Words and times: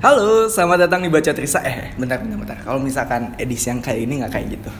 Halo, 0.00 0.48
selamat 0.48 0.88
datang 0.88 1.04
di 1.04 1.12
Baca 1.12 1.28
Trisa. 1.28 1.60
Eh, 1.60 1.92
bentar, 2.00 2.24
bentar, 2.24 2.40
bentar. 2.40 2.56
Kalau 2.64 2.80
misalkan 2.80 3.36
edisi 3.36 3.68
yang 3.68 3.84
kali 3.84 4.08
ini 4.08 4.24
nggak 4.24 4.32
kayak 4.32 4.56
gitu. 4.56 4.72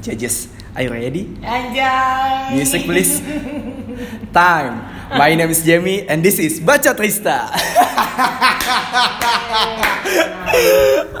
Judges, 0.00 0.48
are 0.72 0.80
you 0.80 0.88
ready? 0.88 1.28
Anjay. 1.44 2.56
Music 2.56 2.88
please. 2.88 3.20
Time. 4.32 4.80
My 5.12 5.36
name 5.36 5.52
is 5.52 5.60
Jamie 5.60 6.08
and 6.08 6.24
this 6.24 6.40
is 6.40 6.56
Baca 6.56 6.96
Trista. 6.96 7.52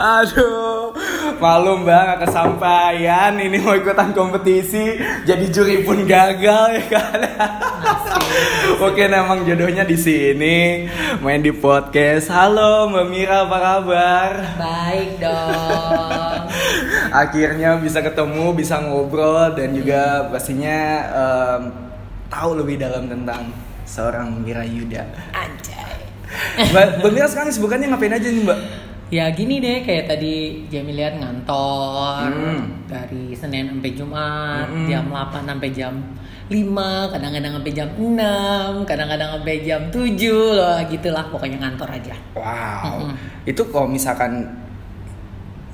Aduh, 0.00 0.96
malu 1.40 1.80
mbak 1.80 2.00
gak 2.04 2.20
kesampaian. 2.28 3.32
Ini 3.40 3.56
mau 3.64 3.72
ikutan 3.72 4.12
kompetisi, 4.12 5.00
jadi 5.24 5.44
juri 5.48 5.82
pun 5.82 6.04
gagal 6.04 6.76
ya 6.76 6.84
kan. 6.92 7.18
Oke, 8.84 9.08
memang 9.08 9.42
jodohnya 9.48 9.82
di 9.82 9.96
sini, 9.96 10.86
main 11.24 11.40
di 11.42 11.50
podcast. 11.50 12.30
Halo 12.30 12.92
Mbak 12.92 13.06
Mira, 13.10 13.48
apa 13.48 13.58
kabar? 13.58 14.30
Baik 14.60 15.10
dong. 15.18 16.40
Akhirnya 17.10 17.80
bisa 17.80 18.04
ketemu, 18.04 18.54
bisa 18.54 18.78
ngobrol 18.78 19.56
dan 19.56 19.74
juga 19.74 20.30
pastinya 20.30 20.78
em, 21.10 21.62
tahu 22.30 22.62
lebih 22.62 22.78
dalam 22.78 23.10
tentang 23.10 23.50
seorang 23.88 24.30
Mira 24.44 24.62
Yuda. 24.62 25.02
Anjay. 25.34 25.98
Mbak, 26.70 27.02
Mbak 27.02 27.10
Mira 27.10 27.26
sekarang 27.26 27.50
sibukannya 27.50 27.90
ngapain 27.90 28.14
aja 28.14 28.28
nih 28.30 28.44
Mbak? 28.46 28.60
Ya 29.10 29.26
gini 29.34 29.58
deh 29.58 29.82
kayak 29.82 30.06
tadi 30.06 30.34
Jamie 30.70 30.94
lihat 30.94 31.18
ngantor 31.18 32.30
Hmm. 32.30 32.86
dari 32.86 33.34
Senin 33.34 33.66
sampai 33.66 33.90
Jumat 33.90 34.70
Hmm. 34.70 34.86
jam 34.86 35.10
8 35.10 35.42
sampai 35.44 35.70
jam 35.74 35.94
5, 36.46 37.10
kadang-kadang 37.10 37.58
sampai 37.58 37.72
jam 37.74 37.90
6, 37.94 38.86
kadang-kadang 38.86 39.34
sampai 39.34 39.56
jam 39.62 39.82
7 39.90 40.54
loh 40.54 40.78
gitulah 40.86 41.26
pokoknya 41.26 41.58
ngantor 41.58 41.90
aja. 41.90 42.14
Wow, 42.34 43.10
Mm-mm. 43.10 43.14
itu 43.46 43.62
kalau 43.66 43.86
misalkan 43.86 44.46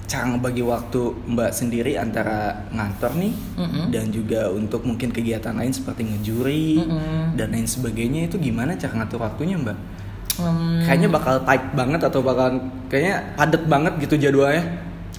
cara 0.06 0.24
ngebagi 0.30 0.62
waktu 0.62 1.00
Mbak 1.26 1.50
sendiri 1.50 1.92
antara 1.96 2.68
ngantor 2.70 3.12
nih 3.16 3.32
Mm-mm. 3.58 3.84
dan 3.90 4.08
juga 4.08 4.48
untuk 4.48 4.80
mungkin 4.80 5.12
kegiatan 5.12 5.52
lain 5.52 5.76
seperti 5.76 6.08
ngejuri 6.08 6.78
Mm-mm. 6.78 7.36
dan 7.36 7.52
lain 7.52 7.66
sebagainya 7.66 8.28
itu 8.28 8.38
gimana 8.38 8.76
cara 8.76 8.96
ngatur 8.96 9.20
waktunya 9.20 9.60
Mbak? 9.60 10.05
Hmm, 10.36 10.84
Kayaknya 10.84 11.08
bakal 11.08 11.36
tight 11.42 11.64
banget 11.72 12.00
atau 12.02 12.20
bakal 12.20 12.60
kayaknya 12.86 13.16
padet 13.34 13.62
banget 13.64 13.92
gitu 14.04 14.14
jadwalnya. 14.20 14.64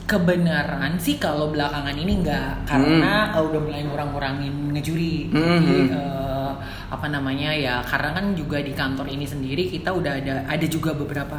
kebenaran 0.07 0.95
sih 0.95 1.19
kalau 1.19 1.51
belakangan 1.51 1.91
ini 1.91 2.23
enggak 2.23 2.63
karena 2.63 3.27
uh, 3.35 3.43
udah 3.43 3.59
mulai 3.59 3.83
ngurang-ngurangin 3.83 4.71
ngejuri 4.71 5.27
Hmm, 5.35 5.59
jadi 5.59 5.83
hmm. 5.83 5.91
uh, 5.91 6.51
apa 6.87 7.11
namanya 7.11 7.51
ya 7.51 7.83
karena 7.83 8.15
kan 8.15 8.31
juga 8.31 8.63
di 8.63 8.71
kantor 8.71 9.03
ini 9.11 9.27
sendiri 9.27 9.67
kita 9.67 9.91
udah 9.91 10.15
ada 10.15 10.47
ada 10.47 10.63
juga 10.63 10.95
beberapa 10.95 11.35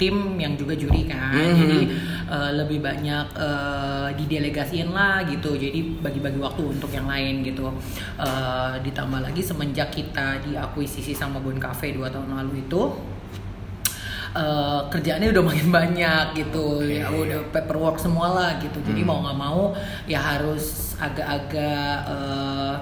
tim 0.00 0.16
yang 0.34 0.56
juga 0.56 0.72
juri 0.72 1.04
kan 1.04 1.36
Hmm. 1.36 1.60
jadi 1.60 1.80
uh, 2.26 2.50
lebih 2.56 2.80
banyak 2.80 3.36
uh, 3.36 4.08
didelegasiin 4.16 4.88
lah 4.88 5.20
gitu 5.28 5.52
jadi 5.54 5.76
bagi-bagi 6.00 6.40
waktu 6.40 6.62
untuk 6.64 6.88
yang 6.90 7.04
lain 7.04 7.44
gitu 7.44 7.68
Uh, 8.16 8.76
ditambah 8.80 9.20
lagi 9.20 9.40
semenjak 9.40 9.88
kita 9.90 10.40
diakuisisi 10.40 11.12
sama 11.12 11.36
Bon 11.38 11.56
Cafe 11.56 11.92
dua 11.92 12.08
tahun 12.08 12.32
lalu 12.32 12.64
itu 12.64 12.82
eh, 14.30 14.80
kerjaannya 14.86 15.34
udah 15.34 15.42
makin 15.42 15.68
banyak 15.72 16.24
gitu 16.36 16.78
Oke. 16.78 17.02
ya 17.02 17.10
udah 17.10 17.40
paperwork 17.50 17.98
semua 17.98 18.30
lah 18.30 18.50
gitu 18.58 18.78
jadi 18.80 19.02
Hmm. 19.02 19.08
mau 19.08 19.18
nggak 19.24 19.38
mau 19.38 19.60
ya 20.06 20.20
harus 20.20 20.94
agak-agak 20.96 21.96
eh, 22.06 22.74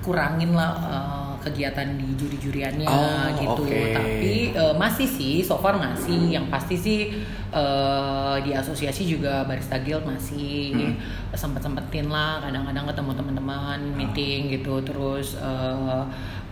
kurangin 0.00 0.52
lah 0.52 0.72
eh, 0.78 1.31
kegiatan 1.42 1.84
di 1.92 2.06
juri-juriannya 2.14 2.86
Oh, 2.86 3.26
gitu. 3.36 3.62
oke. 3.66 3.82
tapi 3.92 4.34
eh, 4.50 4.74
masih 4.74 5.04
sih 5.04 5.34
so 5.40 5.58
far 5.58 5.74
masih. 5.74 6.30
Yang 6.30 6.46
pasti 6.48 6.74
sih 6.76 6.98
eh, 7.50 8.36
di 8.40 8.50
asosiasi 8.50 9.04
juga 9.04 9.42
barista 9.42 9.76
guild 9.76 10.02
masih 10.02 10.72
Hmm. 10.72 10.94
sempet 11.32 11.60
sempetin 11.60 12.06
lah. 12.06 12.40
Kadang-kadang 12.40 12.86
ketemu 12.86 13.10
teman-teman 13.14 13.78
meeting 13.92 14.40
gitu. 14.50 14.80
Terus 14.80 15.34
eh, 15.34 16.02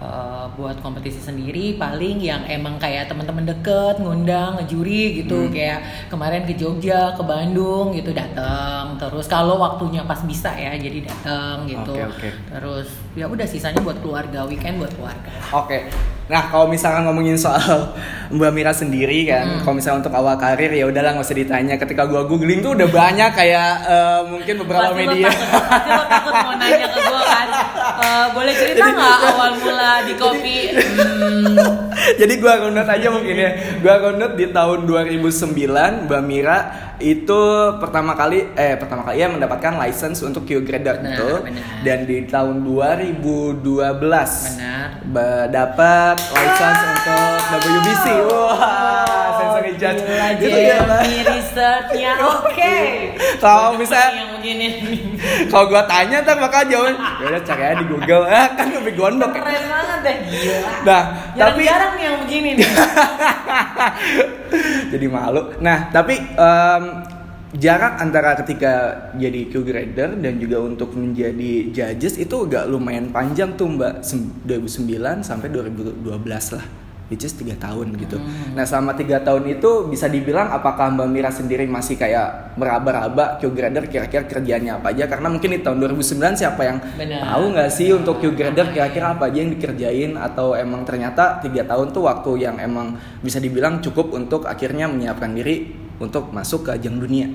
eh, 0.01 0.47
buat 0.51 0.77
kompetisi 0.79 1.21
sendiri 1.21 1.77
paling 1.77 2.19
yang 2.19 2.43
emang 2.47 2.77
kayak 2.77 3.07
teman-teman 3.07 3.45
deket 3.47 3.97
ngundang 3.97 4.57
ngejuri 4.57 5.21
gitu 5.21 5.39
Hmm. 5.39 5.51
kayak 5.51 5.81
kemarin 6.09 6.43
ke 6.43 6.55
Jogja 6.55 7.13
ke 7.13 7.23
Bandung 7.23 7.93
gitu 7.93 8.11
datang 8.11 8.97
terus 8.97 9.25
kalau 9.27 9.57
waktunya 9.57 10.01
pas 10.03 10.21
bisa 10.23 10.51
ya 10.53 10.73
jadi 10.73 11.05
datang 11.05 11.65
gitu 11.65 11.93
Oke, 11.95 12.05
oke. 12.07 12.29
terus 12.51 12.89
ya 13.13 13.25
udah 13.25 13.45
sisanya 13.45 13.81
buat 13.81 14.01
keluarga 14.01 14.45
weekend 14.45 14.79
buat 14.79 14.93
keluarga 14.93 15.31
Oke. 15.53 15.87
Nah, 16.27 16.47
kalau 16.47 16.65
misalkan 16.65 17.03
ngomongin 17.03 17.35
soal 17.35 17.91
Mbak 18.31 18.53
Mira 18.53 18.71
sendiri 18.71 19.27
kan, 19.27 19.43
Hmm. 19.43 19.61
kalau 19.61 19.75
misalnya 19.75 19.99
untuk 20.01 20.15
awal 20.15 20.39
karir 20.39 20.71
ya 20.71 20.87
udahlah 20.87 21.11
nggak 21.13 21.27
usah 21.27 21.35
ditanya. 21.35 21.75
Ketika 21.75 22.07
gua 22.07 22.23
googling 22.23 22.63
tuh 22.63 22.73
udah 22.73 22.87
banyak 22.87 23.31
kayak 23.35 23.71
eh, 23.85 24.21
mungkin 24.29 24.55
beberapa 24.63 24.95
pasti 24.95 25.03
media. 25.03 25.27
Lo 25.27 25.35
takut, 25.35 25.63
pasti 25.67 25.91
lo 25.91 26.05
takut 26.07 26.33
mau 26.33 26.55
nanya 26.55 26.87
ke 26.87 26.99
gue 27.03 27.23
kan 27.27 27.49
Eh, 28.01 28.27
boleh 28.33 28.55
cerita 28.55 28.85
nggak 28.87 29.19
awal 29.29 29.51
mula 29.59 29.90
di 30.03 30.15
kopi 30.15 30.57
Hmm, 31.41 31.57
Jadi 32.17 32.37
gua 32.39 32.61
runut 32.61 32.85
aja 32.85 33.09
mungkin 33.09 33.35
ya. 33.35 33.51
Gua 33.81 33.97
runut 34.01 34.37
di 34.37 34.49
tahun 34.49 34.85
2009 34.87 36.07
Mbak 36.07 36.23
Mira 36.23 36.59
itu 37.01 37.41
pertama 37.81 38.13
kali 38.13 38.45
eh 38.53 38.77
pertama 38.77 39.03
kali 39.03 39.17
ya 39.19 39.29
mendapatkan 39.33 39.81
license 39.81 40.21
untuk 40.21 40.45
Q 40.45 40.61
grader 40.63 41.01
Benar, 41.01 41.17
betul. 41.17 41.37
benar. 41.49 41.65
Dan 41.81 41.99
di 42.05 42.19
tahun 42.25 42.61
2012 42.61 43.89
benar 43.89 45.49
dapat 45.49 46.17
license 46.31 46.81
untuk 46.93 47.33
WBC. 47.57 48.07
Wah, 48.29 49.40
sensory 49.40 49.40
judge. 49.77 50.01
Gila, 50.03 50.27
Gitu 50.41 50.59
ya. 50.59 50.79
Jamie 50.83 51.23
researchnya 51.23 52.13
oke. 52.19 52.77
Kalau 53.39 53.77
misalnya 53.77 54.11
yang 54.17 54.31
begini 54.39 54.67
kalau 55.53 55.69
gua 55.69 55.85
tanya 55.85 56.25
ntar 56.25 56.39
bakal 56.39 56.63
jawab. 56.67 56.95
Ya 57.21 57.27
udah 57.37 57.43
cari 57.45 57.63
aja 57.63 57.77
di 57.77 57.87
Google. 57.87 58.25
Ah 58.25 58.49
kan 58.57 58.67
lebih 58.73 58.95
gondok. 58.97 59.31
Keren 59.37 59.65
banget 59.69 59.99
deh 60.01 60.17
gila. 60.27 60.71
Nah 60.89 61.03
tapi 61.37 61.61
jarang-jarang 61.69 61.93
nih 61.97 62.05
yang 62.09 62.17
begini 62.25 62.51
nih. 62.57 62.69
Jadi 64.93 65.07
malu. 65.07 65.43
Nah 65.61 65.93
tapi 65.93 66.17
em, 66.19 66.85
jarak 67.55 67.99
antara 67.99 68.39
ketika 68.39 68.73
jadi 69.19 69.51
Q 69.51 69.67
grader 69.67 70.15
dan 70.17 70.39
juga 70.39 70.63
untuk 70.63 70.95
menjadi 70.95 71.71
judges 71.71 72.17
itu 72.17 72.47
agak 72.47 72.71
lumayan 72.71 73.11
panjang 73.11 73.55
tuh 73.59 73.69
mbak. 73.71 74.03
Sem- 74.07 74.33
2009 74.47 75.27
sampai 75.27 75.51
2012 75.51 76.57
lah 76.57 76.65
which 77.11 77.27
is 77.27 77.35
3 77.35 77.59
tahun 77.59 77.93
gitu 77.99 78.17
Hmm. 78.17 78.55
nah 78.55 78.63
selama 78.63 78.95
tiga 78.95 79.19
tahun 79.21 79.45
itu 79.51 79.91
bisa 79.91 80.07
dibilang 80.07 80.49
apakah 80.49 80.95
mbak 80.95 81.09
Mira 81.11 81.29
sendiri 81.29 81.67
masih 81.67 81.99
kayak 81.99 82.55
meraba-raba 82.55 83.37
Q 83.37 83.51
grader 83.51 83.91
kira-kira 83.91 84.25
kerjanya 84.25 84.79
apa 84.79 84.95
aja 84.95 85.11
karena 85.11 85.27
mungkin 85.27 85.51
di 85.51 85.61
tahun 85.61 85.83
2009 85.83 86.39
siapa 86.39 86.63
yang 86.63 86.79
Benar. 86.95 87.21
tahu 87.27 87.45
nggak 87.53 87.71
sih 87.71 87.89
untuk 87.91 88.23
Q 88.23 88.33
grader 88.33 88.71
kira-kira 88.71 89.13
apa 89.13 89.27
aja 89.27 89.43
yang 89.43 89.51
dikerjain 89.53 90.15
atau 90.15 90.55
emang 90.55 90.87
ternyata 90.87 91.43
tiga 91.43 91.67
tahun 91.67 91.91
tuh 91.91 92.07
waktu 92.07 92.31
yang 92.41 92.57
emang 92.57 92.95
bisa 93.21 93.43
dibilang 93.43 93.83
cukup 93.83 94.15
untuk 94.15 94.47
akhirnya 94.47 94.87
menyiapkan 94.87 95.35
diri 95.35 95.75
untuk 95.99 96.31
masuk 96.31 96.71
ke 96.71 96.81
ajang 96.81 96.97
dunia. 96.97 97.29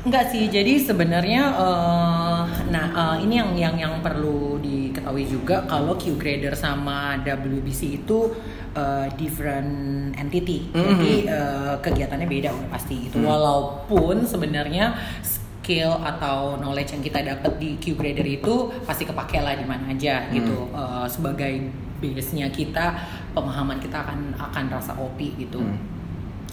Enggak 0.00 0.32
sih, 0.32 0.48
jadi 0.48 0.80
sebenarnya 0.80 1.42
eh, 1.60 2.40
nah 2.72 2.86
eh, 2.88 3.16
ini 3.20 3.36
yang 3.36 3.52
yang 3.52 3.76
yang 3.76 3.94
perlu 4.00 4.56
diketahui 4.56 5.28
juga 5.28 5.68
kalau 5.68 5.92
Q 5.92 6.16
grader 6.16 6.56
sama 6.56 7.20
WBC 7.20 8.00
itu 8.00 8.32
eh, 8.76 9.06
different 9.18 9.72
entity. 10.16 10.70
Jadi 10.70 11.26
eh, 11.26 11.74
kegiatannya 11.80 12.26
beda 12.26 12.54
udah 12.54 12.70
pasti 12.70 13.10
gitu. 13.10 13.22
Walaupun 13.22 14.26
sebenarnya 14.26 14.94
skill 15.22 16.00
atau 16.02 16.58
knowledge 16.58 16.96
yang 16.98 17.02
kita 17.04 17.20
dapat 17.22 17.52
di 17.60 17.76
Q 17.78 17.94
grader 17.94 18.26
itu 18.26 18.74
pasti 18.82 19.06
kepake 19.06 19.38
lah 19.38 19.54
di 19.54 19.66
mana 19.66 19.90
aja 19.90 20.26
gitu. 20.32 20.70
Eh, 20.72 21.06
sebagai 21.06 21.70
base-nya 22.00 22.48
kita, 22.48 22.96
pemahaman 23.36 23.76
kita 23.76 24.00
akan 24.00 24.32
akan 24.34 24.64
rasa 24.72 24.96
kopi 24.96 25.36
gitu. 25.36 25.60
Hmm. 25.60 25.78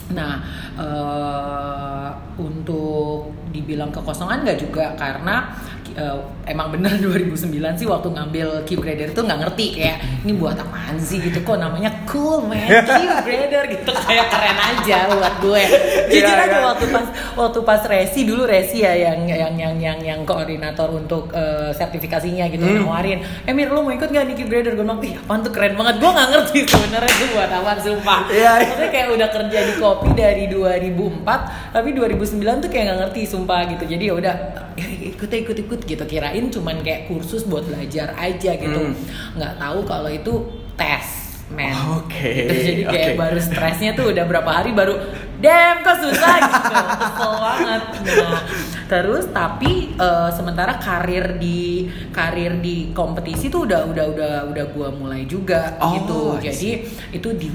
Nah, 0.08 0.40
eh, 0.80 2.10
untuk 2.40 3.32
dibilang 3.52 3.92
kekosongan 3.92 4.44
nggak 4.44 4.60
juga 4.60 4.96
karena 4.96 5.52
eh, 5.98 6.18
emang 6.46 6.70
bener 6.70 6.94
2009 7.04 7.50
sih 7.76 7.84
waktu 7.84 8.08
ngambil 8.08 8.48
Q 8.64 8.78
grader 8.78 9.10
itu 9.10 9.20
nggak 9.20 9.40
ngerti 9.42 9.66
kayak 9.74 9.98
ini 10.22 10.34
buat 10.34 10.54
apaan 10.54 10.96
sih 10.98 11.18
gitu 11.20 11.42
kok 11.42 11.58
namanya 11.58 11.90
cool 12.06 12.40
man 12.42 12.70
Q 12.88 13.02
grader 13.20 13.64
gitu 13.68 13.92
kayak 13.98 14.30
keren 14.30 14.58
aja 14.58 14.98
buat 15.10 15.36
gue. 15.40 15.64
Jujur 16.14 16.28
Iya, 16.28 16.46
aja 16.46 16.54
iya. 16.54 16.66
waktu 16.66 16.86
pas 16.88 17.06
waktu 17.34 17.60
pas 17.62 17.82
resi 17.84 18.22
dulu 18.24 18.46
resi 18.46 18.80
ya 18.80 18.94
yang 18.94 19.26
yang 19.26 19.54
yang 19.56 19.76
yang 19.78 20.00
yang 20.00 20.20
koordinator 20.24 20.88
untuk 20.90 21.34
eh, 21.34 21.74
sertifikasinya 21.74 22.48
gitu 22.48 22.64
Hmm. 22.64 22.84
nawarin, 22.84 23.18
eh 23.44 23.52
Mir 23.52 23.68
lu 23.68 23.82
mau 23.82 23.90
ikut 23.90 24.08
gak 24.08 24.24
nih 24.24 24.36
Q 24.36 24.42
grader? 24.46 24.74
Gue 24.74 24.84
bilang, 24.84 25.02
ih 25.02 25.16
apaan 25.16 25.42
tuh 25.42 25.50
keren 25.50 25.74
banget. 25.74 25.98
Gue 25.98 26.12
nggak 26.12 26.28
ngerti 26.30 26.60
sebenarnya 26.64 27.10
itu 27.10 27.26
buat 27.32 27.50
apaan 27.50 27.80
sumpah. 27.80 28.20
Iya, 28.28 28.38
iya. 28.38 28.52
Maksudnya 28.60 28.90
kayak 28.92 29.08
udah 29.10 29.30
kerja 29.32 29.60
di 29.64 29.74
kopi 29.78 30.10
dari 30.14 30.44
2004 30.46 31.74
tapi 31.74 31.90
2009 31.92 32.28
tuh 32.60 32.70
kayak 32.70 32.84
nggak 32.86 33.00
ngerti 33.02 33.22
sumpah 33.26 33.60
gitu 33.72 33.84
jadi 33.88 34.04
ya 34.04 34.14
udah 34.14 34.36
ya, 34.78 34.88
ikut 35.10 35.28
ikut 35.28 35.58
ikut 35.60 35.80
gitu 35.84 36.04
kirain 36.04 36.48
cuman 36.48 36.80
kayak 36.80 37.06
kursus 37.06 37.44
buat 37.44 37.66
belajar 37.66 38.14
aja 38.14 38.52
gitu. 38.56 38.80
Hmm. 38.80 38.96
nggak 39.34 39.54
tahu 39.58 39.80
kalau 39.84 40.08
itu 40.08 40.34
tes 40.74 41.06
men. 41.48 41.72
Oke, 41.96 42.28
Gitu, 42.44 42.54
jadi 42.60 42.84
kayak 42.86 43.10
oke. 43.10 43.20
baru 43.20 43.40
stresnya 43.40 43.96
tuh 43.96 44.12
udah 44.12 44.24
berapa 44.24 44.52
hari 44.52 44.72
baru 44.72 45.00
damn 45.38 45.80
kok 45.80 45.96
susah? 45.98 46.36
Gitu. 46.44 46.74
Kesel 46.76 47.32
banget. 47.40 47.84
Nah 48.04 48.40
terus 48.86 49.26
tapi 49.32 49.72
eh, 49.96 50.30
sementara 50.30 50.76
karir 50.76 51.40
di 51.40 51.88
karir 52.12 52.60
di 52.60 52.92
kompetisi 52.92 53.48
tuh 53.48 53.64
udah 53.64 53.84
udah 53.86 54.06
udah 54.12 54.34
udah 54.48 54.66
gua 54.72 54.92
mulai 54.92 55.24
juga 55.24 55.80
Oh, 55.80 55.96
gitu. 55.96 56.20
Jadi 56.44 56.70
itu 57.12 57.30
di 57.34 57.48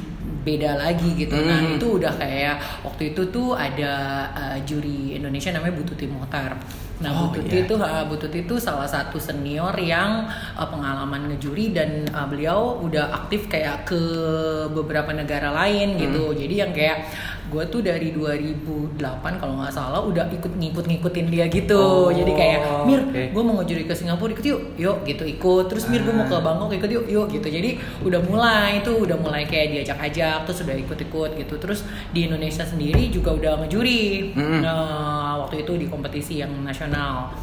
beda 0.43 0.75
lagi 0.75 1.13
gitu. 1.15 1.37
Nah 1.37 1.61
Hmm. 1.61 1.77
itu 1.77 1.87
udah 2.01 2.17
kayak 2.17 2.57
waktu 2.83 3.13
itu 3.13 3.29
tuh 3.29 3.53
ada 3.55 3.93
eh, 4.33 4.59
juri 4.65 5.15
Indonesia 5.15 5.53
namanya 5.53 5.77
Bututi 5.77 6.09
Mohtar 6.09 6.57
nah 7.03 7.11
Oh, 7.13 7.29
Bututi 7.29 7.53
iya. 7.53 7.65
itu 7.65 7.75
uh, 7.75 8.05
Bututi 8.07 8.39
itu 8.41 8.55
salah 8.57 8.87
satu 8.87 9.19
senior 9.19 9.75
yang 9.77 10.25
uh, 10.55 10.65
pengalaman 10.65 11.29
ngejuri 11.29 11.71
dan 11.71 12.07
uh, 12.09 12.25
beliau 12.25 12.79
udah 12.79 13.11
aktif 13.17 13.47
kayak 13.47 13.85
ke 13.85 14.01
beberapa 14.69 15.11
negara 15.11 15.51
lain 15.53 15.99
gitu. 15.99 16.31
Hmm. 16.31 16.39
Jadi 16.39 16.55
yang 16.57 16.71
kayak 16.71 16.99
gue 17.47 17.65
tuh 17.69 17.85
dari 17.85 18.17
2008 18.17 18.97
kalau 19.37 19.61
nggak 19.61 19.71
salah 19.71 20.01
udah 20.01 20.25
ikut 20.31 20.53
ngikut-ngikutin 20.53 21.27
dia 21.29 21.45
gitu. 21.47 21.77
Oh, 21.77 22.09
Jadi 22.09 22.33
kayak 22.33 22.61
Mir, 22.83 23.01
oke. 23.05 23.23
gue 23.29 23.43
mau 23.43 23.55
ngejuri 23.61 23.85
ke 23.85 23.93
Singapura 23.93 24.33
ikut 24.33 24.47
yuk, 24.47 24.61
yuk 24.77 24.99
gitu 25.05 25.25
ikut. 25.27 25.65
Terus 25.69 25.85
Mir 25.87 26.01
gue 26.01 26.13
mau 26.13 26.25
ke 26.25 26.33
Ah. 26.33 26.41
Bangkok 26.41 26.73
ikut 26.73 26.89
yuk, 26.89 27.05
yuk 27.07 27.27
gitu. 27.29 27.47
Jadi 27.47 27.77
udah 28.03 28.21
mulai 28.23 28.81
itu 28.81 28.91
udah 28.91 29.15
mulai 29.15 29.45
kayak 29.45 29.69
diajak-ajak 29.75 30.49
terus 30.49 30.59
udah 30.65 30.77
ikut-ikut 30.77 31.31
gitu. 31.37 31.55
Terus 31.57 31.81
di 32.11 32.25
Indonesia 32.25 32.65
sendiri 32.65 33.13
juga 33.13 33.31
udah 33.33 33.53
ngejuri. 33.61 34.33
Mm-mm. 34.33 34.61
Nah, 34.65 35.32
waktu 35.45 35.67
itu 35.67 35.75
di 35.77 35.87
kompetisi 35.91 36.41
yang 36.41 36.53
nasional. 36.63 37.35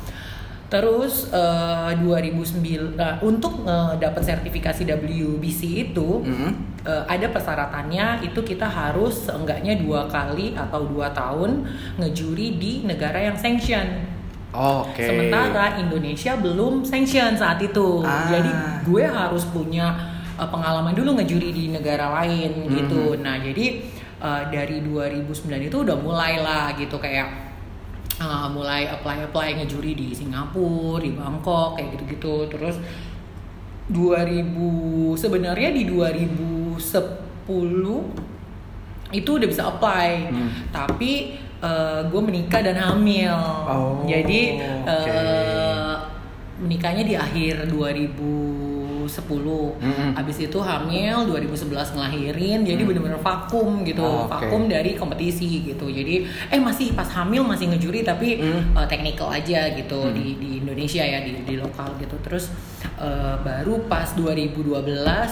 Terus 0.69 1.33
eh, 1.33 1.91
2009 1.97 2.93
nah, 2.93 3.17
untuk 3.25 3.65
eh, 3.65 3.93
dapat 3.97 4.21
sertifikasi 4.21 4.85
WBC 4.85 5.61
itu 5.89 6.21
Mm. 6.21 6.51
eh, 6.85 7.03
ada 7.09 7.27
persyaratannya 7.33 8.21
itu 8.21 8.39
kita 8.45 8.69
harus 8.69 9.25
seenggaknya 9.25 9.81
dua 9.81 10.05
kali 10.05 10.53
atau 10.53 10.85
dua 10.85 11.09
tahun 11.09 11.65
ngejuri 11.97 12.61
di 12.61 12.73
negara 12.85 13.17
yang 13.17 13.35
sanction. 13.35 14.05
Oke. 14.49 15.05
Sementara 15.05 15.77
Indonesia 15.77 16.33
belum 16.37 16.81
sanction 16.81 17.37
saat 17.37 17.61
itu. 17.61 18.01
Ah. 18.01 18.29
Jadi 18.29 18.49
gue 18.85 19.05
harus 19.05 19.45
punya 19.49 19.93
uh, 20.37 20.49
pengalaman 20.49 20.97
dulu 20.97 21.21
ngejuri 21.21 21.49
di 21.53 21.65
negara 21.69 22.09
lain 22.21 22.65
gitu. 22.65 23.13
Mhm. 23.13 23.21
Nah, 23.21 23.37
jadi 23.37 23.65
uh, 24.21 24.43
dari 24.49 24.81
2009 24.81 25.69
itu 25.69 25.77
udah 25.85 25.97
mulai 26.01 26.41
lah 26.41 26.73
gitu 26.73 26.97
kayak 26.97 27.48
uh, 28.21 28.47
mulai 28.51 28.85
apply 28.91 29.25
apply 29.31 29.55
ngejuri 29.59 29.95
di 29.95 30.07
Singapura, 30.13 31.01
di 31.01 31.11
Bangkok 31.15 31.79
kayak 31.79 31.97
gitu-gitu. 31.97 32.47
Terus 32.51 32.75
2000 33.89 35.17
sebenarnya 35.17 35.73
di 35.73 35.83
2010 35.89 36.77
itu 39.09 39.29
udah 39.33 39.47
bisa 39.49 39.63
apply. 39.73 40.09
Hmm. 40.29 40.49
Tapi 40.69 41.11
gue 42.07 42.21
menikah 42.23 42.63
dan 42.63 42.79
hamil. 42.79 43.35
Oh, 43.67 43.99
Jadi 44.07 44.55
oke. 44.55 44.87
eh, 44.87 45.95
menikahnya 46.59 47.03
di 47.03 47.15
akhir 47.19 47.67
2010. 49.09 49.81
Mm-mm. 49.81 50.09
Habis 50.13 50.37
itu 50.39 50.57
hamil 50.59 51.25
2011 51.25 51.65
ngelahirin. 51.91 52.59
Jadi 52.63 52.77
Hmm. 52.79 52.89
bener-bener 52.89 53.19
vakum 53.19 53.81
gitu. 53.83 54.01
Oh, 54.01 54.25
oke. 54.25 54.31
Vakum 54.31 54.69
dari 54.69 54.93
kompetisi 54.93 55.65
gitu. 55.65 55.89
Jadi 55.89 56.23
eh 56.47 56.61
masih 56.61 56.93
pas 56.93 57.09
hamil 57.09 57.41
masih 57.43 57.67
ngejuri 57.67 58.01
tapi 58.01 58.37
Hmm. 58.37 58.77
eh, 58.77 58.87
technical 58.87 59.27
aja 59.27 59.69
gitu 59.71 59.99
Hmm. 59.99 60.13
di 60.13 60.37
di 60.37 60.49
Indonesia 60.59 61.01
ya 61.01 61.19
di 61.19 61.33
di 61.39 61.55
lokal 61.55 61.97
gitu. 61.97 62.15
Terus 62.21 62.53
eh, 62.99 63.35
baru 63.39 63.87
pas 63.87 64.11
2012 64.11 64.75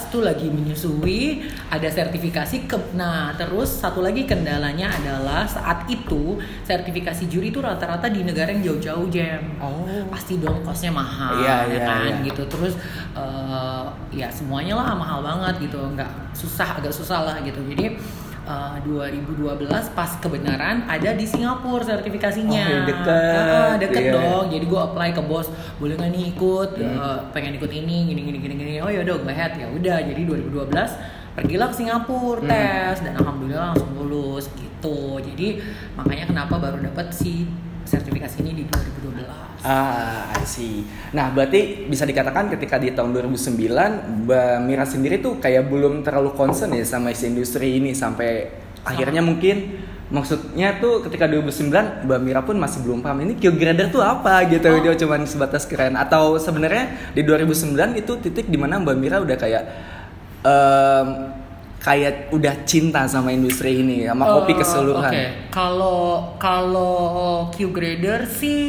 tuh 0.08 0.24
lagi 0.24 0.48
menyusui 0.48 1.44
ada 1.68 1.86
sertifikasi 1.86 2.64
ke 2.64 2.78
nah 2.96 3.36
terus 3.36 3.70
satu 3.78 4.00
lagi 4.00 4.24
kendalanya 4.24 4.88
adalah 4.90 5.44
saat 5.44 5.84
itu 5.88 6.40
sertifikasi 6.64 7.28
juri 7.28 7.52
itu 7.52 7.60
rata-rata 7.60 8.08
di 8.08 8.24
negara 8.24 8.50
yang 8.50 8.64
jauh-jauh 8.64 9.08
jam 9.08 9.44
Oh. 9.60 9.84
pasti 10.08 10.40
dong 10.40 10.64
kosnya 10.64 10.90
mahal 10.90 11.38
Iya, 11.38 11.58
ya 11.68 11.76
iya, 11.76 11.80
kan? 11.84 12.02
iya. 12.08 12.26
gitu. 12.32 12.44
Terus 12.48 12.74
eh, 13.14 13.86
ya 14.16 14.28
semuanya 14.32 14.80
lah 14.80 14.96
mahal 14.96 15.20
banget 15.22 15.68
gitu. 15.68 15.78
Nggak 15.94 16.08
susah 16.32 16.80
agak 16.80 16.94
susah 16.94 17.28
lah 17.28 17.36
gitu. 17.44 17.60
Jadi 17.68 17.98
eh, 18.48 18.76
2012 18.82 19.68
pas 19.92 20.12
kebenaran 20.18 20.88
ada 20.88 21.12
di 21.12 21.24
Singapura 21.24 21.84
sertifikasinya 21.84 22.56
Oh, 22.58 22.72
yang 22.72 22.86
deket. 22.86 23.44
Ah, 23.46 23.76
deket 23.76 24.02
Iya. 24.02 24.14
dong 24.14 24.46
jadi 24.48 24.66
gue 24.66 24.80
apply 24.82 25.10
ke 25.12 25.22
bos 25.22 25.48
boleh 25.78 25.94
nggak 25.94 26.10
nih 26.10 26.26
ikut 26.32 26.70
Hmm. 26.74 26.96
Eh, 26.98 27.20
pengen 27.32 27.54
ikut 27.54 27.70
ini 27.70 28.08
gini 28.08 28.22
gini 28.24 28.38
gini 28.38 28.54
gini 28.56 28.72
oh 28.80 28.88
ya 28.88 29.02
udah 29.02 29.16
gue 29.18 29.34
head 29.34 29.54
ya 29.54 29.68
udah 29.68 29.98
jadi 30.02 30.22
2012 30.24 30.90
pergilah 31.34 31.68
ke 31.68 31.76
Singapura 31.76 32.40
Hmm. 32.40 32.50
tes 32.50 32.98
dan 33.02 33.14
alhamdulillah 33.16 33.66
langsung 33.72 33.92
lulus 33.94 34.48
gitu 34.54 34.98
jadi 35.20 35.62
makanya 35.94 36.26
kenapa 36.26 36.56
baru 36.56 36.82
dapat 36.82 37.12
si 37.12 37.46
sertifikasi 37.84 38.42
ini 38.42 38.52
di 38.54 38.64
2012 38.66 39.47
Ah, 39.66 40.30
I 40.38 40.46
see. 40.46 40.86
Nah, 41.18 41.34
berarti 41.34 41.90
bisa 41.90 42.06
dikatakan 42.06 42.54
ketika 42.54 42.78
di 42.78 42.94
tahun 42.94 43.10
2009, 43.10 44.26
Mbak 44.26 44.56
Mira 44.64 44.86
sendiri 44.86 45.18
tuh 45.18 45.42
kayak 45.42 45.66
belum 45.66 46.06
terlalu 46.06 46.38
concern 46.38 46.78
ya 46.78 46.86
sama 46.86 47.10
isi 47.10 47.26
industri 47.28 47.82
ini 47.82 47.98
sampai 47.98 48.54
akhirnya 48.86 49.20
mungkin 49.26 49.82
maksudnya 50.08 50.80
tuh 50.80 51.04
ketika 51.04 51.28
2009 51.28 52.08
Mbak 52.08 52.20
Mira 52.24 52.40
pun 52.46 52.56
masih 52.56 52.80
belum 52.80 53.04
paham 53.04 53.28
ini 53.28 53.36
Q 53.36 53.52
grader 53.60 53.92
tuh 53.92 54.00
apa 54.00 54.46
gitu 54.48 54.64
Oh. 54.72 54.80
dia 54.80 54.96
cuman 54.96 55.28
sebatas 55.28 55.68
keren 55.68 56.00
atau 56.00 56.40
sebenarnya 56.40 57.12
di 57.12 57.28
2009 57.28 57.98
itu 58.00 58.14
titik 58.24 58.48
di 58.48 58.56
mana 58.56 58.80
Mbak 58.80 58.96
Mira 58.96 59.20
udah 59.20 59.36
kayak 59.36 59.64
em, 60.48 61.08
kayak 61.78 62.30
udah 62.30 62.66
cinta 62.66 63.06
sama 63.06 63.30
industri 63.30 63.80
ini 63.80 64.04
sama 64.04 64.26
kopi 64.26 64.52
Eh, 64.52 64.58
keseluruhan. 64.58 65.08
Oke, 65.08 65.24
kalau 65.48 66.00
kalau 66.38 66.98
Q 67.50 67.70
grader 67.70 68.26
sih 68.26 68.60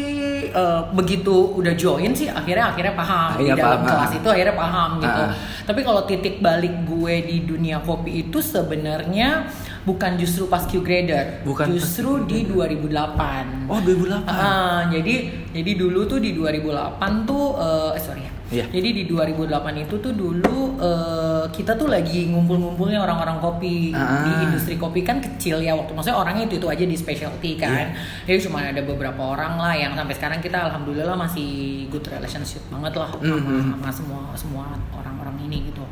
eh, 0.47 0.81
begitu 0.93 1.33
udah 1.53 1.73
join 1.73 2.13
sih 2.13 2.29
akhirnya 2.29 2.71
akhirnya 2.71 2.95
paham 2.95 3.29
Iya, 3.39 3.55
di 3.55 3.61
dalam 3.61 3.81
paham. 3.81 3.91
kelas 3.91 4.13
itu 4.15 4.29
akhirnya 4.29 4.55
paham 4.55 4.91
gitu. 4.99 5.23
Ah. 5.25 5.33
Tapi 5.65 5.81
kalau 5.83 6.03
titik 6.05 6.39
balik 6.39 6.75
gue 6.85 7.15
di 7.23 7.37
dunia 7.43 7.79
kopi 7.79 8.23
itu 8.23 8.39
sebenarnya 8.39 9.49
bukan 9.83 10.17
justru 10.17 10.45
pas 10.47 10.63
Q 10.63 10.81
grader, 10.81 11.41
Bukan 11.43 11.65
pas 11.65 11.73
justru 11.73 12.25
di 12.25 12.45
2008. 12.45 13.69
Oh, 13.69 13.81
2008. 13.81 14.25
Ah, 14.27 14.81
jadi 14.87 15.15
jadi 15.51 15.71
dulu 15.75 16.05
tuh 16.05 16.21
di 16.21 16.33
2008 16.33 17.01
tuh 17.25 17.57
eh, 17.57 17.97
sorry 17.99 18.23
ya. 18.23 18.33
Iya. 18.49 18.65
Jadi 18.71 18.89
di 18.95 19.05
2008 19.05 19.45
itu 19.79 19.97
tuh 19.99 20.13
dulu 20.15 20.81
eh, 20.81 21.28
kita 21.51 21.73
tuh 21.73 21.87
lagi 21.87 22.27
ngumpul-ngumpulnya 22.27 22.99
orang-orang 22.99 23.39
kopi 23.39 23.91
Ah. 23.91 24.23
di 24.23 24.33
industri 24.45 24.75
kopi 24.75 25.01
kan 25.01 25.19
kecil 25.19 25.59
ya 25.59 25.73
waktu 25.73 25.91
maksudnya 25.91 26.17
orangnya 26.17 26.45
itu 26.45 26.57
itu 26.57 26.67
aja 26.67 26.83
di 26.83 26.95
specialty 26.95 27.55
kan. 27.55 27.93
Jadi 28.25 28.39
cuma 28.41 28.63
ada 28.63 28.81
beberapa 28.81 29.23
orang 29.29 29.57
lah 29.57 29.73
yang 29.73 29.93
sampai 29.93 30.13
sekarang 30.13 30.39
kita 30.39 30.59
alhamdulillah 30.65 31.15
masih 31.15 31.51
good 31.89 32.05
relationship 32.05 32.63
banget 32.69 32.93
lah 32.95 33.09
sama, 33.11 33.25
Mhm. 33.35 33.61
sama 33.75 33.89
semua 33.91 34.21
semua 34.33 34.65
orang-orang 34.93 35.17
ini 35.43 35.67
gitu. 35.67 35.83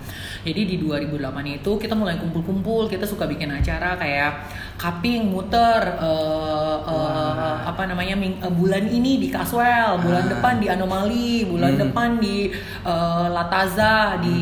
Jadi 0.42 0.60
di 0.64 0.76
2008 0.78 1.18
itu 1.54 1.70
kita 1.76 1.92
mulai 1.92 2.16
kumpul-kumpul, 2.16 2.86
kita 2.86 3.02
suka 3.02 3.24
bikin 3.24 3.48
acara 3.48 3.94
kayak 3.94 4.46
cupping, 4.76 5.26
muter 5.26 5.82
eh, 5.96 6.76
eh, 6.78 6.92
Wah. 6.92 7.66
apa 7.66 7.82
namanya 7.84 8.14
ming- 8.14 8.38
eh, 8.38 8.50
bulan 8.50 8.86
ini 8.86 9.18
di 9.18 9.28
Caswell, 9.28 9.98
bulan 9.98 10.24
Ah. 10.24 10.30
depan 10.30 10.54
di 10.56 10.66
Anomali, 10.66 11.44
bulan 11.44 11.74
Hmm. 11.74 11.82
depan 11.82 12.08
di 12.16 12.48
eh, 12.82 13.26
Lataza, 13.28 14.16
di 14.18 14.38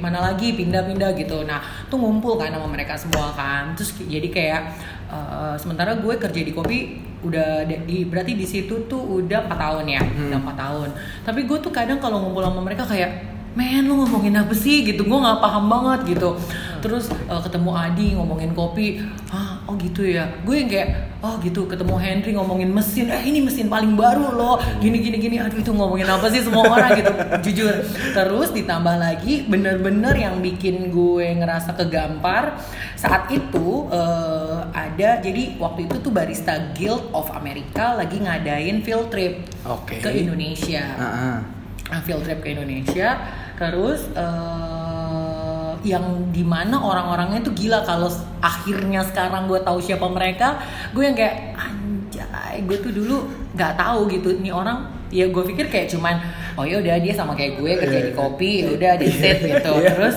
mana 0.00 0.18
lagi 0.18 0.52
pindah-pindah 0.52 1.12
gitu. 1.14 1.44
Nah, 1.44 1.60
tuh 1.86 1.96
ngumpul 1.96 2.34
kan 2.34 2.50
sama 2.50 2.66
mereka 2.66 2.96
semua 2.96 3.30
kan. 3.30 3.76
Terus 3.76 3.94
jadi 4.00 4.26
kayak 4.26 4.60
eh, 5.06 5.54
sementara 5.56 5.94
gue 5.94 6.14
kerja 6.16 6.40
di 6.40 6.50
kopi 6.50 6.78
udah 7.20 7.62
di 7.68 8.08
berarti 8.08 8.32
di 8.32 8.48
situ 8.48 8.88
tuh 8.88 9.20
udah 9.20 9.44
4 9.44 9.52
tahun 9.54 9.84
ya, 9.86 10.00
Hmm. 10.00 10.32
udah 10.32 10.38
4 10.40 10.56
tahun. 10.56 10.88
Tapi 11.20 11.40
gue 11.44 11.58
tuh 11.60 11.68
kadang 11.68 12.00
kalau 12.00 12.16
ngumpul 12.18 12.40
sama 12.40 12.64
mereka 12.64 12.82
kayak 12.82 13.28
Men 13.50 13.90
lu 13.90 14.06
ngomongin 14.06 14.38
apa 14.38 14.54
sih? 14.54 14.86
Gitu. 14.86 15.02
Gue 15.02 15.18
gak 15.18 15.42
paham 15.42 15.66
banget 15.66 16.14
gitu. 16.14 16.38
Terus 16.80 17.10
eh, 17.10 17.40
ketemu 17.42 17.70
Adi 17.74 18.06
ngomongin 18.14 18.54
kopi. 18.54 19.02
Ah 19.34 19.58
oh 19.66 19.74
gitu 19.74 20.06
ya. 20.06 20.30
Gue 20.46 20.62
yang 20.62 20.70
kayak 20.70 20.88
oh 21.20 21.34
gitu 21.42 21.66
ketemu 21.66 21.98
Henry 21.98 22.30
ngomongin 22.38 22.70
mesin. 22.70 23.10
Eh 23.10 23.26
ini 23.26 23.42
mesin 23.42 23.66
paling 23.66 23.98
baru 23.98 24.38
loh. 24.38 24.56
Gini 24.78 25.02
gini 25.02 25.18
gini. 25.18 25.36
Aduh 25.42 25.58
itu 25.58 25.74
ngomongin 25.74 26.06
apa 26.06 26.30
sih 26.30 26.46
semua 26.46 26.62
orang 26.70 26.94
gitu. 26.94 27.12
Jujur. 27.50 27.74
Terus 28.14 28.48
ditambah 28.54 28.96
lagi 28.96 29.44
bener-bener 29.50 30.14
yang 30.14 30.38
bikin 30.38 30.94
gue 30.94 31.26
ngerasa 31.42 31.74
kegampar 31.74 32.62
Saat 32.94 33.32
itu 33.32 33.88
eh, 33.90 34.58
ada 34.70 35.18
Jadi 35.20 35.58
waktu 35.58 35.88
itu 35.90 35.96
tuh 35.98 36.12
Barista 36.12 36.54
Guild 36.76 37.10
of 37.16 37.32
America 37.32 37.98
Lagi 37.98 38.20
ngadain 38.20 38.84
field 38.84 39.10
trip 39.10 39.42
Oke. 39.66 39.98
ke 39.98 40.10
Indonesia. 40.14 40.84
Ah, 40.96 41.04
ah. 41.04 41.59
Uh, 41.90 42.00
field 42.06 42.22
trip 42.24 42.40
ke 42.40 42.54
Indonesia. 42.54 43.18
Terus 43.60 44.08
eh, 44.16 45.72
yang 45.84 46.32
di 46.32 46.40
mana 46.40 46.80
orang-orangnya 46.80 47.44
tuh 47.44 47.52
gila. 47.52 47.84
Kalau 47.84 48.08
akhirnya 48.40 49.04
sekarang 49.04 49.44
gue 49.50 49.60
tahu 49.60 49.84
siapa 49.84 50.08
mereka 50.08 50.56
gue 50.96 51.04
yang 51.04 51.12
kayak 51.12 51.60
anjay 51.60 52.64
gue 52.64 52.78
tuh 52.80 52.92
dulu 52.94 53.28
nggak 53.52 53.76
tahu 53.76 54.08
gitu. 54.08 54.40
Nih 54.40 54.54
orang 54.54 54.88
ya 55.10 55.28
gue 55.28 55.42
pikir 55.42 55.66
kayak 55.68 55.90
cuman 55.90 56.22
oh 56.54 56.62
ya 56.62 56.78
udah 56.78 56.96
dia 57.02 57.12
sama 57.12 57.34
kayak 57.34 57.58
gue 57.58 57.72
kerja 57.82 58.00
di 58.06 58.12
kopi 58.14 58.64
ya 58.64 58.68
udah 58.78 58.92
di 58.96 59.08
set 59.10 59.42
gitu. 59.42 59.72
Iya. 59.82 59.90
terus 59.92 60.16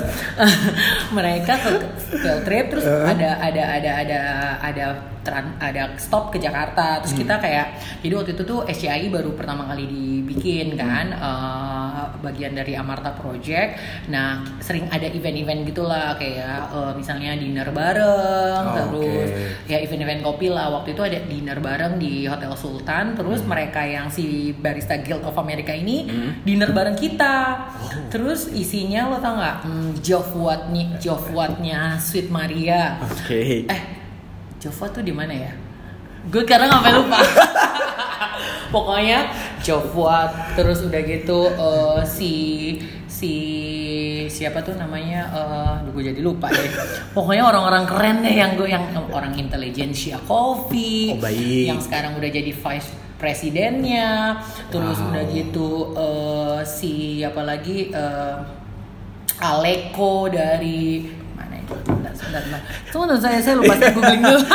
mereka 1.18 1.54
ke 1.58 1.72
field 2.14 2.42
trip 2.46 2.66
terus 2.70 2.86
ada 2.86 3.42
ada 3.42 3.64
ada 3.74 3.92
ada 4.06 4.20
ada 4.62 5.13
tran- 5.24 5.56
ada 5.58 5.96
stop 5.96 6.30
ke 6.30 6.38
Jakarta. 6.38 7.00
Terus 7.00 7.16
kita 7.16 7.36
kayak 7.38 7.68
jadi 8.00 8.14
waktu 8.14 8.32
itu 8.34 8.44
tuh 8.44 8.60
SCI 8.66 9.08
baru 9.08 9.32
pertama 9.32 9.66
kali 9.66 9.88
dibikin 9.88 10.76
kan 10.76 11.10
eh, 11.10 12.04
bagian 12.20 12.54
dari 12.54 12.74
Amarta 12.74 13.12
Project. 13.12 13.80
Nah 14.08 14.30
sering 14.60 14.88
ada 14.88 15.06
event-event 15.06 15.64
gitulah 15.66 16.16
kayak 16.16 16.44
eh, 16.70 16.92
misalnya 16.94 17.34
dinner 17.34 17.70
bareng 17.70 18.64
Oh, 18.64 18.76
terus 18.76 19.30
oke. 19.30 19.68
ya 19.68 19.80
event-event 19.80 20.22
kopi 20.22 20.48
lah. 20.48 20.70
Waktu 20.72 20.92
itu 20.92 21.02
ada 21.02 21.20
dinner 21.22 21.58
bareng 21.58 21.98
di 21.98 22.26
Hotel 22.26 22.54
Sultan. 22.54 23.16
Terus 23.16 23.42
mereka 23.44 23.82
yang 23.82 24.08
si 24.08 24.24
barista 24.54 24.96
Guild 24.98 25.24
of 25.24 25.36
America 25.36 25.72
ini 25.72 26.06
dinner 26.42 26.70
bareng 26.70 26.96
kita. 26.96 27.66
Terus 28.10 28.52
isinya 28.52 29.08
lo 29.08 29.18
tau 29.18 29.36
nggak? 29.36 29.58
Hmm, 29.64 29.90
Jofwatnya 29.98 30.86
Jofwatnya 30.98 31.80
Sweet 31.98 32.28
Maria. 32.28 33.00
Oke. 33.00 33.66
eh 33.66 33.82
Jova 34.64 34.86
tuh 34.90 35.04
di 35.04 35.12
mana 35.12 35.34
ya? 35.34 35.52
Gue 36.26 36.44
karena 36.44 36.72
sampai 36.72 36.92
lupa. 36.94 37.20
Pokoknya 38.74 39.28
Jofwat 39.60 40.56
terus 40.56 40.82
udah 40.82 41.02
gitu 41.02 41.40
eh, 41.48 42.02
si 42.04 42.34
si 43.06 43.34
siapa 44.26 44.60
tuh 44.60 44.74
namanya 44.74 45.22
eh 45.30 45.78
aduh, 45.78 45.92
gue 45.94 46.04
jadi 46.10 46.20
lupa 46.20 46.48
deh. 46.48 46.72
Pokoknya 47.12 47.44
orang-orang 47.46 47.84
keren 47.86 48.18
deh 48.20 48.34
yang 48.34 48.56
gue 48.56 48.66
yang 48.66 48.82
orang 49.10 49.36
intelijensia 49.36 50.18
coffee 50.24 51.14
Oh, 51.14 51.20
baik. 51.20 51.70
yang 51.70 51.80
sekarang 51.80 52.16
udah 52.16 52.30
jadi 52.30 52.50
vice 52.50 52.90
presidennya. 53.20 54.42
Terus 54.68 54.98
Wow. 54.98 55.08
udah 55.12 55.24
gitu 55.30 55.70
eh, 55.94 56.60
si 56.66 56.94
apa 57.20 57.44
lagi 57.44 57.92
eh, 57.92 58.38
Aleko 59.38 60.28
dari 60.28 61.04
mana 61.36 61.60
itu 61.60 61.76
sebentar 62.24 62.42
sebentar 62.42 62.62
tunggu 62.90 63.16
saya 63.16 63.38
saya 63.38 63.56
lupa 63.56 63.74
saya 63.76 63.92
googling 63.92 64.22
dulu 64.22 64.40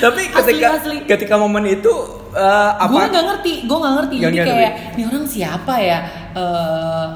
Tapi 0.00 0.20
ketika 0.32 0.66
asli. 0.74 0.96
ketika 1.04 1.34
momen 1.36 1.66
itu 1.68 1.92
eh, 2.32 2.42
apa? 2.72 2.88
gue 2.88 3.04
nggak 3.06 3.26
ngerti 3.26 3.52
gue 3.64 3.78
nggak 3.78 3.94
ngerti 3.96 4.14
Nggak 4.16 4.24
jadi 4.24 4.38
ngerti. 4.38 4.50
kayak 4.50 4.72
ini 4.90 5.02
orang 5.04 5.24
siapa 5.26 5.74
ya 5.76 5.98
Eh 6.30 6.46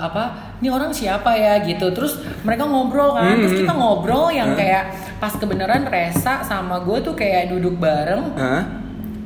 apa 0.03 0.23
ini 0.59 0.69
orang 0.69 0.91
siapa 0.91 1.31
ya 1.35 1.63
gitu 1.63 1.87
terus 1.91 2.13
mereka 2.43 2.65
ngobrol 2.65 3.15
kan 3.15 3.39
terus 3.39 3.55
Hmm. 3.55 3.63
kita 3.63 3.73
ngobrol 3.73 4.27
yang 4.29 4.53
Hmm. 4.53 4.59
kayak 4.59 4.83
pas 5.17 5.33
kebenaran 5.33 5.87
Resa 5.87 6.43
sama 6.43 6.81
gue 6.81 6.99
tuh 7.01 7.15
kayak 7.15 7.49
duduk 7.49 7.79
bareng 7.79 8.35
Hah? 8.35 8.63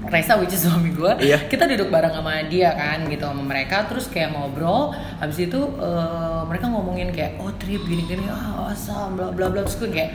Resa 0.09 0.35
which 0.35 0.51
is 0.51 0.63
suami 0.65 0.91
gue 0.91 1.13
Iya. 1.21 1.47
kita 1.47 1.65
duduk 1.67 1.89
bareng 1.89 2.11
sama 2.11 2.43
dia 2.45 2.73
kan 2.73 3.05
gitu 3.05 3.23
sama 3.23 3.43
mereka 3.43 3.85
terus 3.85 4.07
kayak 4.07 4.33
ngobrol 4.33 4.91
habis 5.17 5.39
itu 5.39 5.61
eh, 5.77 6.41
mereka 6.45 6.67
ngomongin 6.67 7.09
kayak 7.09 7.37
oh 7.37 7.53
trip 7.55 7.81
gini 7.83 8.05
gini 8.05 8.25
ah 8.27 8.67
awesome 8.67 9.15
bla 9.15 9.29
bla 9.29 9.47
bla 9.47 9.61
terus 9.61 9.77
gue 9.77 9.91
kayak 9.91 10.13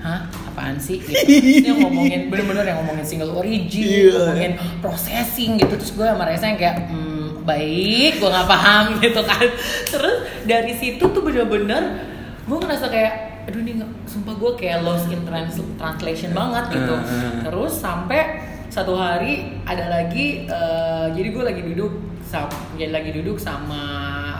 hah 0.00 0.20
apaan 0.46 0.76
sih 0.76 0.96
gitu. 0.98 1.16
Terus 1.16 1.62
dia 1.62 1.74
ngomongin 1.74 2.20
bener-bener 2.30 2.64
yang 2.66 2.78
ngomongin 2.78 3.02
single 3.02 3.32
origin 3.34 3.84
Iya. 3.84 4.12
ngomongin 4.28 4.52
processing 4.80 5.56
gitu 5.56 5.74
terus 5.74 5.92
gue 5.92 6.04
sama 6.04 6.24
Resa 6.24 6.44
yang 6.46 6.56
kayak 6.56 6.76
hmm, 6.88 7.42
baik 7.42 8.12
gue 8.16 8.28
nggak 8.28 8.44
paham 8.46 8.84
gitu 9.02 9.20
kan 9.20 9.44
terus 9.86 10.16
dari 10.44 10.72
situ 10.74 11.00
tuh 11.02 11.20
bener-bener 11.20 12.00
gue 12.42 12.56
ngerasa 12.58 12.88
kayak 12.88 13.12
aduh 13.44 13.60
ini 13.60 13.76
sumpah 14.04 14.34
gue 14.34 14.52
kayak 14.54 14.80
lost 14.80 15.04
in 15.06 15.20
trans- 15.22 15.60
translation 15.74 16.32
banget 16.32 16.64
gitu 16.70 16.94
Hmm, 16.94 17.04
hmm. 17.04 17.40
terus 17.42 17.72
sampai 17.74 18.20
satu 18.74 18.98
hari 18.98 19.62
ada 19.62 19.86
lagi 19.86 20.50
eh, 20.50 21.06
jadi 21.14 21.28
gue 21.30 21.44
lagi 21.46 21.62
duduk 21.62 21.94
sama 22.26 22.50
jadi 22.74 22.90
lagi 22.90 23.14
duduk 23.14 23.38
sama 23.38 23.82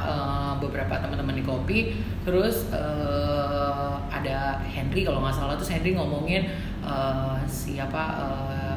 eh, 0.03 0.53
beberapa 0.59 0.99
teman-teman 0.99 1.39
di 1.39 1.45
kopi 1.47 1.79
terus 2.27 2.67
eh, 2.75 3.93
ada 4.11 4.59
Henry 4.67 5.07
kalau 5.07 5.23
nggak 5.23 5.39
salah 5.39 5.55
terus 5.55 5.71
Henry 5.71 5.95
ngomongin 5.95 6.51
eh, 6.83 7.37
siapa 7.47 8.03
eh, 8.19 8.77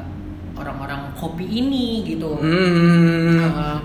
orang-orang 0.53 1.09
kopi 1.17 1.49
ini 1.49 2.05
gitu 2.05 2.37
Hmm. 2.37 3.41
Eh, 3.41 3.77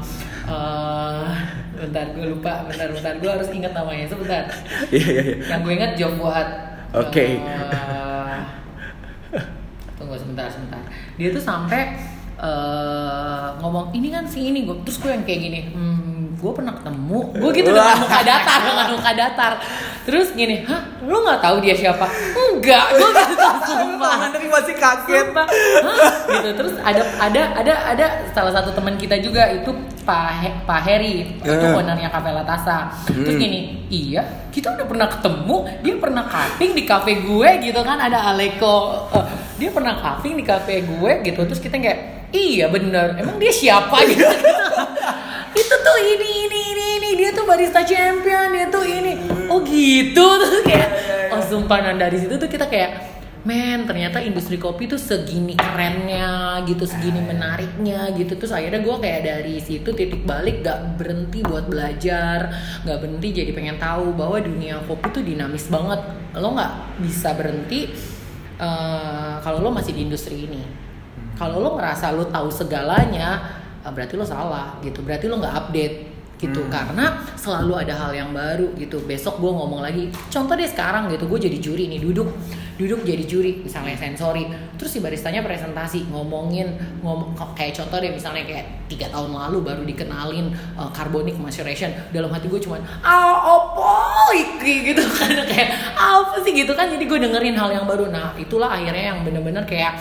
eh, 0.53 1.33
bentar 1.81 2.07
gue 2.13 2.27
lupa 2.29 2.69
bentar 2.69 2.93
bentar 2.93 3.17
gue 3.17 3.31
harus 3.33 3.49
ingat 3.49 3.73
namanya 3.73 4.05
sebentar 4.05 4.45
Iya 4.93 5.09
iya 5.09 5.23
iya. 5.25 5.35
yang 5.57 5.61
gue 5.65 5.73
ingat 5.73 5.93
Job 5.97 6.13
buat 6.21 6.49
Oke. 6.93 7.41
tunggu 7.41 7.49
sebentar 10.33 10.49
sebentar 10.49 10.83
dia 11.15 11.29
tuh 11.29 11.43
sampai 11.43 11.83
eh, 12.39 13.47
ngomong 13.59 13.93
ini 13.93 14.09
kan 14.09 14.25
si 14.25 14.49
ini 14.49 14.65
gue 14.65 14.77
terus 14.83 14.99
gue 14.99 15.11
yang 15.11 15.23
kayak 15.23 15.41
gini 15.43 15.61
hmm, 15.69 16.11
gue 16.35 16.51
pernah 16.51 16.75
ketemu 16.75 17.21
gue 17.33 17.51
gitu 17.55 17.71
dengan 17.71 17.97
muka 17.99 18.21
datar 18.23 18.59
dengan 18.61 18.87
muka 18.91 19.11
datar 19.13 19.53
terus 20.03 20.33
gini 20.33 20.65
hah 20.65 20.83
lu 21.01 21.21
nggak 21.21 21.39
tahu 21.39 21.57
dia 21.59 21.71
siapa 21.73 22.03
enggak 22.35 22.87
gue 22.91 23.09
gitu 23.29 23.47
sumpah 23.63 24.15
Henry 24.21 24.47
masih 24.49 24.75
kaget. 24.75 25.23
Sumpah. 25.25 25.47
Hah? 25.47 26.11
gitu 26.33 26.49
terus 26.53 26.75
ada 26.81 27.03
ada 27.17 27.43
ada 27.55 27.75
ada 27.89 28.07
salah 28.33 28.51
satu 28.51 28.73
teman 28.73 28.97
kita 28.97 29.15
juga 29.19 29.47
itu 29.49 29.71
Pak 30.03 30.27
He- 30.37 30.59
Pak 30.65 30.81
Heri 30.83 31.13
itu 31.39 31.47
Eh. 31.47 31.71
ownernya 31.71 32.11
Cafe 32.11 32.31
Latasa 32.31 32.91
terus 33.07 33.23
Hmm. 33.29 33.39
gini 33.39 33.61
iya 33.87 34.23
kita 34.51 34.75
udah 34.75 34.85
pernah 34.85 35.07
ketemu 35.07 35.57
dia 35.79 35.95
pernah 35.97 36.25
cutting 36.25 36.75
di 36.75 36.83
cafe 36.83 37.23
gue 37.23 37.49
gitu 37.63 37.81
kan 37.81 37.99
ada 38.01 38.35
Aleko 38.35 39.07
Eh, 39.13 39.25
dia 39.63 39.71
pernah 39.71 39.95
cutting 39.95 40.35
di 40.35 40.43
cafe 40.43 40.83
gue 40.83 41.13
gitu 41.23 41.47
terus 41.47 41.63
kita 41.63 41.79
kayak 41.79 42.27
iya 42.35 42.67
bener 42.67 43.15
emang 43.15 43.39
dia 43.39 43.55
siapa? 43.55 43.95
Gitu. 44.11 44.27
Itu 45.53 45.75
tuh 45.85 45.99
ini 46.01 46.49
ini 46.49 46.61
ini 46.73 46.87
ini 46.99 47.09
dia 47.15 47.31
tuh 47.31 47.45
barista 47.45 47.85
champion 47.85 48.57
dia 48.57 48.67
tuh 48.73 48.83
ini. 48.89 49.21
Oh 49.53 49.61
gitu. 49.61 50.25
Terus 50.41 50.65
kayak 50.65 50.89
oh 51.29 51.45
sumpah 51.45 51.79
nah 51.85 51.93
dari 52.09 52.17
situ 52.17 52.41
tuh 52.41 52.49
kita 52.49 52.73
kayak 52.73 53.13
men 53.45 53.85
ternyata 53.85 54.23
industri 54.25 54.57
kopi 54.57 54.89
tuh 54.89 54.97
segini 54.97 55.53
kerennya 55.53 56.65
gitu 56.65 56.89
segini 56.89 57.21
menariknya 57.21 58.17
gitu. 58.17 58.33
Terus 58.41 58.57
akhirnya 58.57 58.81
gue 58.81 58.97
kayak 58.97 59.21
dari 59.29 59.61
situ 59.61 59.93
titik 59.93 60.25
balik 60.25 60.65
gak 60.65 60.97
berhenti 60.97 61.45
buat 61.45 61.69
belajar 61.69 62.49
gak 62.89 62.99
berhenti 62.99 63.45
jadi 63.45 63.53
pengen 63.53 63.77
tahu 63.77 64.17
bahwa 64.17 64.41
dunia 64.41 64.81
kopi 64.89 65.13
tuh 65.13 65.21
dinamis 65.21 65.69
banget. 65.69 66.01
Lo 66.33 66.57
nggak 66.57 67.05
bisa 67.05 67.37
berhenti 67.37 67.93
eh, 68.61 69.35
kalau 69.41 69.59
lo 69.63 69.71
masih 69.73 69.97
di 69.97 70.05
industri 70.09 70.49
ini 70.49 70.63
kalau 71.37 71.59
lo 71.59 71.75
ngerasa 71.75 72.13
lo 72.15 72.29
tahu 72.29 72.49
segalanya 72.53 73.41
eh, 73.83 73.91
berarti 73.91 74.15
lo 74.15 74.27
salah 74.27 74.79
gitu. 74.85 75.03
Berarti 75.03 75.27
lo 75.27 75.41
nggak 75.41 75.55
update 75.67 75.97
gitu. 76.43 76.67
Karena 76.67 77.23
selalu 77.39 77.87
ada 77.87 77.95
hal 77.95 78.11
yang 78.11 78.35
baru 78.35 78.75
gitu. 78.75 78.99
Besok 79.07 79.39
gue 79.39 79.53
ngomong 79.55 79.79
lagi 79.79 80.11
contoh 80.27 80.59
deh 80.59 80.67
sekarang 80.67 81.07
gitu 81.15 81.31
gue 81.31 81.39
jadi 81.47 81.59
juri 81.63 81.87
nih 81.87 82.03
duduk 82.03 82.35
duduk 82.75 83.07
jadi 83.07 83.23
juri. 83.23 83.63
Misalnya 83.63 83.95
sensori. 83.95 84.51
Terus 84.75 84.91
si 84.91 84.99
baristanya 84.99 85.47
presentasi 85.47 86.11
ngomongin 86.11 86.75
ngomong 87.07 87.39
kayak 87.55 87.79
contoh 87.79 88.03
deh 88.03 88.11
misalnya 88.11 88.43
kayak 88.43 88.91
tiga 88.91 89.07
tahun 89.15 89.31
lalu 89.31 89.63
baru 89.63 89.83
dikenalin 89.87 90.51
uh, 90.75 90.91
carbonic 90.91 91.39
maceration. 91.39 91.95
Dalam 92.11 92.35
hati 92.35 92.51
gue 92.51 92.59
cuman 92.59 92.83
ah 93.07 93.47
opo 93.47 94.35
iki 94.35 94.91
gitu 94.91 95.07
kan. 95.17 95.31
Kayak 95.47 95.79
apa 95.95 96.43
sih? 96.43 96.51
Gitu 96.51 96.75
kan. 96.75 96.91
Jadi 96.91 97.07
gue 97.07 97.19
dengerin 97.23 97.55
hal 97.55 97.71
yang 97.71 97.87
baru. 97.87 98.11
Nah 98.11 98.35
itulah 98.35 98.75
akhirnya 98.75 99.15
yang 99.15 99.23
bener-bener 99.23 99.63
kayak 99.63 99.95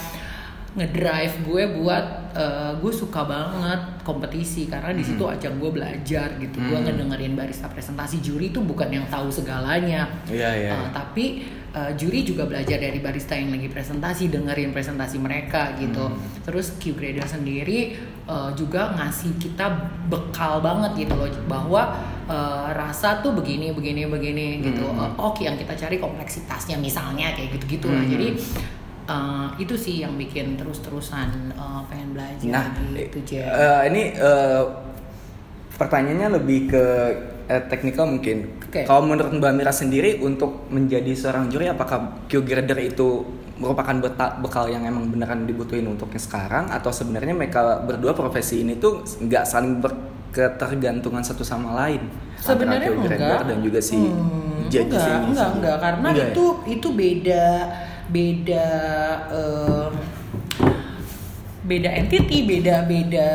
ngedrive 0.71 1.35
gue 1.43 1.63
buat 1.75 2.05
eh, 2.31 2.71
gue 2.79 2.93
suka 2.93 3.21
banget 3.23 3.81
kompetisi 4.01 4.65
karena 4.65 4.89
di 4.89 5.03
situ 5.03 5.19
ajang 5.21 5.59
gue 5.59 5.67
belajar 5.69 6.31
gitu 6.37 6.57
gue 6.57 6.71
Hmm. 6.71 6.87
ngedengerin 6.87 7.35
barista 7.35 7.67
presentasi 7.67 8.19
juri 8.19 8.49
itu 8.49 8.59
bukan 8.59 8.87
yang 8.89 9.03
tahu 9.05 9.27
segalanya 9.27 10.07
Iya 10.25 10.49
iya. 10.55 10.71
Eh, 10.73 10.89
tapi 10.91 11.25
eh, 11.69 11.91
juri 11.93 12.23
juga 12.23 12.43
belajar 12.45 12.79
dari 12.79 12.97
barista 12.97 13.35
yang 13.35 13.51
lagi 13.51 13.67
presentasi 13.67 14.27
dengerin 14.27 14.71
presentasi 14.71 15.17
mereka 15.17 15.75
gitu 15.75 16.07
Hmm. 16.07 16.15
terus 16.41 16.71
Q 16.75 16.95
grader 16.95 17.27
sendiri 17.27 17.99
eh, 18.23 18.49
juga 18.55 18.95
ngasih 18.95 19.35
kita 19.37 19.67
bekal 20.07 20.59
banget 20.59 21.03
gitu 21.03 21.13
loh 21.13 21.27
bahwa 21.45 21.99
eh, 22.25 22.67
rasa 22.71 23.19
tuh 23.19 23.35
begini 23.35 23.75
begini 23.75 24.07
begini 24.07 24.63
gitu 24.63 24.87
Hmm. 24.87 25.03
Eh, 25.03 25.11
oke 25.19 25.43
yang 25.43 25.59
kita 25.59 25.75
cari 25.75 25.99
kompleksitasnya 25.99 26.79
misalnya 26.79 27.35
kayak 27.35 27.59
gitu 27.59 27.75
gitulah 27.75 27.99
Hmm. 27.99 28.07
jadi 28.09 28.27
eh, 29.11 29.47
itu 29.59 29.75
sih 29.75 29.95
yang 29.99 30.15
bikin 30.15 30.55
terus-terusan 30.55 31.27
eh, 31.53 31.81
pengen 31.87 32.15
belajar 32.15 32.47
Nah, 32.47 32.65
gitu 32.95 33.19
eh, 33.35 33.81
ini 33.87 34.01
eh, 34.15 34.63
pertanyaannya 35.73 36.29
lebih 36.37 36.59
ke 36.67 36.83
eh, 37.47 37.63
teknikal 37.67 38.07
mungkin. 38.07 38.47
Oke. 38.63 38.81
Kalau 38.83 39.03
menurut 39.03 39.33
Mbak 39.33 39.53
Mira 39.53 39.73
sendiri 39.73 40.21
untuk 40.21 40.69
menjadi 40.69 41.11
seorang 41.11 41.51
juri 41.51 41.67
apakah 41.67 42.23
Q 42.25 42.39
grader 42.41 42.79
itu 42.79 43.25
merupakan 43.61 43.93
bekal 44.41 44.65
yang 44.67 44.81
emang 44.83 45.05
beneran 45.07 45.45
dibutuhin 45.45 45.85
untuk 45.85 46.09
yang 46.09 46.17
sekarang 46.19 46.65
atau 46.71 46.89
sebenarnya 46.89 47.35
mereka 47.35 47.77
berdua 47.79 48.09
profesi 48.11 48.65
ini 48.65 48.73
tuh 48.75 49.05
nggak 49.21 49.43
saling 49.45 49.77
berketergantungan 49.77 51.21
satu 51.21 51.43
sama 51.43 51.77
lain 51.77 52.01
antara 52.01 52.41
Sebenarnya 52.41 52.89
enggak. 52.89 53.41
dan 53.45 53.57
juga 53.61 53.77
si 53.77 54.01
Hmm, 54.01 54.65
enggak, 54.65 54.81
enggak, 54.89 55.05
sih. 55.05 55.13
enggak, 55.61 55.77
karena 55.77 56.07
Enggak 56.09 56.25
ya? 56.25 56.33
itu 56.33 56.45
itu 56.65 56.87
beda 56.89 57.45
beda 58.11 58.67
eh, 59.31 59.89
beda 61.65 61.89
entity, 61.95 62.43
beda 62.43 62.83
beda 62.85 63.29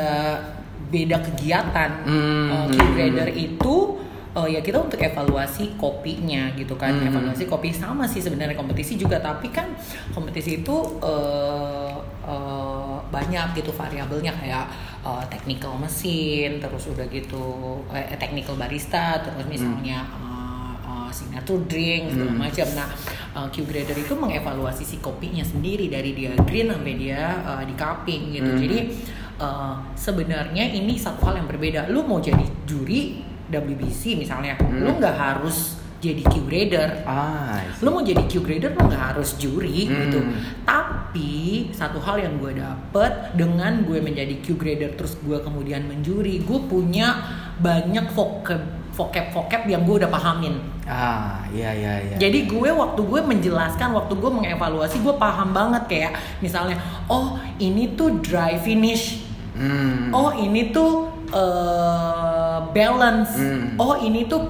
beda 0.87 1.16
kegiatan. 1.18 1.90
Hmm. 2.06 2.47
Uh, 2.52 2.66
Q-grader 2.71 3.33
itu 3.35 3.99
uh, 4.37 4.47
ya 4.47 4.62
kita 4.62 4.78
untuk 4.78 5.00
evaluasi 5.02 5.75
kopinya 5.75 6.52
gitu 6.54 6.78
kan. 6.78 6.95
Hmm. 6.95 7.11
Evaluasi 7.11 7.49
kopi 7.50 7.75
sama 7.75 8.06
sih 8.06 8.23
sebenarnya 8.23 8.54
kompetisi 8.54 8.95
juga 8.95 9.18
tapi 9.18 9.50
kan 9.50 9.73
kompetisi 10.14 10.62
itu 10.62 10.76
uh, 11.02 11.97
uh, 12.23 12.97
banyak 13.09 13.56
gitu 13.59 13.73
variabelnya 13.75 14.35
kayak 14.37 14.66
uh, 15.06 15.25
technical 15.30 15.78
mesin, 15.78 16.59
terus 16.59 16.90
udah 16.90 17.06
gitu 17.09 17.80
eh, 17.95 18.18
technical 18.18 18.59
barista, 18.59 19.23
terus 19.23 19.47
misalnya 19.47 20.06
uh, 20.23 20.75
uh, 20.87 21.09
signature 21.11 21.62
drink 21.71 22.12
segala 22.12 22.35
Hmm. 22.35 22.42
macam. 22.47 22.66
Nah, 22.75 22.88
uh, 23.37 23.49
Q 23.52 23.69
grader 23.69 23.95
itu 23.95 24.16
mengevaluasi 24.16 24.83
si 24.88 24.97
kopinya 24.99 25.45
sendiri 25.45 25.93
dari 25.93 26.16
dia 26.16 26.33
green 26.49 26.73
sampai 26.73 26.95
dia 26.97 27.45
uh, 27.45 27.62
di 27.62 27.76
cupping 27.76 28.23
gitu. 28.33 28.50
Hmm. 28.57 28.61
Jadi 28.64 28.78
uh, 29.38 29.75
sebenarnya 29.93 30.64
ini 30.73 30.97
satu 30.97 31.28
hal 31.28 31.45
yang 31.45 31.49
berbeda. 31.49 31.93
Lu 31.93 32.09
mau 32.09 32.19
jadi 32.19 32.43
juri 32.64 33.21
WBC 33.47 34.16
misalnya, 34.16 34.57
Hmm. 34.59 34.83
lu 34.83 34.90
nggak 34.99 35.14
harus 35.14 35.78
jadi 36.00 36.23
Q 36.28 36.45
grader. 36.45 37.05
Ah. 37.09 37.61
Lu 37.81 37.93
mau 37.93 38.02
jadi 38.05 38.21
Q 38.28 38.45
grader 38.45 38.73
lu 38.75 38.88
nggak 38.88 39.05
harus 39.14 39.37
juri 39.37 39.87
Hmm. 39.87 39.97
gitu. 40.09 40.21
Tapi 40.64 41.31
satu 41.73 41.97
hal 42.02 42.21
yang 42.21 42.37
gue 42.37 42.52
dapet 42.57 43.37
dengan 43.37 43.85
gue 43.87 44.00
menjadi 44.00 44.35
Q 44.45 44.57
grader 44.61 44.93
terus 44.97 45.16
gue 45.21 45.38
kemudian 45.40 45.88
menjuri, 45.88 46.45
gue 46.45 46.61
punya 46.69 47.16
banyak 47.61 48.12
vocab 48.12 48.61
vocab 48.97 49.29
vocab 49.29 49.69
yang 49.69 49.85
gue 49.85 50.00
udah 50.00 50.09
pahamin. 50.09 50.57
Ah, 50.88 51.45
iya 51.53 51.69
iya 51.71 51.93
iya. 52.00 52.17
Jadi 52.17 52.49
gue 52.49 52.71
waktu 52.73 53.00
gue 53.05 53.21
menjelaskan, 53.21 53.93
waktu 53.93 54.17
gue 54.17 54.31
mengevaluasi, 54.33 55.05
gue 55.05 55.15
paham 55.15 55.53
banget 55.53 55.85
kayak 55.85 56.12
misalnya, 56.41 56.81
oh 57.07 57.37
ini 57.61 57.93
tuh 57.93 58.19
dry 58.25 58.57
finish, 58.57 59.21
Hmm. 59.53 60.12
oh 60.12 60.33
ini 60.33 60.69
tuh 60.69 61.12
eh, 61.29 62.59
balance, 62.73 63.37
Hmm. 63.37 63.76
oh 63.76 63.97
ini 63.99 64.25
tuh 64.25 64.49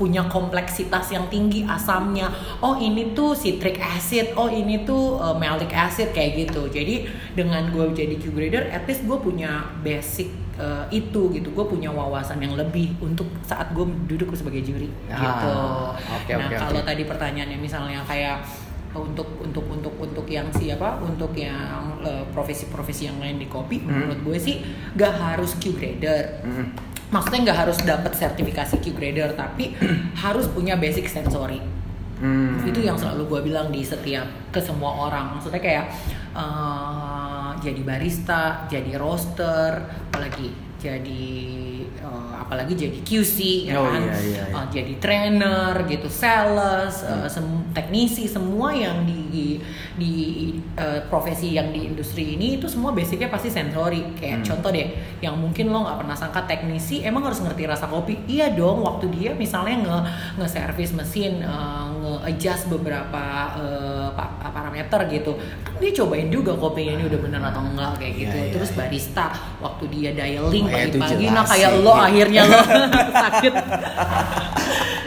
punya 0.00 0.24
kompleksitas 0.24 1.12
yang 1.12 1.28
tinggi 1.28 1.60
asamnya, 1.68 2.32
oh 2.64 2.72
ini 2.74 3.12
tuh 3.12 3.36
citric 3.36 3.76
acid, 3.76 4.32
oh 4.32 4.48
ini 4.48 4.80
tuh 4.82 5.20
eh, 5.20 5.36
malic 5.36 5.68
acid 5.76 6.16
kayak 6.16 6.48
gitu. 6.48 6.72
Jadi 6.72 7.04
dengan 7.36 7.68
gue 7.68 7.92
jadi 7.92 8.16
Q 8.16 8.32
grader, 8.32 8.72
at 8.72 8.88
least 8.88 9.04
gue 9.04 9.18
punya 9.20 9.68
basic 9.84 10.32
eh, 10.56 10.84
itu 10.90 11.28
gitu, 11.36 11.52
gue 11.52 11.66
punya 11.68 11.92
wawasan 11.92 12.40
yang 12.40 12.56
lebih 12.56 12.96
untuk 13.04 13.28
saat 13.44 13.76
gue 13.76 13.84
duduk 14.08 14.32
sebagai 14.32 14.64
juri 14.64 14.88
Ah, 15.06 15.20
gitu. 15.20 15.52
oke, 16.16 16.32
nah 16.32 16.48
oke, 16.48 16.56
kalau 16.56 16.80
oke. 16.80 16.88
tadi 16.88 17.02
pertanyaannya 17.04 17.58
misalnya 17.60 18.00
kayak 18.08 18.40
untuk 18.90 19.38
untuk 19.38 19.62
untuk 19.70 19.94
untuk 20.02 20.26
yang 20.26 20.50
siapa 20.50 20.98
untuk 20.98 21.30
yang 21.38 21.94
eh, 22.02 22.26
profesi-profesi 22.34 23.06
yang 23.06 23.22
lain 23.22 23.38
di 23.38 23.46
kopi 23.46 23.78
Hmm. 23.78 23.86
menurut 23.86 24.18
gue 24.26 24.38
sih 24.40 24.56
gak 24.96 25.14
harus 25.14 25.54
Q 25.60 25.78
grader 25.78 26.42
Hmm. 26.42 26.74
Maksudnya 27.10 27.50
nggak 27.50 27.58
harus 27.66 27.78
dapat 27.82 28.12
sertifikasi 28.14 28.78
Q 28.78 28.94
grader 28.94 29.34
tapi 29.34 29.74
harus 30.22 30.46
punya 30.50 30.78
basic 30.78 31.06
sensory 31.10 31.60
Hmm. 32.20 32.60
itu 32.68 32.84
yang 32.84 33.00
selalu 33.00 33.32
gue 33.32 33.40
bilang 33.48 33.72
di 33.72 33.80
setiap 33.80 34.28
ke 34.52 34.60
semua 34.60 35.08
orang 35.08 35.32
maksudnya 35.32 35.56
kayak 35.56 35.88
eh, 36.36 37.48
jadi 37.64 37.80
barista 37.80 38.68
jadi 38.68 39.00
roaster 39.00 39.80
apalagi 40.12 40.52
jadi 40.80 41.24
eh, 42.00 42.30
apalagi 42.34 42.72
jadi 42.74 42.98
QC 43.00 43.36
ya 43.68 43.76
Oh, 43.76 43.86
kan 43.86 44.00
iya, 44.00 44.16
iya, 44.18 44.42
iya. 44.48 44.56
Eh, 44.56 44.66
jadi 44.72 44.92
trainer 44.96 45.72
gitu 45.84 46.08
sales 46.08 47.04
eh, 47.04 47.28
sem- 47.28 47.68
teknisi 47.70 48.24
semua 48.24 48.72
yang 48.72 49.04
di 49.04 49.60
di 49.94 50.14
eh, 50.74 51.04
profesi 51.06 51.52
yang 51.52 51.70
di 51.70 51.84
industri 51.86 52.34
ini 52.34 52.56
itu 52.56 52.66
semua 52.66 52.90
basicnya 52.90 53.28
pasti 53.28 53.48
sensori 53.48 54.16
kayak 54.16 54.40
Hmm. 54.40 54.46
contoh 54.56 54.70
deh 54.70 54.88
yang 55.20 55.36
mungkin 55.36 55.68
lo 55.68 55.84
nggak 55.84 55.98
pernah 56.00 56.16
sangka 56.16 56.40
teknisi 56.46 57.04
emang 57.04 57.28
harus 57.28 57.38
ngerti 57.38 57.68
rasa 57.68 57.84
kopi 57.84 58.24
iya 58.26 58.48
dong 58.48 58.80
waktu 58.80 59.12
dia 59.12 59.30
misalnya 59.34 59.76
nge 59.76 59.98
nge 60.40 60.48
service 60.48 60.92
mesin 60.92 61.44
eh, 61.44 61.86
nge 62.10 62.18
adjust 62.26 62.64
beberapa 62.66 63.22
pa- 64.10 64.50
parameter 64.50 65.00
gitu 65.08 65.32
kan 65.60 65.78
dia 65.78 65.92
cobain 65.92 66.26
juga 66.26 66.52
kopinya 66.52 66.92
ini 66.92 67.04
udah 67.06 67.20
bener 67.20 67.40
atau 67.40 67.62
enggak 67.64 67.92
kayak 67.96 68.14
gitu 68.18 68.36
Iya, 68.36 68.44
iya, 68.44 68.52
terus 68.52 68.70
iya. 68.70 68.76
barista 68.76 69.26
waktu 69.58 69.84
dia 69.88 70.10
dialing 70.12 70.66
ya, 70.66 70.74
pagi-pagi 70.76 71.26
nah 71.26 71.44
kayak 71.44 71.70
lo 71.78 71.92
akhirnya 71.94 72.42
lo 72.44 72.58
sakit 73.24 73.54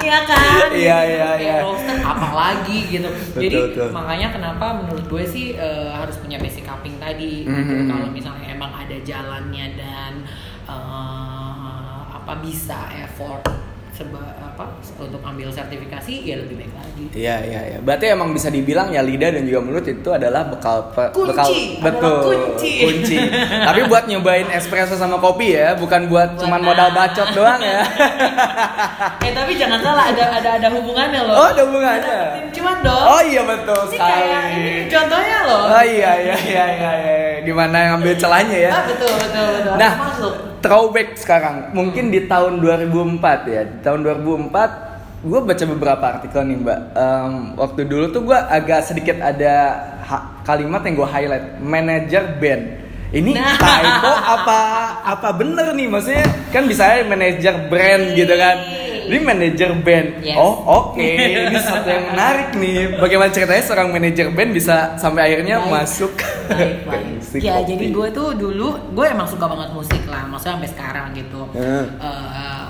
Iya 0.04 0.20
kan? 0.28 0.68
Iya, 0.76 0.98
iya, 1.08 1.28
Kayak 1.32 1.40
iya. 1.40 1.64
roaster 1.64 1.96
apalagi 1.98 2.80
gitu. 2.92 3.08
Betul, 3.08 3.40
Jadi 3.40 3.58
betul. 3.72 3.88
makanya 3.90 4.28
kenapa 4.30 4.66
menurut 4.76 5.06
gue 5.08 5.24
sih 5.24 5.56
eh, 5.56 5.90
harus 5.90 6.20
punya 6.20 6.36
basic 6.36 6.68
cupping 6.68 7.00
tadi. 7.00 7.48
gitu. 7.48 7.56
Mhm. 7.72 7.88
Kalau 7.88 8.08
misalnya 8.12 8.52
emang 8.52 8.76
ada 8.76 8.98
jalannya 9.00 9.66
dan 9.74 10.14
eh, 10.68 11.74
apa 12.12 12.34
bisa 12.40 12.76
effort 13.00 13.48
seba 13.94 14.18
apa 14.36 14.74
untuk 14.98 15.22
ambil 15.22 15.54
sertifikasi 15.54 16.26
ya 16.26 16.42
lebih 16.42 16.58
baik 16.58 16.74
lagi. 16.74 17.04
Iya 17.14 17.36
iya 17.46 17.62
iya. 17.70 17.78
Berarti 17.78 18.10
emang 18.10 18.34
bisa 18.34 18.50
dibilang 18.50 18.90
ya 18.90 19.06
lidah 19.06 19.30
dan 19.30 19.46
juga 19.46 19.62
mulut 19.62 19.86
itu 19.86 20.10
adalah 20.10 20.50
bekal 20.50 20.90
pe- 20.90 21.14
Kunci, 21.14 21.78
bekal 21.78 22.26
betul 22.26 22.58
kunci. 22.58 23.18
Tapi 23.38 23.86
buat 23.86 24.10
nyobain 24.10 24.50
espresso 24.50 24.98
sama 24.98 25.22
kopi 25.22 25.54
ya, 25.54 25.78
bukan 25.78 26.10
buat 26.10 26.34
Buat 26.34 26.42
cuman 26.42 26.60
nah. 26.60 26.68
modal 26.74 26.90
bacot 26.90 27.30
doang 27.38 27.62
ya. 27.62 27.82
eh 29.28 29.32
tapi 29.32 29.52
jangan 29.54 29.78
salah 29.78 30.10
ada 30.10 30.26
ada 30.42 30.50
ada 30.58 30.68
hubungannya 30.74 31.22
loh. 31.30 31.36
Oh, 31.38 31.48
ada 31.54 31.62
hubungannya. 31.62 32.20
Cuan 32.50 32.78
dong. 32.82 33.04
Oh 33.04 33.22
iya 33.22 33.42
betul 33.44 33.82
Ini 33.88 33.98
kayak 34.00 34.24
ini 34.24 34.34
sekali. 34.34 34.90
contohnya 34.90 35.40
loh. 35.46 35.64
Oh 35.70 35.84
iya 35.84 36.12
iya 36.18 36.36
iya 36.40 36.66
iya. 36.74 36.92
iya. 36.98 37.16
Gimana 37.44 37.94
ngambil 37.94 38.14
celahnya 38.18 38.58
ya? 38.58 38.72
Ah, 38.72 38.84
betul 38.90 39.12
betul 39.20 39.46
betul. 39.54 39.76
Nah, 39.78 39.94
masuk. 40.00 40.34
Throwback 40.64 41.20
sekarang. 41.20 41.76
Mungkin 41.76 42.08
di 42.10 42.24
tahun 42.26 42.64
2004 42.64 43.52
ya. 43.52 43.62
Di 43.68 43.78
tahun 43.84 44.00
2004 44.02 44.96
gue 45.24 45.40
baca 45.40 45.64
beberapa 45.68 46.06
artikel 46.18 46.42
nih 46.48 46.58
mbak. 46.64 46.80
Em, 46.96 47.32
waktu 47.56 47.82
dulu 47.84 48.06
tuh 48.12 48.22
gue 48.24 48.40
agak 48.40 48.88
sedikit 48.88 49.20
ada 49.20 49.56
kalimat 50.42 50.80
yang 50.88 50.96
gue 50.96 51.10
highlight. 51.12 51.46
Manager 51.60 52.24
band. 52.40 52.64
Ini 53.14 53.30
Nah. 53.38 53.54
typo 53.62 54.10
apa 54.10 54.60
apa 55.06 55.30
bener 55.38 55.78
nih 55.78 55.86
maksudnya 55.86 56.26
kan 56.50 56.66
bisa 56.66 56.98
manajer 57.06 57.70
brand 57.70 58.18
gitu 58.18 58.34
kan. 58.34 58.58
Ini 59.04 59.18
manajer 59.20 59.70
band. 59.80 60.08
Yes. 60.20 60.38
Oh 60.38 60.54
oke, 60.64 61.04
ini 61.04 61.56
sesuatu 61.56 61.88
yang 61.88 62.06
menarik 62.12 62.50
nih. 62.54 62.96
Bagaimana 62.96 63.30
ceritanya 63.30 63.64
seorang 63.64 63.88
manajer 63.90 64.28
band 64.30 64.52
bisa 64.52 64.96
sampai 64.96 65.22
akhirnya 65.28 65.60
Baik. 65.60 65.72
masuk 65.72 66.12
Baik, 66.14 66.86
ke 66.86 66.88
baik. 66.88 67.08
Ya 67.44 67.58
kopi? 67.58 67.74
jadi 67.74 67.86
gue 67.90 68.08
tuh 68.14 68.30
dulu 68.34 68.68
gue 68.94 69.06
emang 69.06 69.26
suka 69.26 69.46
banget 69.46 69.74
musik 69.74 70.04
lah, 70.06 70.24
maksudnya 70.26 70.54
sampai 70.56 70.70
sekarang 70.70 71.08
gitu. 71.14 71.42
Hmm. 71.50 71.86
Eh, 71.98 72.28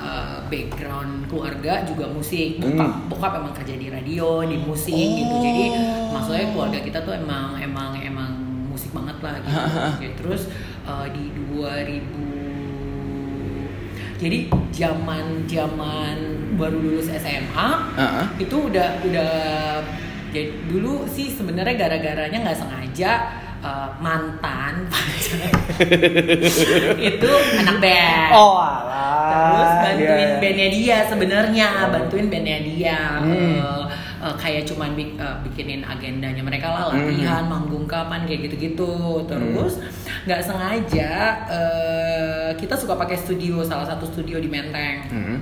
eh, 0.07 0.33
background 0.47 1.27
keluarga 1.27 1.83
juga 1.83 2.05
musik, 2.07 2.61
bokap, 2.61 2.79
Hmm. 2.87 3.09
bokap 3.09 3.31
emang 3.37 3.53
kerja 3.53 3.73
di 3.73 3.87
radio, 3.89 4.39
di 4.43 4.55
musik 4.55 4.93
gitu. 4.93 5.35
Jadi 5.37 5.65
maksudnya 6.09 6.45
keluarga 6.49 6.79
kita 6.79 6.99
tuh 7.01 7.13
emang 7.13 7.57
emang 7.57 7.97
emang 7.99 8.29
musik 8.69 8.89
banget 8.89 9.17
lah 9.19 9.35
gitu. 9.37 9.57
Oke, 9.99 10.07
Terus 10.15 10.41
eh, 10.83 11.07
di 11.11 11.23
2000 11.51 12.32
jadi 14.23 14.39
zaman 14.71 15.25
zaman 15.45 16.15
baru 16.55 16.77
lulus 16.79 17.11
SMA 17.11 17.69
Heeh. 17.93 18.25
itu 18.39 18.55
udah 18.63 19.03
udah 19.03 19.33
jadi 20.31 20.49
dulu 20.65 21.03
sih 21.05 21.27
sebenarnya 21.29 21.75
gara-garanya 21.77 22.39
nggak 22.41 22.57
sengaja 22.57 23.11
eh, 23.59 23.89
mantan 23.99 24.87
pacar 24.87 25.51
itu 27.09 27.29
anak 27.55 27.77
band 27.79 28.31
Oh 28.31 28.57
alah. 28.57 29.29
terus 29.29 29.71
bantuin 29.79 30.09
Iya. 30.25 30.39
bandnya 30.39 30.67
dia 30.69 30.97
sebenarnya 31.05 31.67
bantuin 31.89 32.27
bandnya 32.27 32.59
dia 32.61 32.99
Hmm. 33.19 33.59
Eh, 33.59 33.83
eh, 34.23 34.35
kayak 34.39 34.63
cuman 34.63 34.95
bik- 34.95 35.19
eh, 35.19 35.37
bikinin 35.43 35.83
agendanya 35.83 36.39
mereka 36.39 36.71
lah 36.71 36.95
latihan 36.95 37.43
manggung 37.45 37.83
kapan 37.83 38.23
kayak 38.23 38.47
gitu-gitu. 38.47 39.27
Terus 39.27 39.83
nggak 40.23 40.41
sengaja 40.41 41.11
eh, 41.51 42.49
kita 42.55 42.73
suka 42.79 42.95
pakai 42.95 43.19
studio 43.19 43.59
salah 43.61 43.83
satu 43.83 44.07
studio 44.07 44.39
di 44.39 44.47
Menteng. 44.47 44.97
Hmm. 45.11 45.37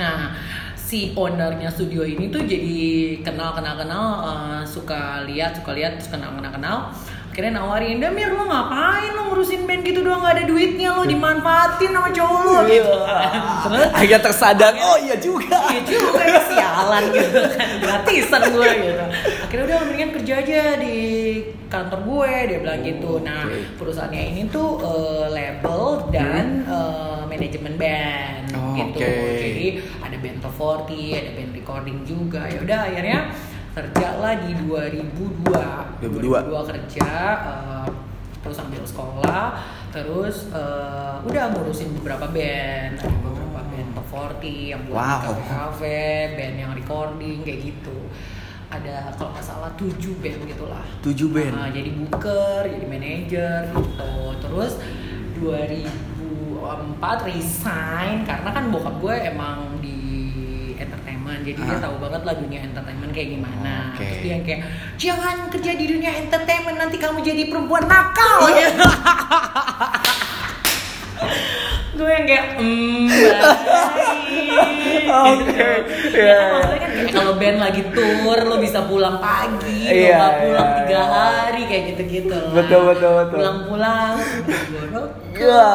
Nah, 0.00 0.34
si 0.74 1.10
ownernya 1.18 1.66
studio 1.66 2.06
ini 2.06 2.30
tuh 2.30 2.46
jadi 2.46 3.18
kenal 3.26 3.52
kenal 3.58 3.74
kenal 3.74 4.04
eh, 4.22 4.62
suka 4.62 5.26
lihat 5.26 5.58
suka 5.58 5.74
lihat 5.74 5.98
terus 5.98 6.08
kenal 6.14 6.32
kenal 6.38 6.52
kenal 6.54 6.78
akhirnya 7.36 7.60
nawarin 7.60 8.00
Damir 8.00 8.32
lo 8.32 8.48
ngapain 8.48 9.12
lo 9.12 9.28
ngurusin 9.28 9.68
band 9.68 9.84
gitu 9.84 10.00
doang? 10.00 10.24
Gak 10.24 10.40
ada 10.40 10.44
duitnya 10.48 10.88
lo 10.96 11.04
dimanfaatin 11.04 11.92
sama 11.92 12.08
cowok 12.08 12.40
lo 12.40 12.56
gitu. 12.64 12.94
Terus 13.60 13.88
Akhirnya 14.00 14.20
tersadar, 14.24 14.72
oh 14.72 14.96
iya 14.96 15.20
juga. 15.20 15.52
Iya 15.68 15.80
juga 15.84 16.22
ya 16.24 16.40
sialan 16.48 17.04
gitu. 17.12 17.40
Kan 17.44 17.68
gratisan 17.84 18.40
gue 18.48 18.70
gitu. 18.80 19.04
Akhirnya 19.44 19.64
udah 19.68 19.78
mendingan 19.84 20.10
kerja 20.16 20.34
aja 20.40 20.60
di 20.80 20.96
kantor 21.68 22.00
gue 22.08 22.32
dia 22.48 22.58
bilang 22.64 22.80
gitu. 22.80 23.12
Nah 23.20 23.44
perusahaannya 23.76 24.22
ini 24.32 24.42
tuh 24.48 24.80
eh, 24.80 25.26
label 25.28 26.08
dan 26.08 26.64
eh, 26.64 27.20
manajemen 27.28 27.76
band 27.76 28.48
Oh, 28.56 28.72
gitu. 28.72 29.04
oke. 29.04 29.12
jadi 29.36 29.66
ada 30.00 30.16
band 30.16 30.38
top 30.40 30.56
40 30.88 31.12
ada 31.12 31.30
band 31.36 31.52
recording 31.52 31.98
juga. 32.08 32.48
Ya 32.48 32.64
udah 32.64 32.80
akhirnya 32.88 33.18
kerja 33.76 34.08
lah 34.16 34.34
di 34.40 34.56
2002 34.56 35.52
2002. 36.00 36.48
2002 36.48 36.70
kerja 36.72 37.10
eh, 37.44 37.86
terus 38.40 38.56
sambil 38.56 38.80
sekolah 38.80 39.44
terus 39.90 40.36
uh, 40.52 41.18
udah 41.24 41.50
ngurusin 41.50 41.90
beberapa 41.96 42.28
band 42.28 43.00
ada 43.00 43.16
beberapa 43.18 43.60
band 43.64 43.88
top 43.92 44.06
40 44.38 44.70
yang 44.70 44.80
buat 44.84 44.96
Wow. 44.96 45.20
cafe 45.24 45.42
cafe 45.46 46.00
band 46.36 46.54
yang 46.56 46.72
recording 46.72 47.38
kayak 47.42 47.60
gitu 47.64 47.96
ada 48.66 49.10
kalau 49.14 49.32
nggak 49.32 49.42
salah 49.42 49.70
tujuh 49.74 50.14
band 50.20 50.42
gitulah 50.44 50.84
Tujuh 51.00 51.28
band. 51.30 51.54
Nah, 51.54 51.70
jadi 51.70 51.90
booker 51.92 52.60
jadi 52.66 52.86
manajer 52.86 53.60
gitu 53.72 54.12
terus 54.38 54.72
2004 55.38 55.86
resign 57.24 58.16
karena 58.22 58.48
kan 58.50 58.64
bokap 58.68 58.94
gue 58.98 59.14
emang 59.26 59.58
di 59.80 59.95
entertainment 61.36 61.44
jadi 61.44 61.60
dia 61.62 61.76
Ah. 61.76 61.82
tahu 61.82 61.96
banget 62.00 62.22
lah 62.24 62.34
dunia 62.34 62.60
entertainment 62.62 63.12
kayak 63.12 63.28
gimana 63.30 63.74
Oke. 63.86 63.96
terus 63.98 64.16
dia 64.18 64.30
yang 64.30 64.42
kayak 64.42 64.60
jangan 64.96 65.36
kerja 65.50 65.72
di 65.74 65.84
dunia 65.86 66.12
entertainment 66.16 66.78
nanti 66.78 66.96
kamu 66.96 67.18
jadi 67.22 67.42
perempuan 67.46 67.84
nakal 67.84 68.48
ya 68.50 68.68
gue 71.96 72.04
yang 72.06 72.26
kayak 72.26 72.46
baik 72.52 73.08
Oke, 75.06 75.48
gitu. 75.48 75.64
iya, 76.12 76.26
Ya 76.26 76.36
kan, 76.36 76.50
maksudnya 76.52 76.76
kan 76.76 76.90
kayak 76.92 77.14
kalau 77.14 77.32
band 77.36 77.58
lagi 77.58 77.82
tour 77.88 78.38
lo 78.42 78.56
bisa 78.58 78.84
pulang 78.84 79.16
pagi 79.16 79.80
lo 79.82 79.94
Iya, 79.96 80.12
nggak 80.12 80.34
pulang 80.42 80.66
iya, 80.66 80.76
tiga 80.76 80.92
iya. 80.92 81.06
hari 81.08 81.62
kayak 81.64 81.84
gitu 81.88 82.02
gitu 82.12 82.36
Betul, 82.52 82.80
betul, 82.86 83.10
betul. 83.16 83.36
pulang-pulang 83.38 84.12
Iya. 85.32 85.72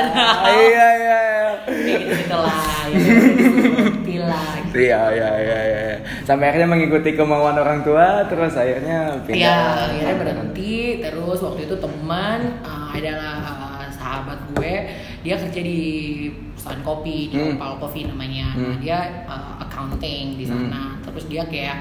Iya 0.54 0.86
iya 0.94 1.18
iya. 1.20 1.20
kayak 1.66 1.98
gitu 1.98 2.14
gitu 2.16 2.36
lah 2.36 2.82
ya 2.88 2.98
seperti 4.24 4.32
lah 4.32 4.54
gitu. 4.64 4.74
Iya 4.80 5.02
iya 5.12 5.30
iya 5.36 5.58
iya. 5.60 5.96
Sampai 6.22 6.44
akhirnya 6.48 6.68
mengikuti 6.68 7.10
kemauan 7.12 7.54
orang 7.54 7.80
tua 7.82 8.24
terus 8.26 8.54
akhirnya 8.54 9.20
pindah. 9.22 9.38
Iya, 9.38 9.58
akhirnya 9.88 10.14
berhenti. 10.18 10.76
Terus 11.00 11.38
waktu 11.40 11.60
itu 11.64 11.76
teman 11.76 12.40
uh, 12.64 12.88
adalah 12.90 13.34
uh, 13.44 13.86
sahabat 13.90 14.38
gue, 14.52 14.74
dia 15.20 15.34
kerja 15.36 15.60
di 15.60 15.80
perusahaan 16.54 16.80
kopi 16.80 17.28
di 17.28 17.36
Hmm. 17.36 17.56
Opal 17.56 17.72
Coffee 17.78 18.08
namanya. 18.08 18.56
Nah, 18.56 18.60
Hmm. 18.64 18.76
dia 18.80 18.98
uh, 19.28 19.60
accounting 19.60 20.36
di 20.36 20.44
sana. 20.44 20.96
Terus 21.04 21.24
dia 21.28 21.44
kayak 21.44 21.76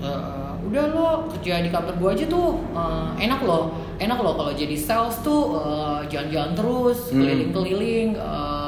uh, 0.00 0.56
udah 0.60 0.84
lo 0.92 1.08
kerja 1.30 1.60
di 1.60 1.68
kantor 1.68 1.94
gue 1.96 2.10
aja 2.14 2.24
tuh 2.26 2.60
uh, 2.72 3.10
enak 3.16 3.40
loh, 3.42 3.72
enak 3.96 4.18
loh 4.18 4.36
kalau 4.36 4.52
jadi 4.52 4.76
sales 4.76 5.16
tuh 5.20 5.56
uh, 5.56 6.00
jalan-jalan 6.06 6.52
terus, 6.52 7.10
Hmm. 7.10 7.20
keliling-keliling. 7.20 8.16
uh, 8.16 8.59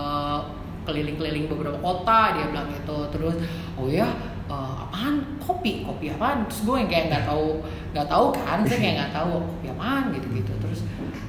keliling-keliling 0.87 1.47
beberapa 1.47 1.79
kota 1.79 2.37
dia 2.37 2.47
bilang 2.51 2.69
gitu. 2.73 2.99
Terus 3.13 3.37
oh 3.79 3.89
ya 3.89 4.09
eh, 4.47 4.75
apaan? 4.89 5.39
Kopi? 5.43 5.87
Kopi 5.87 6.13
apaan? 6.13 6.47
Terus 6.47 6.61
gue 6.67 6.77
yang 6.83 6.91
kayak 6.91 7.05
nggak 7.11 7.25
tahu 7.27 7.47
nggak 7.93 8.09
tahu 8.09 8.25
kan 8.35 8.59
saya 8.65 8.79
kayak 8.81 8.95
nggak 8.99 9.13
tahu 9.15 9.33
kopi 9.47 9.67
apaan? 9.71 10.05
Gitu 10.15 10.27
gitu 10.43 10.53
terus 10.63 10.81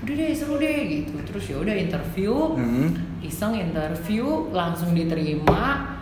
udah 0.04 0.14
deh 0.20 0.30
seru 0.36 0.56
deh 0.58 0.80
gitu. 0.90 1.14
Terus 1.26 1.44
ya 1.50 1.58
udah 1.62 1.76
interview. 1.76 2.34
Hmm. 2.58 2.90
iseng 3.24 3.56
interview 3.56 4.52
langsung 4.52 4.92
diterima. 4.92 5.96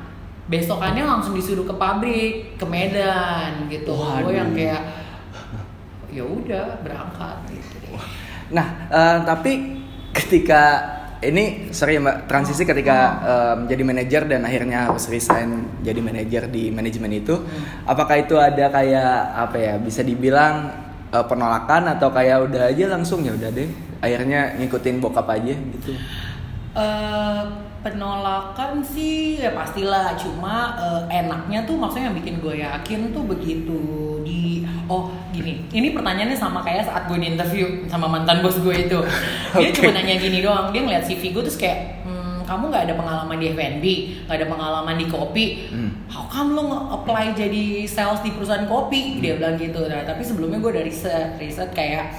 Besokannya 0.49 1.05
langsung 1.05 1.37
disuruh 1.37 1.63
ke 1.63 1.75
pabrik 1.77 2.57
ke 2.57 2.65
Medan 2.65 3.69
gitu. 3.69 3.93
Gue 3.93 4.33
yang 4.35 4.51
kayak 4.51 4.83
ya 6.11 6.27
udah 6.27 6.81
berangkat 6.83 7.37
gitu. 7.55 7.75
Deh 7.87 8.21
Nah, 8.51 8.67
eh, 8.91 9.17
tapi 9.23 9.79
ketika 10.11 10.83
ini 11.21 11.69
sorry 11.69 11.97
ya 11.97 12.01
mbak 12.01 12.25
transisi 12.25 12.65
ketika 12.65 12.97
em, 13.21 13.59
jadi 13.69 13.83
manajer 13.85 14.21
dan 14.25 14.41
akhirnya 14.41 14.89
harus 14.89 15.05
resign 15.05 15.79
jadi 15.85 16.01
manajer 16.01 16.49
di 16.49 16.73
manajemen 16.73 17.13
itu, 17.13 17.37
apakah 17.85 18.25
itu 18.25 18.35
ada 18.41 18.73
kayak 18.73 19.13
apa 19.37 19.57
ya 19.61 19.73
bisa 19.77 20.01
dibilang 20.01 20.73
eh, 21.13 21.25
penolakan 21.29 21.93
atau 21.93 22.09
kayak 22.09 22.49
udah 22.49 22.73
aja 22.73 22.85
langsung 22.89 23.21
ya 23.21 23.37
udah 23.37 23.49
deh 23.53 23.69
akhirnya 24.01 24.57
ngikutin 24.57 24.97
bokap 24.97 25.29
aja 25.29 25.53
gitu. 25.53 25.93
Eh, 26.73 27.43
penolakan 27.81 28.81
sih 28.85 29.41
ya 29.41 29.51
pastilah. 29.53 30.13
Cuma 30.17 30.77
eh, 30.77 31.21
enaknya 31.21 31.65
tuh 31.65 31.75
maksudnya 31.77 32.09
yang 32.09 32.17
bikin 32.17 32.35
gue 32.41 32.55
yakin 32.61 32.99
tuh 33.13 33.23
begitu. 33.25 33.79
Di 34.21 34.65
oh 34.85 35.09
gini. 35.33 35.65
Ini 35.73 35.93
pertanyaannya 35.93 36.37
sama 36.37 36.61
kayak 36.61 36.85
saat 36.87 37.09
gue 37.09 37.17
di 37.17 37.33
interview 37.33 37.85
sama 37.89 38.05
mantan 38.09 38.45
bos 38.45 38.57
gue 38.61 38.75
itu. 38.87 38.99
Dia 39.57 39.69
Oke. 39.69 39.75
cuma 39.81 39.91
nanya 39.97 40.15
gini 40.17 40.39
doang. 40.45 40.69
Dia 40.69 40.81
ngeliat 40.85 41.03
CV 41.05 41.33
gue 41.33 41.43
terus 41.45 41.57
kayak 41.57 42.05
"Hmm, 42.05 42.45
kamu 42.45 42.69
nggak 42.69 42.83
ada 42.89 42.95
pengalaman 42.95 43.37
di 43.41 43.45
F&B 43.51 43.85
nggak 44.29 44.37
ada 44.37 44.47
pengalaman 44.47 44.95
di 44.95 45.05
kopi. 45.09 45.45
Hmm. 45.73 45.91
how 46.11 46.27
come 46.27 46.59
lo 46.59 46.67
nge-apply 46.67 47.31
jadi 47.31 47.87
sales 47.87 48.19
di 48.19 48.35
perusahaan 48.35 48.67
kopi? 48.67 49.23
Dia 49.23 49.39
bilang 49.39 49.55
gitu. 49.57 49.87
Nah 49.87 50.03
tapi 50.05 50.21
sebelumnya 50.21 50.59
gue 50.59 50.71
dari 50.75 50.91
riset 50.91 51.39
riset 51.39 51.71
kayak 51.71 52.11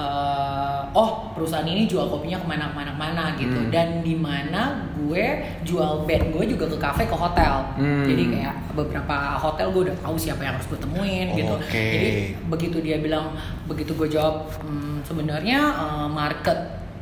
eh, 0.00 0.80
oh 0.92 1.10
perusahaan 1.30 1.62
ini 1.64 1.84
jual 1.84 2.06
kopinya 2.06 2.36
ke 2.36 2.46
mana 2.46 2.64
ke 2.66 2.74
mana 2.74 2.90
ke 2.90 2.98
mana 2.98 3.24
gitu 3.36 3.52
Hmm. 3.54 3.70
dan 3.70 3.88
di 4.00 4.14
mana 4.14 4.62
gue 4.96 5.24
jual 5.62 6.02
band 6.02 6.24
gue 6.30 6.44
juga 6.48 6.64
ke 6.66 6.78
kafe 6.78 7.02
ke 7.04 7.14
hotel 7.14 7.62
Hmm. 7.76 8.02
jadi 8.02 8.22
kayak 8.26 8.54
beberapa 8.72 9.16
hotel 9.36 9.66
gue 9.70 9.82
udah 9.86 9.96
tahu 10.00 10.16
siapa 10.16 10.40
yang 10.40 10.54
harus 10.54 10.66
gue 10.66 10.78
temuin 10.78 11.28
gitu 11.32 11.52
Oke. 11.52 11.84
jadi 11.86 12.08
begitu 12.46 12.76
dia 12.80 12.96
bilang 12.96 13.36
begitu 13.64 13.92
gue 13.92 14.08
jawab 14.08 14.48
"Hmm, 14.58 14.98
sebenarnya 15.02 15.58
eh, 15.60 16.08
market 16.08 16.58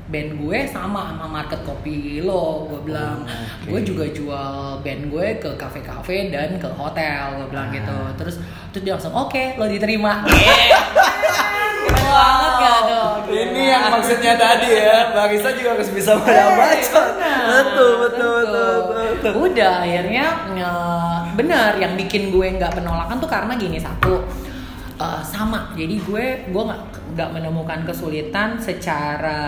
band 0.09 0.31
gue 0.37 0.59
sama 0.67 1.13
sama 1.13 1.29
market 1.31 1.61
kopi 1.63 1.97
lo 2.19 2.65
gue 2.67 2.81
bilang 2.83 3.21
Oh, 3.21 3.29
oke. 3.29 3.69
gue 3.69 3.81
juga 3.85 4.05
jual 4.09 4.53
band 4.79 5.03
gue 5.07 5.27
ke 5.39 5.51
kafe-kafe 5.55 6.29
dan 6.29 6.57
ke 6.57 6.69
hotel 6.71 7.37
gue 7.37 7.47
bilang 7.49 7.69
Ah. 7.69 7.75
gitu 7.75 7.97
terus 8.17 8.37
terus 8.71 8.83
dia 8.83 8.93
langsung 8.95 9.13
oke 9.15 9.45
lo 9.55 9.65
diterima 9.67 10.25
Keren 10.25 11.57
banget 12.09 12.53
gak 12.59 12.81
tuh 12.89 13.09
Ini 13.29 13.63
yang 13.69 13.85
maksudnya 13.93 14.33
tadi 14.41 14.69
ya, 14.73 15.13
Barista 15.13 15.53
juga 15.53 15.77
harus 15.77 15.89
bisa 15.93 16.17
membaca. 16.17 17.01
Benar, 17.13 17.41
Betul, 17.49 17.93
betul, 18.01 18.39
betul, 18.49 18.77
betul. 18.89 19.33
Udah 19.53 19.73
akhirnya 19.85 20.27
benar 21.39 21.79
yang 21.79 21.95
bikin 21.95 22.35
gue 22.35 22.59
nggak 22.59 22.75
penolakan 22.75 23.17
tuh 23.23 23.31
karena 23.31 23.53
gini 23.55 23.79
satu 23.79 24.19
eh, 24.99 25.23
sama. 25.23 25.71
Jadi 25.73 25.97
gue 25.99 26.25
gue 26.51 26.63
nggak 26.63 26.83
nggak 27.15 27.31
menemukan 27.33 27.81
kesulitan 27.83 28.59
secara 28.59 29.41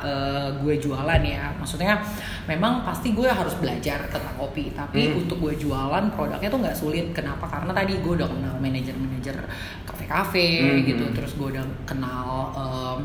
eh, 0.00 0.48
gue 0.56 0.74
jualan 0.78 1.20
ya. 1.20 1.50
Maksudnya 1.54 1.98
memang 2.44 2.82
pasti 2.82 3.10
gue 3.10 3.26
harus 3.26 3.54
belajar 3.56 4.06
tentang 4.06 4.34
kopi. 4.36 4.70
Tapi 4.70 5.10
Hmm. 5.10 5.20
untuk 5.20 5.38
gue 5.40 5.54
jualan 5.58 6.04
produknya 6.10 6.46
tuh 6.46 6.60
nggak 6.60 6.76
sulit. 6.76 7.06
Kenapa? 7.10 7.44
Karena 7.44 7.72
tadi 7.72 7.98
gue 7.98 8.12
udah 8.14 8.28
kenal 8.28 8.54
manajer-manajer 8.58 9.36
kafe-kafe 9.84 10.48
Hmm. 10.62 10.80
gitu. 10.84 11.04
Terus 11.12 11.32
gue 11.34 11.48
udah 11.52 11.64
kenal 11.84 12.28
em, 12.54 12.98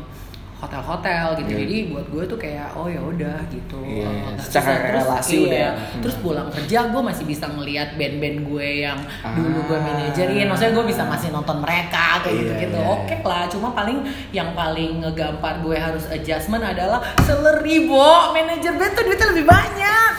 hotel-hotel 0.60 1.26
gitu 1.36 1.50
Iya. 1.50 1.58
jadi 1.58 1.76
buat 1.88 2.06
gue 2.06 2.24
tuh 2.26 2.38
kayak 2.38 2.68
oh 2.74 2.84
ya 2.84 3.00
udah 3.00 3.38
gitu 3.48 3.80
Eh, 3.80 4.04
nggak 4.04 4.36
secara. 4.38 4.68
Terus, 4.70 4.92
relasi 4.94 5.36
iya, 5.40 5.48
udah. 5.48 5.70
terus 5.98 6.16
pulang 6.18 6.48
kerja 6.48 6.78
gue 6.86 7.02
masih 7.02 7.24
bisa 7.24 7.48
ngelihat 7.48 7.96
band-band 7.96 8.38
gue 8.44 8.68
yang 8.82 8.98
Ah. 9.20 9.32
dulu 9.32 9.58
gue 9.64 9.78
manajerin 9.78 10.44
maksudnya 10.46 10.72
gue 10.72 10.86
bisa 10.86 11.02
masih 11.02 11.28
nonton 11.30 11.58
mereka 11.58 12.20
kayak 12.20 12.28
Iya, 12.30 12.40
gitu 12.40 12.52
gitu 12.62 12.78
iya, 12.78 12.86
oke 12.86 13.16
lah 13.22 13.44
cuma 13.46 13.68
paling 13.70 13.98
yang 14.30 14.52
paling 14.52 15.00
ngegampar 15.00 15.58
gue 15.58 15.74
harus 15.74 16.04
adjustment 16.06 16.60
adalah 16.62 16.98
salary 17.20 17.84
bo 17.84 18.30
manajer 18.30 18.72
band 18.72 18.92
tuh 18.92 19.02
duitnya 19.02 19.28
lebih 19.30 19.46
banyak 19.46 20.10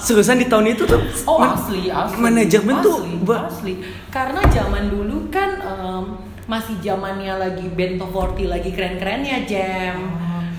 Seriusan 0.00 0.36
di 0.36 0.46
tahun 0.46 0.66
itu 0.70 0.82
tuh 0.82 0.98
Oh 1.24 1.38
asli, 1.38 1.86
asli. 1.86 2.16
manajemen 2.16 2.80
tuh 2.80 2.98
asli, 2.98 3.28
asli. 3.28 3.72
Karena 4.08 4.40
zaman 4.44 4.88
dulu 4.88 5.28
kan 5.28 5.50
em, 5.56 6.04
masih 6.50 6.74
zamannya 6.82 7.38
lagi 7.38 7.70
band 7.70 8.02
top 8.02 8.10
40 8.34 8.50
lagi 8.50 8.70
keren-kerennya 8.74 9.46
jam. 9.46 9.96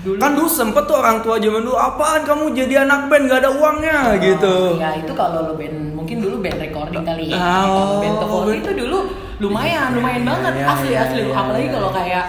Dulu 0.02 0.18
kan 0.18 0.32
dulu 0.34 0.48
sempet 0.48 0.82
tuh 0.82 0.96
orang 0.98 1.20
tua 1.20 1.36
zaman 1.36 1.62
dulu 1.62 1.76
apaan 1.76 2.24
kamu 2.24 2.56
jadi 2.56 2.82
anak 2.82 3.06
band 3.06 3.28
gak 3.28 3.40
ada 3.44 3.50
uangnya 3.52 4.16
gitu. 4.18 4.80
Ya 4.80 4.96
itu 4.96 5.12
kalau 5.12 5.46
lo 5.46 5.54
band 5.54 5.92
mungkin 5.92 6.18
dulu 6.18 6.40
band 6.40 6.58
recording 6.58 7.04
kali 7.04 7.30
ya. 7.30 7.36
Oh. 7.36 7.76
Kalau 7.76 7.96
band 8.00 8.16
top 8.18 8.30
40 8.48 8.62
itu 8.64 8.70
dulu 8.82 8.98
lumayan, 9.38 9.92
lumayan 9.92 10.22
Iya, 10.24 10.30
banget 10.32 10.52
iya, 10.56 10.66
asli 10.66 10.88
iya, 10.90 11.00
asli. 11.04 11.20
iya, 11.22 11.34
Apalagi 11.36 11.66
iya. 11.68 11.74
kalau 11.76 11.90
kayak 11.92 12.24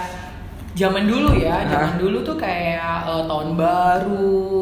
zaman 0.74 1.04
dulu 1.06 1.28
ya, 1.34 1.56
zaman 1.64 1.90
Hah? 1.94 1.98
dulu 1.98 2.18
tuh 2.20 2.36
kayak 2.36 2.96
eh, 3.08 3.22
tahun 3.24 3.48
baru, 3.56 4.52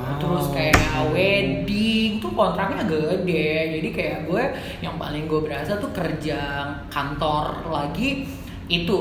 Oh. 0.00 0.16
terus 0.16 0.46
kayak 0.50 0.76
wedding 1.12 2.18
tuh 2.18 2.30
kontraknya 2.32 2.82
gede. 2.84 3.50
Jadi 3.78 3.88
kayak 3.90 4.18
gue 4.26 4.42
yang 4.80 4.94
paling 4.96 5.26
gue 5.26 5.40
berasa 5.40 5.76
tuh 5.76 5.90
kerja 5.90 6.40
kantor 6.88 7.66
lagi 7.68 8.24
itu 8.72 9.00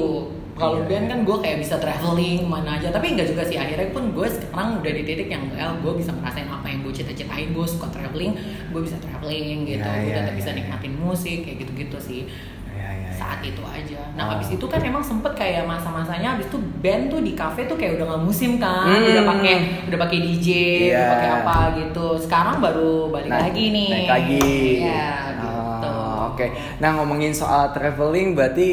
kalau 0.54 0.76
Iya, 0.78 0.88
band 0.90 1.06
iya. 1.06 1.10
kan 1.10 1.20
gue 1.24 1.38
kayak 1.40 1.58
bisa 1.58 1.76
traveling 1.78 2.44
mana 2.44 2.76
aja 2.76 2.90
tapi 2.90 3.14
enggak 3.14 3.28
juga 3.28 3.42
sih 3.42 3.56
akhirnya 3.56 3.90
pun 3.90 4.12
gue 4.12 4.28
sekarang 4.28 4.76
udah 4.76 4.92
di 4.92 5.04
titik 5.04 5.30
yang 5.30 5.48
well 5.48 5.72
gue 5.80 5.94
bisa 5.96 6.12
ngerasain 6.12 6.46
apa 6.46 6.68
yang 6.68 6.82
gue 6.82 6.92
cita-citain 6.92 7.50
gue 7.50 7.66
suka 7.66 7.88
traveling 7.88 8.36
gue 8.68 8.82
bisa 8.82 8.98
traveling 8.98 9.64
gitu 9.66 9.80
Iya, 9.80 9.96
gue 9.96 10.10
iya, 10.10 10.18
tetap 10.20 10.34
bisa 10.34 10.50
iya, 10.50 10.54
iya. 10.54 10.62
nikmatin 10.66 10.94
musik 10.96 11.38
kayak 11.42 11.58
gitu-gitu 11.60 11.98
sih 11.98 12.22
Iya, 12.70 12.90
iya, 12.92 12.92
iya. 13.02 13.12
saat 13.14 13.40
itu 13.42 13.64
aja 13.64 14.00
nah 14.12 14.24
Oh. 14.26 14.30
habis 14.34 14.52
itu 14.52 14.66
kan 14.66 14.82
emang 14.82 15.00
sempet 15.02 15.32
kayak 15.34 15.64
masa-masanya 15.64 16.28
habis 16.34 16.46
itu 16.46 16.60
band 16.78 17.08
tuh 17.08 17.22
di 17.22 17.32
cafe 17.34 17.64
tuh 17.64 17.76
kayak 17.76 17.96
udah 17.96 18.06
nggak 18.10 18.24
musim 18.26 18.52
kan 18.58 18.84
Hmm. 18.90 19.08
udah 19.08 19.26
pakai 19.30 19.56
udah 19.88 20.00
pakai 20.02 20.18
DJ 20.20 20.48
Iya. 20.52 20.92
udah 20.92 21.08
pakai 21.10 21.30
apa 21.38 21.58
gitu 21.78 22.06
sekarang 22.18 22.56
baru 22.60 22.92
balik 23.10 23.30
Naik- 23.30 23.44
lagi 23.48 23.66
nih 23.70 23.90
Naik 23.94 24.10
lagi. 24.10 24.44
ya 24.82 25.08
gitu 25.38 25.48
Oh, 25.82 26.36
Oke. 26.36 26.46
Nah 26.78 26.90
ngomongin 26.94 27.32
soal 27.32 27.72
traveling 27.72 28.32
berarti 28.34 28.68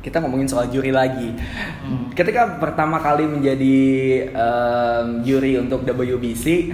kita 0.00 0.22
ngomongin 0.22 0.46
soal 0.46 0.66
juri 0.66 0.90
lagi. 0.90 1.34
Ketika 2.12 2.56
pertama 2.56 2.96
kali 2.96 3.26
menjadi 3.26 3.78
em, 4.30 5.06
juri 5.20 5.58
untuk 5.58 5.82
WBC, 5.82 6.70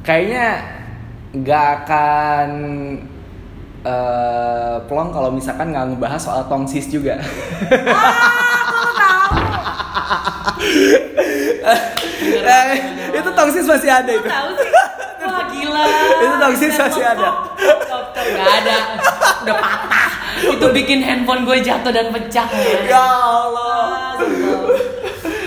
kayaknya 0.00 0.46
nggak 1.32 1.64
akan 1.80 2.48
eh, 3.84 4.76
plong 4.84 5.10
kalau 5.10 5.30
misalkan 5.30 5.70
nggak 5.70 5.86
ngebahas 5.92 6.20
soal 6.20 6.42
tongsis 6.46 6.88
juga. 6.88 7.18
Eh, 12.24 12.72
itu 13.14 13.30
tongsis 13.32 13.64
masih 13.64 13.90
ada 13.90 14.10
itu. 14.10 14.28
tahu 14.28 14.50
sih 14.54 14.70
wah 15.24 15.44
gila 15.48 15.84
Itu 16.20 16.34
tongsis 16.38 16.74
masih 16.74 17.04
ada. 17.04 17.28
stop. 17.54 18.04
nggak 18.14 18.50
ada 18.60 18.76
udah 19.44 19.54
patah 19.54 20.03
itu 20.46 20.66
bikin 20.70 21.00
handphone 21.00 21.42
gue 21.42 21.58
jatuh 21.60 21.88
dan 21.88 22.08
pecah 22.08 22.46
men. 22.46 22.84
Ya 22.84 23.00
Allah. 23.00 23.84
Ah, 23.84 24.12
stop. 24.18 24.62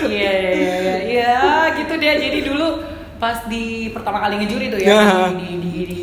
Iya, 0.04 0.32
iya, 0.32 0.74
iya, 0.74 0.96
iya, 1.04 1.34
gitu 1.74 1.94
dia. 1.96 2.16
Jadi 2.16 2.42
dulu 2.42 2.80
pas 3.16 3.44
di 3.46 3.90
pertama 3.90 4.18
kali 4.18 4.38
ngejuri 4.38 4.66
tuh 4.68 4.78
ya 4.78 4.88
Ya. 4.88 5.02
di 5.30 5.50
di 5.52 5.52
di 5.58 5.82
di, 5.84 6.02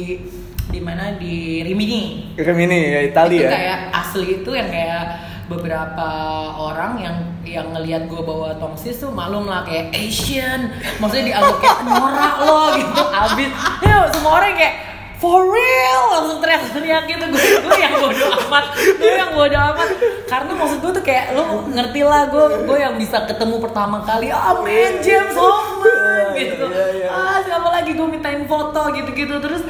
di 0.69 0.79
mana 0.79 1.15
di 1.15 1.63
Rimini. 1.63 2.35
Rimini 2.35 2.79
ya 2.91 3.01
Italia. 3.01 3.39
itu 3.41 3.49
kayak 3.49 3.79
asli 3.91 4.25
itu 4.37 4.51
yang 4.51 4.67
kayak 4.67 5.03
beberapa 5.45 6.09
orang 6.57 6.97
yang 6.99 7.17
yang 7.45 7.67
ngelihat 7.69 8.09
gue 8.09 8.17
bawa 8.17 8.57
tongsis 8.57 8.97
tuh 8.97 9.13
malum 9.13 9.45
lah 9.45 9.61
kayak 9.61 9.93
Asian 9.93 10.73
maksudnya 10.97 11.31
dianggap 11.31 11.57
kayak 11.61 11.79
norak 11.85 12.35
lo 12.41 12.61
gitu 12.73 13.01
abis 13.05 13.49
ya 13.79 14.09
semua 14.09 14.41
orang 14.41 14.57
kayak 14.57 14.73
for 15.15 15.41
real 15.45 16.01
langsung 16.11 16.39
teriak-teriak 16.39 17.03
gitu 17.05 17.25
gue 17.25 17.43
gue 17.57 17.77
yang 17.77 17.95
bodo 17.95 18.25
amat 18.41 18.65
gue 18.75 19.13
yang 19.13 19.31
bodo 19.31 19.57
amat 19.73 19.89
karena 20.25 20.51
maksud 20.53 20.77
gue 20.79 20.91
tuh 20.91 21.03
kayak 21.03 21.25
lo 21.31 21.43
ngerti 21.67 22.01
lah 22.01 22.27
gue 22.27 22.45
gue 22.63 22.77
yang 22.77 22.95
bisa 22.95 23.23
ketemu 23.23 23.55
pertama 23.57 24.01
kali 24.01 24.27
amin 24.29 24.99
James 24.99 25.33
Hoffman 25.33 26.35
Iya, 26.35 26.51
gitu 26.51 26.67
iya, 26.67 26.85
iya. 26.93 27.07
ah 27.09 27.39
siapa 27.39 27.69
lagi 27.71 27.91
gue 27.91 28.03
mintain 28.05 28.43
foto 28.43 28.91
gitu-gitu 28.91 29.39
terus 29.39 29.63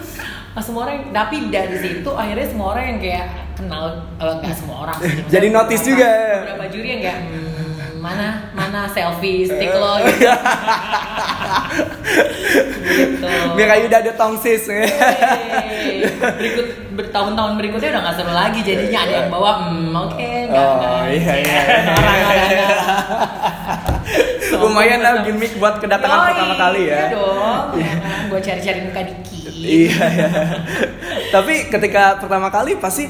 semua 0.57 0.87
orang 0.87 1.11
tapi 1.11 1.51
dari 1.51 1.77
situ 1.77 2.09
akhirnya 2.09 2.47
semua 2.47 2.67
orang 2.71 2.85
yang 2.89 2.99
kayak 2.99 3.25
kenal 3.53 3.83
eh, 4.17 4.33
nggak 4.35 4.55
semua 4.55 4.77
orang 4.83 4.97
sih. 4.97 5.13
Jadi 5.35 5.47
notice 5.49 5.83
juga. 5.85 6.09
beberapa 6.41 6.65
juri 6.67 6.87
yang 6.89 7.01
kayak 7.03 7.19
"Hmm, 7.21 7.93
mana 7.99 8.27
mana 8.51 8.81
selfie 8.87 9.45
stick 9.45 9.69
lo 9.69 9.99
gitu. 10.05 10.25
Biar 13.55 13.67
kayak 13.71 13.83
udah 13.89 13.99
ada 14.03 14.11
tongsis. 14.19 14.63
Berikut 16.39 16.67
bertahun-tahun 16.95 17.51
berikutnya 17.59 17.89
udah 17.91 18.01
nggak 18.07 18.15
seru 18.15 18.31
lagi 18.31 18.59
jadinya 18.63 18.99
ada 19.03 19.13
yang 19.19 19.29
bawa 19.31 19.51
hmm 19.67 19.91
oke 19.91 20.29
nggak 20.47 20.63
Oh, 20.63 20.73
nggak 20.79 20.99
iya, 21.11 21.33
iya. 21.43 21.61
orang-orang 21.99 22.39
Lumayan 24.55 24.99
lah 25.03 25.19
gimmick 25.25 25.53
buat 25.59 25.83
kedatangan 25.83 26.17
Yoi, 26.21 26.27
pertama 26.31 26.55
kali 26.55 26.81
ya. 26.87 26.95
Iya 26.95 27.05
dong. 27.11 27.65
Gue 28.31 28.39
cari-cari 28.39 28.79
muka 28.87 29.01
Diki. 29.03 29.37
Iya, 29.51 30.03
iya. 30.15 30.29
Tapi 31.33 31.53
ketika 31.67 32.03
pertama 32.21 32.47
kali 32.53 32.77
pasti 32.79 33.09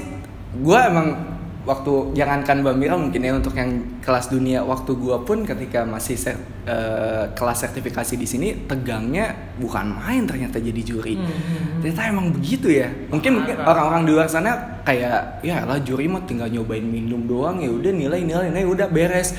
gue 0.56 0.80
emang 0.80 1.35
waktu 1.66 2.14
jangankan 2.14 2.62
Mbak 2.62 2.76
Mira 2.78 2.96
mungkin 2.96 3.20
ya 3.20 3.34
untuk 3.34 3.58
yang 3.58 4.00
kelas 4.00 4.30
dunia 4.30 4.62
waktu 4.62 4.94
gue 4.94 5.18
pun 5.26 5.42
ketika 5.44 5.82
masih 5.82 6.14
ser- 6.14 6.38
eh, 6.64 7.26
kelas 7.34 7.66
sertifikasi 7.66 8.14
di 8.16 8.28
sini 8.30 8.48
tegangnya 8.70 9.34
bukan 9.58 9.98
main 9.98 10.30
ternyata 10.30 10.62
jadi 10.62 10.82
juri. 10.86 11.18
Hmm. 11.18 11.82
ternyata 11.82 12.02
emang 12.06 12.30
begitu 12.32 12.70
ya. 12.70 12.88
Mungkin 13.10 13.42
mungkin 13.42 13.56
orang-orang 13.60 14.06
di 14.06 14.12
luar 14.14 14.30
sana 14.30 14.82
kayak 14.86 15.42
ya 15.42 15.66
lah 15.66 15.82
juri 15.82 16.06
mah 16.06 16.22
tinggal 16.30 16.48
nyobain 16.48 16.86
minum 16.86 17.26
doang 17.26 17.58
ya 17.58 17.74
udah 17.74 17.92
nilai 17.92 18.22
nilai 18.22 18.54
nilai 18.54 18.66
udah 18.70 18.88
beres 18.88 19.34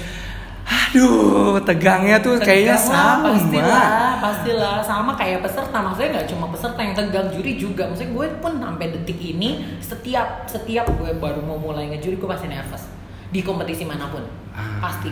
aduh 0.66 1.62
tegangnya 1.62 2.18
tuh 2.18 2.42
kayaknya 2.42 2.74
Tegang 2.74 2.90
lah, 2.90 3.14
sama 3.14 3.28
pastilah 3.30 4.06
pastilah. 4.26 4.76
Sama 4.82 5.12
kayak 5.14 5.40
peserta 5.44 5.78
maksudnya 5.78 6.10
nggak 6.18 6.28
cuma 6.34 6.46
peserta 6.50 6.80
yang 6.82 6.94
tegang 6.96 7.28
juri 7.30 7.52
juga. 7.54 7.82
Maksudnya 7.88 8.12
gue 8.12 8.26
pun 8.42 8.52
sampai 8.58 8.86
detik 8.92 9.20
ini 9.22 9.62
setiap 9.78 10.48
setiap 10.50 10.86
gue 10.98 11.10
baru 11.16 11.40
mau 11.44 11.58
mulai 11.60 11.90
ngejuri 11.94 12.16
gue 12.18 12.28
pasti 12.28 12.46
nervous. 12.50 12.90
Di 13.30 13.40
kompetisi 13.42 13.86
mana 13.86 14.10
pun. 14.10 14.24
Ah. 14.56 14.80
pasti. 14.80 15.10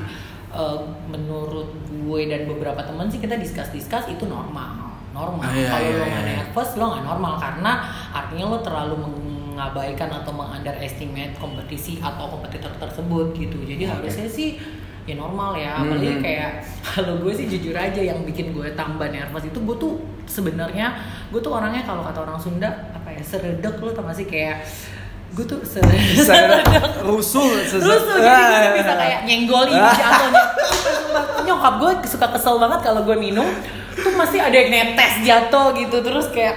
Eh, 0.55 0.79
menurut 1.11 1.75
gue 1.91 2.21
dan 2.31 2.47
beberapa 2.47 2.81
teman 2.87 3.11
sih 3.11 3.19
kita 3.19 3.37
discuss 3.37 4.07
itu 4.07 4.25
normal. 4.25 4.95
Normal. 5.15 5.47
Ah, 5.47 5.55
iya, 5.55 5.69
kalau 5.71 5.87
iya, 5.87 5.95
lo 5.95 6.05
nggak 6.07 6.25
iya. 6.25 6.35
nervous 6.43 6.71
lo 6.79 6.85
nggak 6.91 7.05
normal. 7.05 7.33
Karena 7.39 7.73
artinya 8.15 8.45
lo 8.51 8.59
terlalu 8.63 8.95
mengabaikan 9.03 10.11
atau 10.11 10.33
mengunderestimate 10.35 11.39
kompetisi 11.39 11.99
atau 12.03 12.31
kompetitor 12.31 12.71
tersebut 12.79 13.35
gitu. 13.35 13.59
Jadi 13.63 13.83
Oke. 13.87 13.93
harusnya 13.99 14.27
sih 14.31 14.59
ya 15.05 15.15
normal 15.15 15.53
ya. 15.55 15.77
Apalagi 15.77 16.11
Mhm. 16.11 16.21
kayak 16.21 16.51
kalau 16.91 17.15
gue 17.19 17.33
sih 17.33 17.47
jujur 17.47 17.73
aja 17.73 18.01
yang 18.01 18.23
bikin 18.23 18.51
gue 18.51 18.73
tambah 18.73 19.05
nervous 19.07 19.45
itu 19.45 19.59
gue 19.59 19.77
tuh 19.77 19.95
sebenarnya 20.25 20.97
gue 21.29 21.39
tuh 21.39 21.53
orangnya 21.53 21.83
kalau 21.83 22.01
kata 22.01 22.23
orang 22.23 22.37
Sunda 22.37 22.67
apa 22.91 23.09
ya 23.11 23.21
seredek 23.21 23.77
lo 23.77 23.91
tau 23.91 24.03
gak 24.03 24.15
sih? 24.15 24.25
Kayak 24.25 24.65
gue 25.31 25.45
tuh 25.45 25.61
seredek. 25.73 26.65
Rusuh 27.03 27.45
rusuh 27.71 27.81
jadi 28.17 28.43
gue 28.43 28.57
tuh 28.57 28.71
Ah. 28.71 28.75
bisa 28.75 28.93
kayak 28.95 29.21
nyenggolin 29.25 29.77
jatuhnya. 30.01 30.43
Nyokap 31.45 31.75
gue 31.77 31.91
suka 32.07 32.27
kesel 32.31 32.57
banget 32.57 32.81
kalau 32.83 33.03
gue 33.03 33.15
minum 33.15 33.47
tuh 33.95 34.13
masih 34.15 34.41
ada 34.41 34.55
yang 34.55 34.71
netes 34.71 35.21
jatuh 35.23 35.77
gitu. 35.77 36.01
Terus 36.01 36.27
kayak 36.29 36.57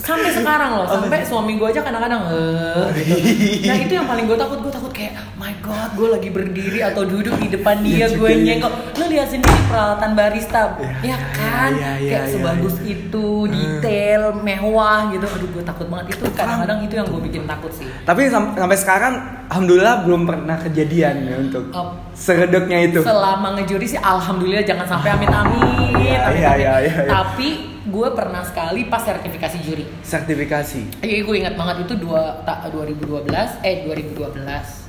sampai 0.00 0.30
sekarang 0.30 0.70
loh 0.74 0.86
sampai 0.86 1.18
suami 1.22 1.52
gue 1.54 1.66
aja 1.66 1.80
kadang-kadang 1.80 2.22
eh 2.26 2.88
gitu. 2.96 3.14
nah 3.68 3.76
itu 3.78 3.92
yang 3.92 4.04
paling 4.04 4.24
gue 4.24 4.34
takut 4.34 4.58
gue 4.58 4.72
takut 4.72 4.88
kayak 4.90 5.12
my 5.36 5.52
god 5.60 5.90
gue 5.92 6.08
lagi 6.08 6.28
berdiri 6.28 6.80
atau 6.82 7.02
duduk 7.04 7.36
di 7.36 7.48
depan 7.48 7.76
dia 7.78 7.96
Iya 8.00 8.06
gue 8.10 8.16
juga, 8.16 8.28
iya. 8.30 8.44
nyenggol 8.56 8.72
lu 8.90 9.04
lihat 9.08 9.28
sendiri 9.28 9.60
peralatan 9.66 10.10
barista 10.12 10.62
Iya. 10.72 10.92
ya 11.06 11.18
kan 11.30 11.70
Iya, 11.70 11.92
iya, 11.96 12.08
kayak 12.10 12.24
iya, 12.24 12.32
sebagus 12.32 12.74
iya. 12.78 12.86
itu 12.90 13.26
detail 13.46 14.22
mewah 14.34 15.00
gitu 15.10 15.26
aduh 15.26 15.48
gue 15.50 15.62
takut 15.62 15.86
banget 15.86 16.06
itu 16.10 16.24
kadang-kadang 16.32 16.78
itu 16.80 16.94
yang 16.94 17.06
gue 17.06 17.20
bikin 17.22 17.42
takut 17.44 17.70
sih 17.70 17.86
Tapi 18.02 18.22
sam- 18.26 18.54
sampai 18.54 18.76
sekarang 18.76 19.14
alhamdulillah 19.46 20.02
belum 20.02 20.22
pernah 20.24 20.56
kejadian 20.56 21.14
ya 21.22 21.36
untuk 21.38 21.64
Oh. 21.70 21.92
seredeknya 22.12 22.78
itu. 22.82 23.00
selama 23.00 23.54
ngejuri 23.54 23.86
sih 23.86 23.96
alhamdulillah 23.96 24.62
jangan 24.62 24.86
sampai 24.88 25.10
amin 25.12 25.28
amin, 25.28 25.92
Iya, 25.94 26.18
amin, 26.24 26.34
iya, 26.34 26.48
amin. 26.48 26.60
iya, 26.60 26.72
iya. 26.82 26.94
tapi 27.06 27.48
gue 27.90 28.08
pernah 28.14 28.42
sekali 28.42 28.86
pas 28.86 29.02
sertifikasi 29.02 29.56
juri. 29.60 29.84
Sertifikasi. 30.00 31.02
Iya, 31.02 31.26
gue 31.26 31.36
ingat 31.36 31.54
banget 31.58 31.84
itu 31.84 31.94
dua 31.98 32.40
ta, 32.46 32.62
2012 32.70 33.26
eh 33.60 33.84
2012 33.84 34.80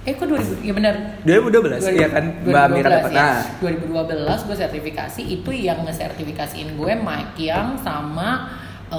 eh 0.00 0.16
kok 0.16 0.32
2000 0.32 0.64
ya 0.64 0.72
benar 0.72 0.94
2012 1.28 1.92
iya 1.92 2.08
kan 2.08 2.24
Mbak 2.40 2.66
Mira 2.72 2.88
dapat. 3.04 3.10
ya. 3.12 3.20
Nah, 3.20 3.40
2012 3.60 4.48
gue 4.48 4.56
sertifikasi 4.56 5.20
itu 5.20 5.50
yang 5.52 5.84
ngesertifikasiin 5.84 6.72
gue 6.72 6.92
Mike 6.96 7.36
Yang 7.36 7.84
sama 7.84 8.48
eh 8.88 8.96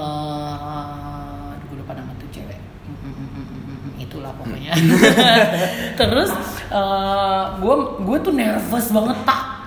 aduh, 1.58 1.66
gue 1.68 1.78
lupa 1.82 1.98
nama 1.98 2.14
tuh 2.16 2.30
cewek. 2.30 2.60
Itulah 3.98 4.30
pokoknya. 4.38 4.78
Terus 6.00 6.30
eh, 6.70 7.44
gue 7.58 7.76
gue 8.06 8.18
tuh 8.22 8.34
nervous 8.34 8.88
banget 8.94 9.18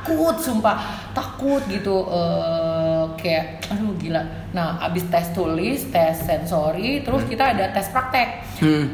takut 0.06 0.36
sumpah 0.36 0.76
takut 1.10 1.62
gitu 1.66 2.04
eh, 2.06 3.04
kayak 3.16 3.44
aduh 3.66 3.92
gila 3.94 4.22
nah 4.50 4.78
abis 4.78 5.04
tes 5.06 5.26
tulis 5.30 5.88
tes 5.88 6.14
sensori 6.14 7.00
terus 7.00 7.24
kita 7.24 7.50
ada 7.50 7.68
tes 7.70 7.88
praktek 7.88 8.28
hmm. 8.58 8.86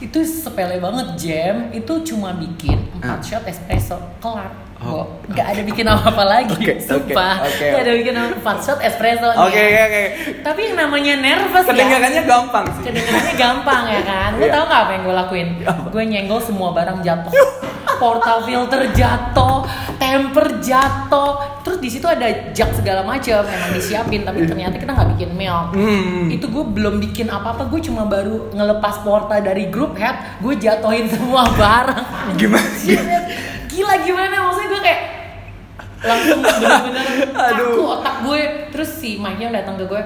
itu 0.00 0.18
sepele 0.22 0.78
banget 0.78 1.06
jam 1.16 1.54
itu 1.70 1.92
cuma 2.06 2.32
bikin 2.32 2.78
4 2.96 3.02
Ah. 3.02 3.18
shot 3.18 3.42
espresso 3.44 3.98
kelar 4.18 4.50
Oh, 4.82 5.06
nggak 5.24 5.46
ada 5.48 5.62
bikin 5.62 5.86
apa-apa 5.86 6.24
lagi 6.24 6.58
Oke, 6.58 6.74
sumpah 6.76 7.38
oke, 7.38 7.54
oke. 7.54 7.66
nggak 7.70 7.82
ada 7.82 7.92
bikin 7.94 8.14
apa 8.16 8.34
4 8.50 8.66
shot 8.66 8.78
espresso 8.80 9.30
Oke, 9.32 9.54
nih. 9.54 9.62
oke, 9.68 9.82
oke. 9.84 10.02
tapi 10.42 10.60
yang 10.64 10.76
namanya 10.76 11.14
nervous 11.20 11.62
ya 11.62 11.70
Kedengarannya 11.70 12.22
gampang 12.24 12.64
sih. 12.68 12.82
kedengarannya 12.84 13.34
gampang 13.36 13.82
ya 13.88 14.02
kan 14.02 14.30
lu 14.32 14.42
Iya. 14.42 14.50
tau 14.50 14.64
nggak 14.64 14.80
apa 14.80 14.90
yang 14.92 15.02
gue 15.04 15.14
lakuin 15.16 15.48
gue 15.86 16.02
nyenggol 16.04 16.40
semua 16.40 16.68
barang 16.72 16.98
jatuh 17.00 17.30
portal 17.94 18.42
filter 18.42 18.82
jatuh 18.90 19.62
temper 20.12 20.60
jatuh 20.60 21.32
terus 21.62 21.78
di 21.78 21.88
situ 21.88 22.04
ada 22.04 22.28
jug 22.52 22.68
segala 22.70 23.00
macam 23.00 23.40
emang 23.40 23.72
disiapin 23.72 24.20
tapi 24.20 24.44
ternyata 24.44 24.76
kita 24.76 24.92
nggak 24.92 25.10
bikin 25.10 25.30
meal 25.32 25.72
Hmm. 25.72 26.28
itu 26.28 26.44
gue 26.44 26.64
belum 26.66 27.00
bikin 27.00 27.26
apa-apa 27.26 27.64
gue 27.66 27.80
cuma 27.82 28.04
baru 28.04 28.52
ngelepas 28.52 29.00
porta 29.00 29.40
dari 29.40 29.66
grup 29.66 29.96
head 29.96 30.12
gue 30.38 30.52
jatuhin 30.54 31.08
semua 31.08 31.48
barang 31.48 32.04
Gimana? 32.40 32.68
Gila, 32.78 33.18
gila 33.66 33.94
gimana 34.04 34.34
maksudnya 34.42 34.68
gue 34.68 34.80
kayak 34.82 35.00
langsung 36.02 36.38
bener-bener 36.42 37.06
Aduh. 37.48 37.66
kaku 37.70 37.82
otak 37.90 38.16
gue 38.20 38.40
terus 38.68 38.90
si 38.92 39.16
Mike 39.16 39.40
yang 39.40 39.54
datang 39.54 39.80
ke 39.80 39.86
gue 39.86 40.02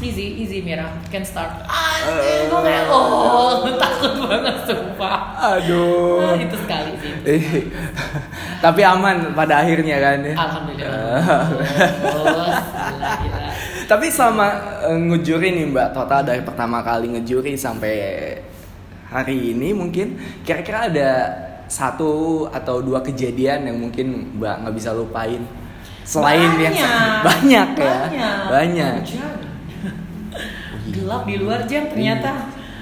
easy 0.00 0.40
easy 0.40 0.58
Mira 0.60 0.88
can 1.08 1.24
start 1.24 1.52
Anjir, 1.64 2.48
gue 2.48 2.60
kayak 2.60 2.84
oh 2.88 3.64
takut 3.82 4.12
banget 4.24 4.56
sumpah 4.64 5.18
Aduh. 5.36 6.32
Nah, 6.32 6.40
itu 6.40 6.56
sekali 6.58 6.90
sih 6.98 7.10
itu. 7.12 7.24
Eh, 7.28 7.44
Tapi 8.64 8.80
aman 8.82 9.30
pada 9.32 9.60
akhirnya 9.62 9.96
kan 10.00 10.18
ya. 10.24 10.34
alhamdulillah 10.34 11.20
gila, 12.02 12.46
gila. 13.22 13.46
Tapi 13.86 14.06
selama 14.10 14.46
eh, 14.88 14.98
ngejuri 14.98 15.48
nih 15.54 15.64
Mbak, 15.70 15.88
total 15.92 16.20
dari 16.24 16.42
pertama 16.42 16.80
kali 16.82 17.14
ngejuri 17.14 17.54
sampai 17.54 17.94
hari 19.06 19.54
ini 19.54 19.70
mungkin 19.70 20.18
kira-kira 20.42 20.90
ada 20.90 21.10
satu 21.66 22.46
atau 22.50 22.78
dua 22.82 23.02
kejadian 23.02 23.66
yang 23.70 23.78
mungkin 23.78 24.38
mbak 24.38 24.62
nggak 24.62 24.74
bisa 24.74 24.90
lupain 24.94 25.42
selain 26.02 26.54
yang 26.58 26.74
Banyak. 26.74 27.22
banyak 27.22 27.68
ya 27.74 27.98
Banyak. 28.06 28.42
banyak. 28.50 28.94
Gelap 30.88 31.22
di 31.22 31.36
luar 31.36 31.64
jam 31.64 31.86
ternyata 31.86 32.30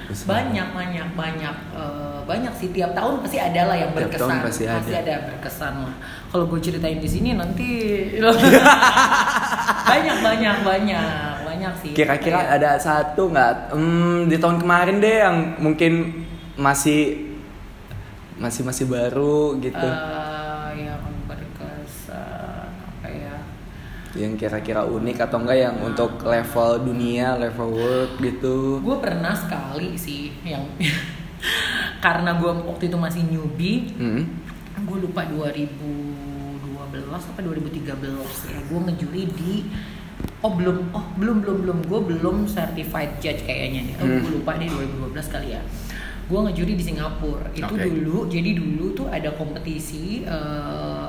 Iya. 0.05 0.23
banyak 0.23 0.67
banyak 0.71 1.07
banyak 1.11 1.55
Eh, 1.71 2.19
banyak 2.23 2.53
sih. 2.53 2.69
Tiap 2.69 2.91
tahun 2.91 3.19
pasti 3.19 3.37
ada 3.37 3.61
lah 3.65 3.75
yang 3.75 3.91
Tiap 3.91 4.09
berkesan. 4.09 4.21
tahun 4.23 4.37
pasti 4.43 4.63
ada. 4.65 5.15
berkesan 5.27 5.73
lah. 5.79 5.95
Kalau 6.27 6.45
gue 6.47 6.59
ceritain 6.59 6.97
di 6.97 7.05
sini 7.05 7.33
nanti 7.33 7.69
banyak 9.89 10.17
banyak 10.19 10.57
banyak 10.61 11.05
banyak 11.41 11.73
sih. 11.79 11.91
Kira-kira 11.93 12.39
Kayak- 12.39 12.53
ada 12.55 12.71
satu 12.77 13.29
nggak? 13.29 13.53
Hmm, 13.71 14.25
di 14.25 14.37
tahun 14.37 14.57
kemarin 14.57 14.97
deh 14.97 15.17
yang 15.19 15.37
mungkin 15.59 16.25
masih 16.55 17.29
masih 18.35 18.61
masih 18.63 18.85
baru 18.85 19.55
gitu. 19.59 19.77
Eh, 19.79 20.69
yang 20.81 20.99
berkesan 21.25 22.67
apa 22.73 23.07
ya 23.07 23.35
yang 24.15 24.39
kira-kira 24.39 24.87
unik 24.87 25.27
atau 25.27 25.37
enggak 25.43 25.59
yang 25.59 25.75
untuk 25.83 26.23
level 26.23 26.71
dunia 26.87 27.35
level 27.35 27.69
world 27.75 28.11
gitu 28.19 28.79
gue 28.79 28.97
pernah 29.03 29.35
sekali 29.35 29.99
sih 29.99 30.31
yang 30.47 30.63
karena 32.05 32.39
gue 32.39 32.51
waktu 32.65 32.87
itu 32.87 32.97
masih 32.97 33.21
newbie 33.27 33.91
hmm. 33.95 34.23
gue 34.87 34.97
lupa 35.03 35.27
2012 35.27 37.11
apa 37.11 37.39
2013 37.43 38.51
ya 38.51 38.59
gue 38.71 38.79
ngejuri 38.87 39.23
di 39.35 39.53
oh 40.41 40.51
belum 40.55 40.77
oh 40.95 41.05
belum 41.19 41.43
belum 41.43 41.57
belum 41.67 41.77
gue 41.83 41.99
belum 42.15 42.35
certified 42.47 43.19
judge 43.19 43.43
kayaknya 43.43 43.91
nih 43.91 43.95
oh, 43.99 44.05
Hmm. 44.05 44.21
gue 44.23 44.31
lupa 44.39 44.55
nih 44.55 44.71
2012 44.71 45.33
kali 45.33 45.49
ya 45.59 45.61
gue 46.25 46.39
ngejuri 46.41 46.73
di 46.73 46.83
Singapura 46.83 47.47
itu 47.53 47.69
Oke. 47.69 47.85
dulu 47.85 48.25
jadi 48.25 48.49
dulu 48.57 48.85
tuh 48.97 49.07
ada 49.13 49.29
kompetisi 49.37 50.25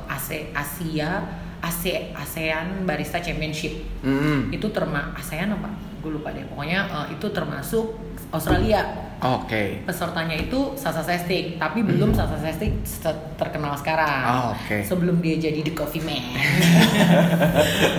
AC 0.04 0.52
Asia 0.52 1.24
ASEAN 1.66 2.66
Barista 2.82 3.18
Championship 3.18 3.74
Hmm. 4.00 4.48
itu 4.48 4.68
terma 4.68 5.10
ASEAN 5.12 5.50
apa 5.52 5.66
gue 5.98 6.10
lupa 6.12 6.30
deh 6.30 6.46
pokoknya 6.46 6.80
eh, 6.86 7.06
itu 7.12 7.26
termasuk 7.28 7.98
Australia 8.28 8.86
oke 9.16 9.82
pesertanya 9.82 10.36
itu 10.36 10.74
Sasa 10.74 11.00
Sestik, 11.00 11.56
tapi 11.56 11.80
belum 11.80 12.12
Sasa 12.12 12.36
Sestik 12.36 12.82
se- 12.82 13.06
terkenal 13.34 13.72
sekarang. 13.74 14.22
Oh, 14.24 14.44
oke. 14.52 14.82
Sebelum 14.82 15.18
dia 15.18 15.34
jadi 15.36 15.60
The 15.60 15.72
Coffee 15.72 16.00
Man. 16.00 16.20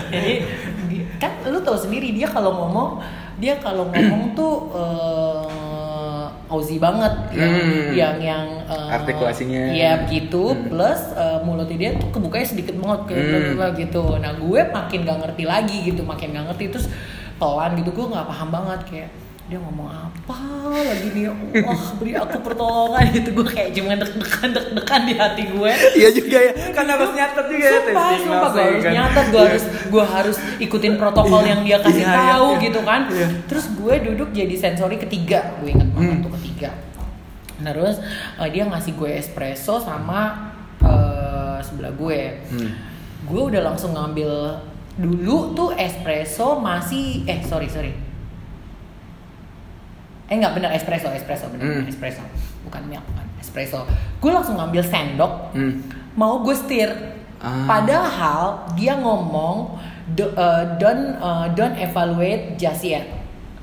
jadi 0.10 0.34
di- 0.88 1.06
kan 1.18 1.42
lu 1.44 1.60
tahu 1.60 1.76
sendiri 1.76 2.12
dia 2.12 2.28
kalau 2.28 2.54
ngomong, 2.56 3.02
dia 3.36 3.58
kalau 3.58 3.90
ngomong 3.90 4.34
tuh 4.34 4.54
eh, 4.72 5.57
Aussie 6.48 6.80
banget 6.80 7.12
yang 7.36 7.54
Hmm. 7.54 7.92
yang 7.92 8.16
yang 8.24 8.46
eh, 8.66 8.96
Artikulasinya. 8.96 9.64
Iya 9.72 9.92
begitu, 10.08 10.56
Hmm. 10.56 10.72
plus 10.72 11.02
eh, 11.12 11.40
mulutnya 11.44 11.78
dia 11.78 11.92
tuh 12.00 12.08
kebukanya 12.08 12.48
sedikit 12.48 12.76
banget 12.80 13.00
kayak 13.12 13.24
Hmm. 13.24 13.76
gitu. 13.76 14.04
Nah, 14.16 14.32
gue 14.34 14.60
makin 14.64 15.00
gak 15.04 15.20
ngerti 15.28 15.44
lagi 15.44 15.78
gitu, 15.84 16.02
makin 16.02 16.32
gak 16.32 16.46
ngerti 16.52 16.66
terus 16.72 16.88
pelan 17.38 17.78
gitu 17.78 17.94
gue 17.94 18.06
nggak 18.10 18.26
paham 18.26 18.50
banget 18.50 18.80
kayak 18.90 19.10
dia 19.48 19.56
ngomong 19.58 19.88
apa 19.88 20.36
lagi 20.76 21.08
nih 21.10 21.32
wah 21.64 21.84
beri 21.96 22.12
aku 22.14 22.44
pertolongan 22.44 23.16
gitu 23.16 23.32
gue 23.32 23.48
kayak 23.48 23.72
cuma 23.72 23.96
deg-degan 23.96 24.50
deg-degan 24.52 25.02
di 25.04 25.14
hati 25.16 25.44
gue 25.48 25.72
iya 25.96 26.10
juga 26.12 26.38
ya 26.38 26.54
kan 26.76 26.84
harus 26.84 27.16
nyatet 27.16 27.46
juga 27.48 27.64
ya 27.64 27.80
Sumpah, 27.80 28.08
sumpah 28.20 28.50
gue 28.52 28.60
harus 28.62 28.84
kan. 28.84 28.92
nyatet, 28.94 29.26
gue 29.26 29.42
harus 29.42 29.64
gue 29.88 30.04
harus 30.06 30.38
ikutin 30.60 30.94
protokol 30.96 31.40
Iya, 31.40 31.50
yang 31.50 31.62
dia 31.64 31.78
kasih 31.80 31.96
iya, 31.98 32.12
iya, 32.12 32.18
tahu 32.28 32.48
iya. 32.50 32.60
gitu 32.62 32.80
kan. 32.82 33.02
Iya. 33.08 33.28
Terus 33.46 33.66
gue 33.72 33.94
duduk 34.04 34.30
jadi 34.32 34.56
sensori 34.58 34.98
ketiga, 34.98 35.40
gue 35.58 35.70
inget 35.70 35.90
banget 35.90 36.12
Hmm. 36.14 36.24
tuh 36.24 36.34
ketiga. 36.36 36.70
Nah, 37.58 37.72
Terus 37.72 37.96
eh, 38.38 38.50
dia 38.50 38.64
ngasih 38.66 38.94
gue 38.94 39.12
espresso 39.14 39.80
sama 39.80 40.52
eh, 40.78 41.58
sebelah 41.62 41.94
gue. 41.94 42.20
Hmm. 42.52 42.72
Gue 43.24 43.42
udah 43.48 43.62
langsung 43.66 43.94
ngambil 43.94 44.60
dulu 44.98 45.54
tuh 45.54 45.70
espresso 45.72 46.60
masih 46.60 47.24
eh 47.24 47.40
sorry 47.42 47.72
sorry. 47.72 47.96
Eh 50.28 50.36
nggak 50.36 50.54
bener 50.54 50.72
espresso 50.72 51.08
espresso 51.10 51.48
bener 51.48 51.80
Hmm. 51.80 51.88
espresso 51.88 52.20
bukan 52.62 52.84
milk 52.86 53.04
bukan 53.06 53.26
espresso. 53.38 53.88
Gue 54.18 54.30
langsung 54.30 54.56
ngambil 54.56 54.84
sendok 54.84 55.52
Hmm. 55.52 55.80
mau 56.13 56.40
gue 56.42 56.54
setir. 56.54 56.92
Ah. 57.38 57.63
Padahal 57.66 58.42
dia 58.74 58.96
ngomong 58.96 59.78
"Do- 60.10 60.34
uh, 60.34 60.76
don't 60.76 61.16
uh, 61.18 61.48
don't 61.50 61.76
evaluate 61.76 62.56
just 62.56 62.82
yet. 62.82 63.06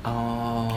oh 0.03 0.69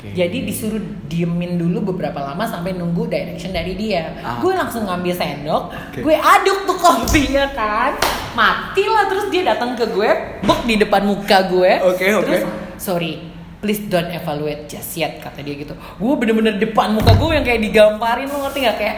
Jadi 0.00 0.42
disuruh 0.42 0.80
diemin 1.06 1.54
dulu 1.54 1.92
beberapa 1.92 2.18
lama 2.22 2.42
sampai 2.42 2.72
nunggu 2.72 3.06
direction 3.06 3.52
dari 3.52 3.76
dia. 3.76 4.10
Ah. 4.18 4.40
Gue 4.40 4.52
langsung 4.52 4.82
ngambil 4.82 5.12
sendok, 5.12 5.70
Oke. 5.70 6.00
gue 6.00 6.16
aduk 6.16 6.64
tuh 6.64 6.74
kopinya 6.74 7.46
kan, 7.52 7.94
mati 8.32 8.84
lah 8.84 9.06
terus 9.06 9.28
dia 9.28 9.44
datang 9.46 9.76
ke 9.76 9.84
gue, 9.86 10.10
bek 10.40 10.60
di 10.64 10.76
depan 10.76 11.04
muka 11.04 11.44
gue. 11.46 11.72
Oke, 11.84 12.06
oke. 12.12 12.26
Terus 12.26 12.42
sorry, 12.74 13.29
please 13.60 13.84
don't 13.86 14.08
evaluate 14.08 14.64
just 14.66 14.96
yet 14.96 15.20
kata 15.20 15.44
dia 15.44 15.54
gitu. 15.54 15.76
Gue 16.00 16.12
bener-bener 16.16 16.56
depan 16.56 16.96
muka 16.96 17.12
gue 17.12 17.28
yang 17.36 17.44
kayak 17.44 17.60
digamparin 17.60 18.26
lo 18.26 18.48
ngerti 18.48 18.58
gak 18.64 18.76
kayak 18.80 18.96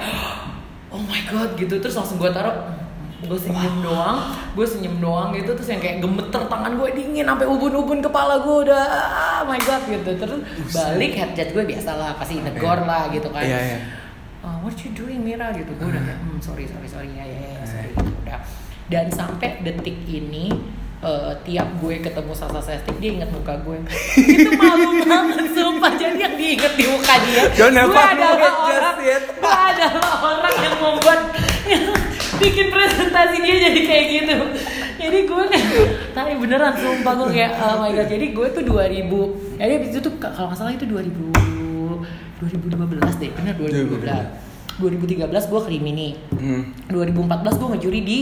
oh 0.88 1.02
my 1.02 1.18
god 1.26 1.50
gitu. 1.58 1.74
Terus 1.82 1.98
langsung 1.98 2.16
gue 2.22 2.30
taruh 2.30 2.54
gue 3.22 3.38
senyum 3.38 3.86
doang, 3.86 4.18
gue 4.54 4.66
senyum 4.66 4.98
doang 4.98 5.30
gitu. 5.34 5.54
Terus 5.54 5.68
yang 5.70 5.82
kayak 5.82 5.98
gemeter 5.98 6.42
tangan 6.46 6.78
gue 6.78 6.88
dingin 6.94 7.26
sampai 7.26 7.46
ubun-ubun 7.46 7.98
kepala 8.02 8.38
gue 8.42 8.56
udah 8.70 8.82
oh 9.42 9.42
my 9.50 9.58
god 9.62 9.82
gitu. 9.86 10.10
Terus 10.14 10.40
balik 10.70 11.12
head 11.18 11.30
judge 11.34 11.50
gue 11.50 11.64
biasa 11.66 11.90
lah 11.98 12.10
pasti 12.14 12.38
negor 12.38 12.86
lah 12.86 13.10
gitu 13.10 13.30
kan. 13.34 13.42
Iya, 13.42 13.58
iya. 13.58 13.78
"Uh, 14.42 14.58
what 14.62 14.74
you 14.82 14.90
doing 14.94 15.22
Mira? 15.22 15.50
gitu. 15.54 15.70
Gue 15.74 15.90
udah 15.90 16.02
kayak 16.02 16.18
hmm, 16.22 16.38
sorry 16.38 16.64
sorry 16.70 16.86
sorry. 16.86 17.10
Ya 17.14 17.26
ya 17.26 17.38
ya 17.58 17.62
sorry. 17.66 17.90
Gitu, 17.94 18.10
udah. 18.26 18.40
Dan 18.90 19.06
sampai 19.10 19.58
detik 19.62 20.02
ini 20.06 20.50
eh, 21.02 21.32
tiap 21.42 21.68
gue 21.82 21.94
ketemu 21.98 22.32
Sasa 22.32 22.60
Sestik 22.62 22.96
dia 23.02 23.10
inget 23.18 23.30
muka 23.34 23.58
gue. 23.66 23.76
Itu 24.16 24.50
malu 24.54 25.02
banget 25.02 25.50
sumpah. 25.50 25.92
Jadi 25.98 26.18
yang 26.22 26.34
diinget 26.38 26.72
di 26.78 26.84
muka 26.86 27.14
dia 27.26 27.42
Don't 27.58 27.74
gue 27.74 28.02
adalah 28.14 28.54
orang 28.70 28.96
gue 29.02 29.18
adalah 29.42 30.12
orang 30.22 30.54
yang 30.62 30.76
membuat 30.78 31.20
yang 31.66 31.84
bikin 32.42 32.66
presentasi 32.70 33.36
dia 33.42 33.56
jadi 33.70 33.80
kayak 33.82 34.04
gitu. 34.08 34.36
Jadi 35.02 35.18
gue 35.26 35.42
kayak 35.50 35.68
tapi 36.14 36.30
beneran 36.38 36.74
sumpah 36.78 37.12
gue 37.18 37.28
kayak 37.34 37.52
oh 37.58 37.76
my 37.82 37.90
god. 37.90 38.06
Jadi 38.06 38.26
gue 38.30 38.46
tuh 38.54 38.62
2000 38.62 39.58
jadi 39.58 39.78
abis 39.78 39.88
itu 39.94 40.00
tuh 40.02 40.12
kalau 40.18 40.50
nggak 40.50 40.58
salah 40.58 40.74
itu 40.74 40.86
2000 40.90 41.12
2012 42.42 43.22
deh 43.22 43.30
bener 43.38 43.54
2012 43.54 44.50
2013 44.82 45.30
gue 45.30 45.60
ke 45.62 45.68
Rimini. 45.68 46.08
Hmm. 46.32 46.72
2014 46.88 47.60
gue 47.60 47.68
ngejuri 47.76 48.00
di 48.02 48.18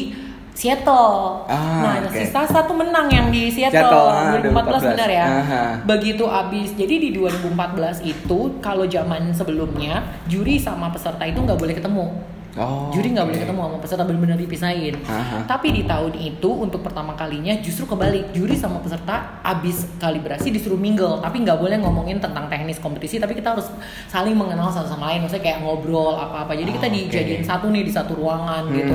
Seattle. 0.54 1.46
Ah, 1.48 1.82
nah, 1.82 1.94
oke. 2.04 2.14
si 2.14 2.26
Sasa 2.28 2.66
tuh 2.66 2.76
menang 2.76 3.06
yang 3.08 3.32
di 3.32 3.48
Seattle, 3.48 3.86
Seattle, 3.86 4.08
ah, 4.10 4.36
2014 4.38 4.92
benar 4.92 5.10
ya. 5.10 5.26
Aha. 5.26 5.62
Begitu 5.86 6.24
abis, 6.26 6.68
jadi 6.74 6.94
di 7.00 7.08
2014 7.16 8.02
itu 8.04 8.38
kalau 8.60 8.84
zaman 8.84 9.32
sebelumnya 9.32 10.04
juri 10.26 10.60
sama 10.60 10.90
peserta 10.92 11.22
itu 11.24 11.38
nggak 11.40 11.58
boleh 11.58 11.74
ketemu. 11.74 12.06
Oh, 12.52 12.90
juri 12.90 13.14
nggak 13.14 13.22
oke. 13.22 13.30
boleh 13.30 13.40
ketemu 13.40 13.60
sama 13.60 13.78
peserta 13.78 14.02
benar-benar 14.02 14.34
dipisahin. 14.36 14.94
Aha. 15.02 15.46
Tapi 15.46 15.68
di 15.70 15.82
tahun 15.84 16.12
itu 16.14 16.50
untuk 16.50 16.80
pertama 16.80 17.14
kalinya 17.14 17.54
justru 17.56 17.86
kebalik, 17.86 18.30
juri 18.30 18.54
sama 18.54 18.78
peserta 18.78 19.38
abis 19.40 19.86
kalibrasi 19.96 20.50
disuruh 20.50 20.74
mingle, 20.74 21.18
tapi 21.18 21.40
nggak 21.40 21.54
boleh 21.56 21.78
ngomongin 21.78 22.18
tentang 22.18 22.46
teknis 22.46 22.76
kompetisi, 22.76 23.16
tapi 23.16 23.32
kita 23.32 23.54
harus 23.54 23.70
saling 24.06 24.34
mengenal 24.34 24.66
satu 24.66 24.88
sama 24.88 25.08
lain, 25.08 25.22
maksudnya 25.22 25.44
kayak 25.44 25.58
ngobrol 25.60 26.16
apa-apa. 26.16 26.52
Jadi 26.52 26.70
kita 26.72 26.86
Oh, 26.86 26.90
oke. 26.90 26.98
dijadiin 27.06 27.44
satu 27.44 27.66
nih 27.68 27.82
di 27.82 27.92
satu 27.92 28.12
ruangan 28.14 28.66
Hmm. 28.66 28.74
gitu. 28.74 28.94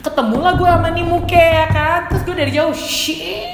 Ketemulah 0.00 0.54
gue 0.54 0.68
sama 0.68 0.88
nih 0.88 1.02
Muke 1.02 1.34
ya 1.34 1.66
kan, 1.66 2.06
terus 2.06 2.22
gue 2.22 2.34
dari 2.34 2.50
jauh, 2.50 2.70
shit 2.70 3.50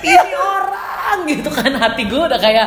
ini 0.00 0.32
orang 0.34 1.18
gitu 1.30 1.46
kan 1.46 1.72
hati 1.72 2.02
gue 2.04 2.16
udah 2.18 2.38
kayak 2.38 2.66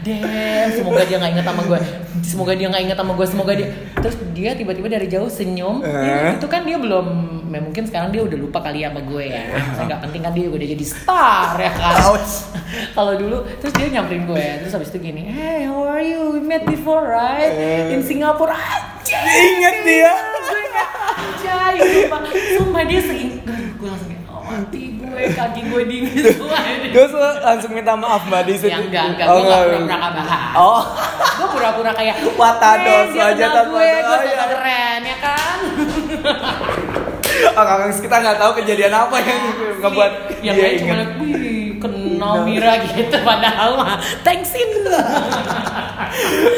Damn, 0.00 0.68
semoga 0.72 1.04
dia 1.04 1.16
nggak 1.20 1.32
inget 1.36 1.46
sama 1.46 1.62
gue. 1.68 1.80
Semoga 2.24 2.52
dia 2.56 2.66
nggak 2.72 2.82
inget 2.88 2.98
sama 2.98 3.12
gue. 3.12 3.26
Semoga 3.28 3.52
dia. 3.52 3.68
Terus 4.00 4.16
dia 4.32 4.50
tiba-tiba 4.56 4.88
dari 4.88 5.06
jauh 5.12 5.28
senyum. 5.28 5.84
Eh. 5.84 6.40
Itu 6.40 6.48
kan 6.48 6.64
dia 6.64 6.80
belum. 6.80 7.38
ya 7.50 7.58
mungkin 7.58 7.82
sekarang 7.82 8.14
dia 8.14 8.22
udah 8.22 8.38
lupa 8.38 8.62
kali 8.62 8.86
ya 8.86 8.94
sama 8.94 9.02
gue 9.02 9.24
ya. 9.26 9.42
Saya 9.74 9.84
nggak 9.90 10.00
penting 10.06 10.22
kan 10.22 10.32
dia 10.32 10.46
udah 10.46 10.66
jadi 10.70 10.84
star 10.86 11.58
ya 11.58 11.72
kan. 11.74 11.94
Kalau 12.96 13.12
dulu 13.18 13.42
terus 13.58 13.72
dia 13.74 13.86
nyamperin 13.90 14.24
gue. 14.24 14.46
Terus 14.64 14.72
habis 14.72 14.88
itu 14.94 14.98
gini, 15.02 15.26
Hey, 15.28 15.66
how 15.66 15.82
are 15.84 16.00
you? 16.00 16.38
We 16.38 16.40
met 16.40 16.62
before, 16.64 17.10
right? 17.10 17.50
Eh. 17.50 17.92
In 17.92 18.06
Singapore. 18.06 18.54
Aja. 18.54 19.18
Ingat 19.26 19.76
dia. 19.82 20.12
Gue 20.14 20.62
kayak 20.70 20.88
anjay, 21.18 21.76
sumpah. 22.56 22.82
Dia 22.86 23.00
sering. 23.02 23.42
Gue 23.76 23.88
langsung 23.90 24.08
kayak, 24.08 24.19
mati 24.52 24.82
gue, 24.92 25.22
kaki 25.30 25.60
gue 25.64 25.82
dingin 25.84 26.22
semua. 26.28 26.58
Gue 26.90 27.06
langsung 27.40 27.70
minta 27.70 27.94
maaf 27.94 28.22
mbak 28.24 28.42
di 28.44 28.54
situ. 28.54 28.68
Ya 28.68 28.78
enggak, 28.80 29.04
enggak, 29.10 29.26
Oh, 29.26 29.36
gue 29.36 29.44
enggak. 29.44 29.62
pura-pura 29.62 29.96
gak 29.96 30.12
bahas 30.12 30.52
Oh. 30.54 30.82
Gue 31.32 31.48
pura-pura 31.50 31.90
kayak 31.92 32.16
Watados 32.34 33.06
"Eh, 33.06 33.12
dia 33.12 33.24
aja 33.28 33.46
tanpa 33.48 33.70
gue, 33.72 33.88
gue 33.88 34.18
ya." 34.26 34.44
keren 34.48 35.00
ya 35.02 35.16
kan 35.18 35.58
Oh, 37.50 37.62
Kakak, 37.62 37.96
kita 37.96 38.16
nggak 38.18 38.36
tahu 38.36 38.50
kejadian 38.54 38.92
apa 38.92 39.16
yang 39.18 39.40
ngebuat 39.80 40.12
Yang 40.40 40.54
dia 40.56 40.68
cuma 40.76 40.94
ingat. 40.94 41.10
wih 41.16 41.48
kenal 41.78 42.34
Mira 42.44 42.72
gitu 42.84 43.16
Padahal 43.22 43.70
mah 43.74 43.96
thanksin 44.20 44.68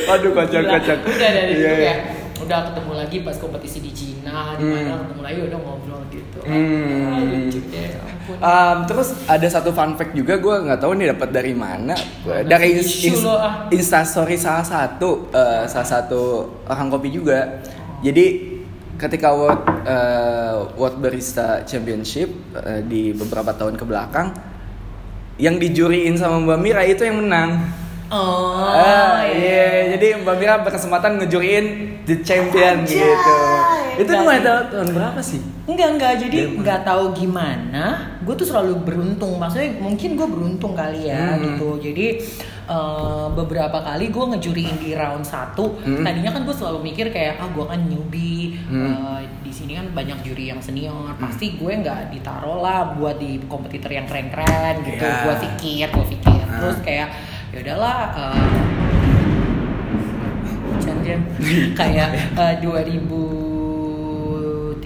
Aduh 0.08 0.30
kocak 0.32 0.60
Gila. 0.60 0.72
kocak. 0.74 0.98
Udah 1.04 1.30
dari 1.30 1.52
Iya, 1.52 1.70
itu 1.70 1.76
iya. 1.78 1.86
ya 1.86 1.96
udah 2.42 2.58
ketemu 2.68 2.92
lagi 2.94 3.16
pas 3.20 3.36
kompetisi 3.36 3.78
di 3.78 3.90
Cina 3.90 4.54
di 4.54 4.64
mana 4.64 4.80
Hmm. 4.90 5.00
ketemu 5.04 5.22
lagi 5.22 5.40
udah 5.42 5.58
ngobrol 5.58 6.02
gitu 6.08 6.38
Hmm. 6.42 7.06
ah, 7.06 7.20
lucu 7.22 7.60
deh 7.66 7.88
ampun 7.94 8.36
Um, 8.38 8.76
terus 8.84 9.08
ada 9.24 9.46
satu 9.46 9.70
fun 9.70 9.94
fact 9.94 10.12
juga 10.12 10.34
gue 10.36 10.54
nggak 10.62 10.78
tahu 10.78 10.92
nih 10.94 11.10
dapat 11.10 11.28
dari 11.30 11.52
mana 11.52 11.94
Mana 12.22 12.42
dari 12.44 12.78
ins- 12.78 13.26
ah. 13.26 13.66
instastory 13.68 14.34
salah 14.36 14.62
satu 14.62 15.26
eh, 15.28 15.66
salah 15.66 15.88
satu 15.88 16.20
orang 16.64 16.88
kopi 16.88 17.10
juga 17.10 17.60
jadi 17.98 18.54
ketika 18.94 19.30
World 19.30 19.62
eh, 19.82 20.54
World 20.76 20.98
Barista 20.98 21.62
Championship 21.62 22.30
eh, 22.54 22.80
di 22.82 23.10
beberapa 23.10 23.50
tahun 23.50 23.74
ke 23.74 23.82
belakang 23.82 24.30
yang 25.36 25.56
dijuriin 25.56 26.14
sama 26.14 26.38
Mbak 26.38 26.58
Mira 26.58 26.82
itu 26.82 27.02
yang 27.02 27.18
menang 27.18 27.66
oh 28.12 28.60
Ah, 28.62 29.24
iya, 29.24 29.90
jadi 29.90 30.20
Mbak 30.20 30.36
Mira 30.36 30.54
berkesempatan 30.60 31.16
ngejuriin 31.18 31.66
the 32.04 32.20
champion 32.20 32.82
Anjay. 32.82 33.00
gitu. 33.00 33.36
Itu 33.94 34.08
Berarti- 34.10 34.40
tahun, 34.40 34.64
tahun 34.70 34.88
berapa 34.92 35.20
sih? 35.20 35.40
Enggak 35.62 35.88
enggak 35.90 36.12
jadi 36.18 36.38
Dia- 36.42 36.52
nggak 36.54 36.80
tahu 36.82 37.04
gimana 37.12 37.84
gue 38.18 38.34
tuh 38.34 38.44
selalu 38.44 38.82
beruntung 38.82 39.36
maksudnya 39.36 39.78
mungkin 39.78 40.14
gue 40.14 40.26
beruntung 40.26 40.72
kali 40.72 41.06
ya 41.06 41.32
Hmm. 41.32 41.42
gitu 41.44 41.68
jadi 41.80 42.18
eh, 42.64 43.26
beberapa 43.32 43.78
kali 43.80 44.08
gue 44.08 44.24
ngejuriin 44.28 44.76
di 44.76 44.90
round 44.92 45.22
1 45.22 45.78
Hmm. 45.78 46.00
tadinya 46.00 46.30
kan 46.30 46.42
gue 46.42 46.50
selalu 46.52 46.78
mikir 46.84 47.10
kayak 47.10 47.36
ah 47.36 47.48
gue 47.48 47.62
kan 47.62 47.78
newbie 47.80 48.58
Hmm. 48.64 48.90
eh, 48.90 49.20
di 49.38 49.52
sini 49.52 49.76
kan 49.76 49.86
banyak 49.88 50.18
juri 50.22 50.48
yang 50.48 50.58
senior 50.58 50.94
pasti 51.16 51.54
gue 51.54 51.72
nggak 51.76 52.10
ditaruh 52.10 52.58
lah 52.58 52.92
buat 52.92 53.18
di 53.18 53.38
kompetitor 53.44 53.92
yang 53.92 54.06
keren-keren 54.06 54.82
gitu 54.82 54.98
Iya. 55.00 55.20
gue 55.20 55.34
pikir 55.44 55.86
gue 55.88 56.06
pikir 56.08 56.42
Ah. 56.44 56.54
terus 56.56 56.78
kayak 56.80 57.08
ya 57.52 57.60
udahlah 57.60 57.98
eh, 58.16 58.48
hujan 60.64 60.96
jam 61.04 61.20
kayak 61.78 62.08
eh, 62.32 62.54
2013 62.64 64.80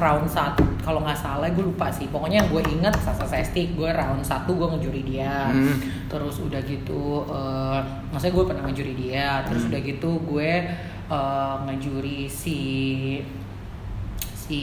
round 0.00 0.26
1 0.26 0.56
kalau 0.82 0.98
nggak 0.98 1.14
salah 1.14 1.46
gue 1.46 1.62
lupa 1.62 1.86
sih. 1.88 2.10
Pokoknya 2.10 2.42
yang 2.42 2.50
gue 2.50 2.58
inget 2.66 2.90
Sasa 2.98 3.22
Sesti 3.22 3.70
gue 3.70 3.86
round 3.86 4.18
1 4.20 4.26
gue 4.50 4.66
ngejuri 4.66 5.02
dia. 5.06 5.46
Hmm. 5.52 5.78
terus 6.10 6.40
udah 6.40 6.58
gitu 6.64 7.22
eh, 7.28 7.78
maksudnya 8.10 8.34
gue 8.34 8.44
pernah 8.48 8.62
ngejuri 8.66 8.94
dia. 8.96 9.44
Terus 9.46 9.62
Hmm. 9.62 9.70
udah 9.70 9.80
gitu 9.84 10.10
gue 10.26 10.52
eh, 11.06 11.54
ngejuri 11.68 12.26
si 12.26 12.58
si 14.32 14.62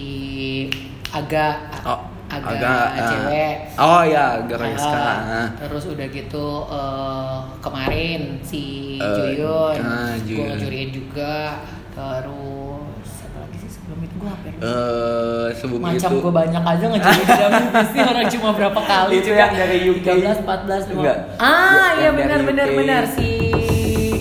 aga 1.09 1.57
Oh, 1.87 2.08
aga, 2.29 2.47
agak, 2.47 2.85
eh, 2.93 3.03
cewek 3.03 3.53
Oh 3.75 4.01
ya, 4.03 4.25
agak 4.37 4.57
Ah, 4.77 4.85
ah. 4.85 5.47
Terus 5.57 5.83
udah 5.87 6.07
gitu 6.07 6.45
eh, 6.69 7.37
kemarin 7.59 8.21
si 8.41 8.63
Eh, 8.95 9.33
Joyon, 9.35 9.79
ah, 9.79 10.13
gue 10.19 10.37
ngejuriin 10.45 10.89
juga. 10.91 11.63
Terus 11.89 13.09
apa 13.21 13.37
lagi 13.39 13.57
sih 13.57 13.69
sebelum 13.71 13.99
itu 13.99 14.15
gue 14.15 14.29
apa 14.29 14.45
ya? 14.45 14.53
Eh, 14.59 15.47
sebelum 15.53 15.79
Macam 15.81 15.97
itu 15.97 16.15
gue 16.19 16.33
banyak 16.35 16.63
aja 16.63 16.85
ngejuri 16.85 17.19
di 17.19 17.33
WBC 17.33 17.93
orang 18.05 18.27
cuma 18.29 18.49
berapa 18.53 18.81
kali 18.81 19.13
Itu 19.15 19.27
juga. 19.27 19.39
yang 19.41 19.53
dari 19.53 19.77
UK. 19.85 20.07
13, 20.19 20.37
14, 20.39 20.81
15. 20.85 20.95
Enggak. 20.95 21.17
Ah 21.37 21.89
iya 21.95 22.09
benar 22.11 22.39
benar 22.43 22.67
benar 22.69 23.03
si 23.07 23.29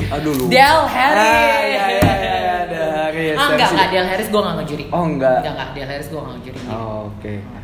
Aduh, 0.08 0.32
lupa. 0.32 0.48
Del 0.48 0.80
Harris. 0.88 1.20
Ah, 1.20 1.60
iya, 1.60 1.84
iya, 1.92 2.56
Del 2.64 2.88
Harris. 2.90 3.36
Ah 3.36 3.46
enggak 3.46 3.68
enggak 3.68 3.88
Del 3.92 4.06
Harris 4.06 4.28
gue 4.28 4.40
nggak 4.40 4.56
ngejuri. 4.56 4.84
Oh, 4.88 5.02
enggak. 5.04 5.38
Enggak 5.38 5.52
enggak 5.52 5.68
Del 5.74 5.86
Harris 5.86 6.08
gue 6.08 6.16
nggak 6.18 6.34
ngejuri. 6.38 6.58
Oh, 6.66 6.98
oke. 7.12 7.34
Iya. 7.34 7.58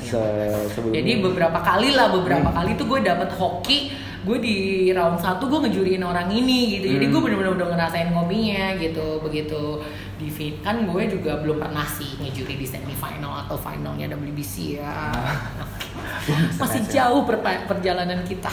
Se- 0.00 0.18
sebelum 0.70 0.92
Jadi 0.92 1.12
beberapa 1.18 1.58
kali 1.58 1.90
lah, 1.90 2.10
beberapa 2.10 2.48
Hmm. 2.48 2.56
kali 2.56 2.70
tuh 2.74 2.86
gue 2.86 3.00
dapet 3.00 3.30
hoki. 3.32 3.78
Gue 4.20 4.36
di 4.36 4.56
round 4.90 5.16
1 5.16 5.48
gue 5.48 5.58
ngejuriin 5.62 6.02
orang 6.02 6.28
ini 6.28 6.76
gitu. 6.76 6.86
Jadi 6.90 7.04
Hmm. 7.04 7.12
gue 7.12 7.20
bener-bener 7.22 7.52
udah 7.54 7.68
ngerasain 7.70 8.10
kopinya 8.10 8.76
gitu. 8.76 9.06
Begitu 9.18 9.62
di 10.16 10.28
fin- 10.28 10.60
kan 10.60 10.84
gue 10.84 11.02
juga 11.08 11.40
belum 11.40 11.56
pernah 11.58 11.88
sih 11.88 12.20
ngejuri 12.20 12.54
di 12.54 12.66
semifinal 12.66 13.42
atau 13.42 13.56
finalnya 13.56 14.12
WBC 14.12 14.76
ya. 14.76 14.92
Masih 16.54 16.84
jauh 16.86 17.24
perpa- 17.24 17.64
perjalanan 17.64 18.20
kita. 18.22 18.52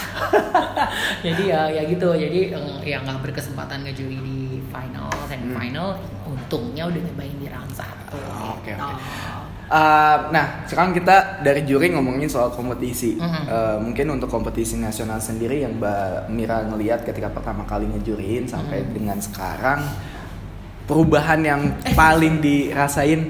Jadi 1.25 1.43
ya 1.45 1.67
ya 1.67 1.83
gitu. 1.83 2.15
Jadi 2.15 2.39
eh, 2.49 2.63
ya 2.85 3.03
nggak 3.03 3.19
berkesempatan 3.21 3.83
ngejuri 3.83 4.17
di 4.17 4.39
final, 4.65 5.11
semifinal. 5.27 5.99
Untungnya 6.23 6.87
udah 6.87 7.01
nyobain 7.01 7.35
di 7.35 7.47
round 7.47 7.71
1 7.71 7.83
Ah, 8.07 8.55
oke, 8.55 8.63
gitu. 8.63 8.79
oke. 8.79 9.03
Uh, 9.67 10.31
nah, 10.31 10.63
sekarang 10.63 10.95
kita 10.95 11.43
dari 11.43 11.61
juri 11.61 11.91
ngomongin 11.91 12.25
soal 12.25 12.47
kompetisi. 12.49 13.19
Mhm. 13.19 13.41
Uh, 13.45 13.77
mungkin 13.83 14.15
untuk 14.15 14.31
kompetisi 14.31 14.79
nasional 14.79 15.19
sendiri 15.19 15.59
yang 15.59 15.75
Mbak 15.75 16.31
Mira 16.31 16.63
ngelihat 16.63 17.03
ketika 17.03 17.27
pertama 17.27 17.67
kali 17.67 17.83
ngejuriin 17.85 18.47
sampai 18.47 18.81
Mhm. 18.81 18.91
dengan 18.95 19.19
sekarang, 19.19 19.83
perubahan 20.87 21.43
yang 21.43 21.61
paling 21.93 22.39
dirasain 22.39 23.27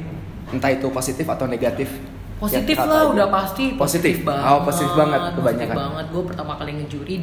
entah 0.48 0.70
itu 0.70 0.88
positif 0.88 1.26
atau 1.26 1.50
negatif? 1.50 1.90
Positif 2.38 2.78
lah 2.78 2.86
aja. 3.02 3.10
udah 3.10 3.28
pasti 3.34 3.74
Positif. 3.74 4.22
Oh, 4.22 4.62
positif 4.62 4.94
banget 4.94 5.20
Positif 5.26 5.38
kebanyakan. 5.42 5.74
banget. 5.76 6.06
Gue 6.14 6.24
pertama 6.30 6.54
kali 6.54 6.72
ngejuri 6.78 7.16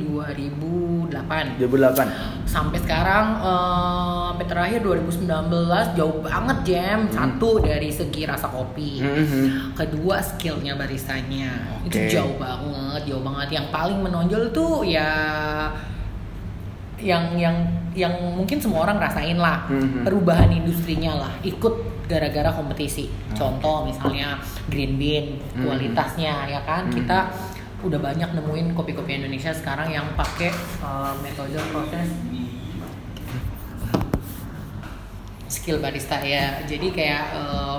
2008. 1.14 1.62
2008. 1.62 2.10
Sampai 2.44 2.78
sekarang 2.82 3.26
eh, 3.38 4.20
sampai 4.34 4.46
terakhir 4.46 4.78
2019 4.82 5.94
jauh 5.94 6.18
banget 6.18 6.58
jam. 6.66 6.98
Hmm. 7.06 7.14
Satu 7.14 7.62
dari 7.62 7.88
segi 7.88 8.26
rasa 8.26 8.50
kopi. 8.50 8.98
Mhm. 8.98 9.78
Kedua 9.78 10.18
skillnya 10.18 10.74
baristanya. 10.74 11.78
Oke. 11.80 11.94
Itu 11.94 12.18
jauh 12.18 12.34
banget, 12.36 13.00
jauh 13.06 13.22
banget. 13.22 13.48
Yang 13.54 13.66
paling 13.70 13.98
menonjol 14.02 14.50
tuh 14.50 14.82
ya 14.82 15.10
yang 16.98 17.36
yang 17.36 17.56
yang 17.92 18.14
mungkin 18.34 18.58
semua 18.58 18.86
orang 18.88 18.98
rasain 18.98 19.36
lah 19.36 19.66
Mhm. 19.68 20.02
perubahan 20.06 20.50
industrinya 20.50 21.26
lah 21.26 21.32
ikut 21.42 21.74
gara-gara 22.06 22.48
kompetisi 22.54 23.10
contoh 23.34 23.84
misalnya 23.84 24.38
green 24.70 24.96
bean 24.96 25.36
Mhm. 25.52 25.62
kualitasnya 25.62 26.48
ya 26.48 26.60
kan 26.64 26.88
Mhm. 26.88 26.94
kita 26.94 27.18
udah 27.84 28.00
banyak 28.00 28.32
nemuin 28.32 28.72
kopi-kopi 28.72 29.20
Indonesia 29.20 29.52
sekarang 29.52 29.92
yang 29.92 30.08
pakai 30.16 30.48
uh, 30.80 31.12
metode 31.20 31.60
proses 31.68 32.08
skill 35.48 35.78
barista 35.80 36.18
ya. 36.20 36.64
Jadi 36.64 36.90
kayak 36.90 37.24
uh, 37.36 37.78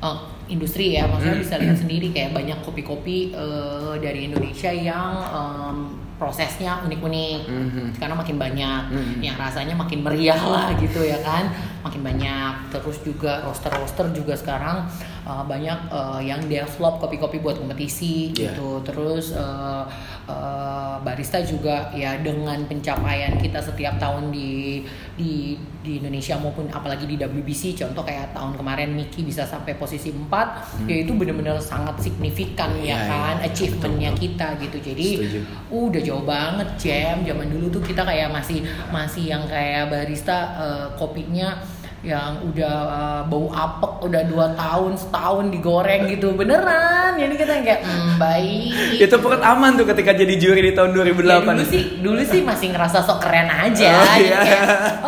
uh, 0.00 0.18
industri 0.46 0.94
ya. 0.94 1.08
Maksudnya 1.08 1.36
Hmm. 1.40 1.44
bisa 1.44 1.54
lihat 1.58 1.76
sendiri 1.76 2.08
kayak 2.12 2.32
banyak 2.36 2.58
kopi-kopi 2.62 3.32
uh, 3.34 3.96
dari 3.98 4.28
Indonesia 4.30 4.70
yang 4.70 5.12
um, 5.32 5.76
prosesnya 6.16 6.80
unik-unik. 6.88 7.40
Mhm. 7.44 7.84
karena 8.00 8.14
makin 8.16 8.36
banyak. 8.40 8.82
Mhm. 8.88 9.14
yang 9.20 9.36
rasanya 9.36 9.76
makin 9.76 10.00
meriah 10.00 10.40
lah 10.40 10.72
gitu 10.76 11.04
ya 11.04 11.20
kan. 11.20 11.52
Makin 11.84 12.00
banyak. 12.00 12.52
Terus 12.72 13.00
juga 13.04 13.44
roster-roster 13.44 14.12
juga 14.12 14.32
sekarang 14.36 14.88
uh, 15.26 15.42
banyak 15.42 15.90
uh, 15.90 16.22
yang 16.22 16.40
develop 16.46 17.02
kopi-kopi 17.02 17.42
buat 17.42 17.58
kompetisi 17.58 18.30
Yeah. 18.36 18.52
gitu 18.54 18.80
terus 18.82 19.32
uh, 19.34 19.84
uh, 20.28 20.96
barista 21.02 21.40
juga 21.40 21.88
ya 21.92 22.18
dengan 22.20 22.62
pencapaian 22.66 23.38
kita 23.38 23.58
setiap 23.60 23.96
tahun 23.98 24.30
di 24.30 24.82
di 25.16 25.56
di 25.80 26.02
Indonesia 26.02 26.34
maupun 26.36 26.66
apalagi 26.68 27.06
di 27.06 27.14
WBC 27.16 27.78
contoh 27.78 28.02
kayak 28.02 28.34
tahun 28.34 28.58
kemarin 28.58 28.90
Miki 28.92 29.22
bisa 29.22 29.46
sampai 29.46 29.78
posisi 29.78 30.10
4 30.10 30.86
ya 30.90 30.96
itu 31.02 31.14
benar-benar 31.14 31.58
sangat 31.58 32.02
signifikan 32.02 32.68
Hmm. 32.68 32.82
Iya, 32.82 32.92
ya 32.92 32.98
iya. 32.98 33.08
kan 33.08 33.36
achievementnya 33.46 34.10
Betul, 34.12 34.22
kita 34.26 34.46
gitu 34.58 34.76
jadi 34.82 35.08
Setuju. 35.22 35.40
udah 35.70 36.00
jauh 36.02 36.24
banget 36.26 36.68
jam 36.76 37.16
zaman 37.22 37.46
dulu 37.48 37.66
tuh 37.70 37.82
kita 37.82 38.02
kayak 38.02 38.28
masih 38.28 38.60
masih 38.90 39.24
yang 39.30 39.42
kayak 39.46 39.88
barista 39.88 40.38
eh, 40.58 40.86
kopinya 40.98 41.56
yang 42.04 42.44
udah 42.52 42.76
eh, 42.92 43.22
bau 43.28 43.48
apek 43.48 43.94
udah 44.04 44.22
dua 44.28 44.46
tahun 44.52 44.98
setahun 45.00 45.44
digoreng 45.48 46.12
gitu. 46.12 46.36
Beneran. 46.36 47.16
Jadi 47.16 47.34
kita 47.36 47.52
yang 47.56 47.64
kayak 47.64 47.82
hmm, 47.82 48.12
baik. 48.20 49.00
Itu 49.00 49.16
perut 49.20 49.42
aman 49.42 49.80
tuh 49.80 49.86
ketika 49.88 50.12
jadi 50.12 50.34
juri 50.36 50.60
di 50.60 50.72
tahun 50.76 50.92
2008. 50.92 51.24
Ya, 51.24 51.40
dulu 51.40 51.64
sih 51.64 51.82
dulu 52.04 52.22
sih 52.22 52.40
masih 52.44 52.76
ngerasa 52.76 53.00
sok 53.02 53.24
keren 53.24 53.48
aja. 53.48 53.92
Oh, 53.96 54.16
iya. 54.20 54.38
kayak, 54.44 54.62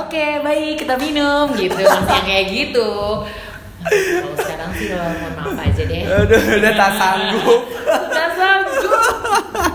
oke 0.07 0.25
baik 0.45 0.75
kita 0.87 0.95
minum 0.97 1.53
gitu. 1.55 1.77
Masih 1.77 2.15
yang 2.17 2.27
kayak 2.27 2.47
gitu. 2.49 2.91
Kalau 3.89 4.35
sekarang 4.35 4.71
sih 4.75 4.91
mohon 4.91 5.33
maaf 5.39 5.59
aja 5.65 5.83
deh. 5.87 6.03
Aduh, 6.03 6.41
udah 6.61 6.73
tak 6.75 6.91
sanggup. 6.99 7.61
tak 7.87 8.29
sanggup 8.35 8.58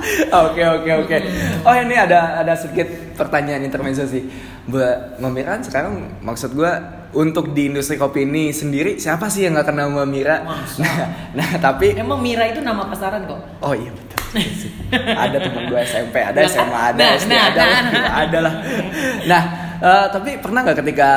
Oke 0.43 0.63
oke 0.65 0.91
oke. 1.05 1.17
Oh 1.63 1.73
ini 1.75 1.95
ada 1.95 2.43
ada 2.43 2.53
sedikit 2.59 3.15
pertanyaan 3.15 3.63
intermezzo 3.63 4.03
sih, 4.03 4.25
Mbak 4.67 5.23
Mbak 5.23 5.31
Mira 5.31 5.49
kan 5.55 5.63
sekarang 5.63 5.93
maksud 6.19 6.51
gua 6.57 7.03
untuk 7.13 7.53
di 7.53 7.69
industri 7.69 7.95
kopi 7.95 8.25
ini 8.25 8.49
sendiri 8.49 8.97
siapa 8.97 9.29
sih 9.29 9.45
yang 9.45 9.55
nggak 9.55 9.67
kenal 9.69 9.93
Mbak 9.93 10.07
Mira? 10.09 10.37
Masa? 10.43 10.81
Nah, 10.81 10.97
nah 11.37 11.49
tapi 11.61 11.93
emang 11.93 12.19
Mira 12.19 12.49
itu 12.49 12.59
nama 12.59 12.89
pasaran 12.89 13.23
kok 13.29 13.39
oh 13.61 13.73
iya 13.77 13.91
betul. 13.93 14.19
ada 15.13 15.37
teman 15.37 15.69
gue 15.69 15.79
SMP, 15.85 16.15
ada 16.17 16.41
Nah, 16.41 16.49
SMA, 16.49 16.81
ada 16.89 16.97
nah, 16.97 17.11
SD, 17.13 17.31
nah, 17.31 17.43
ada, 17.45 17.61
nah, 17.61 17.69
lah, 17.69 17.81
nah. 17.85 18.13
ada 18.25 18.37
lah. 18.41 18.53
Nah, 19.29 19.43
eh, 19.77 20.05
tapi 20.09 20.29
pernah 20.41 20.59
nggak 20.65 20.77
ketika 20.81 21.11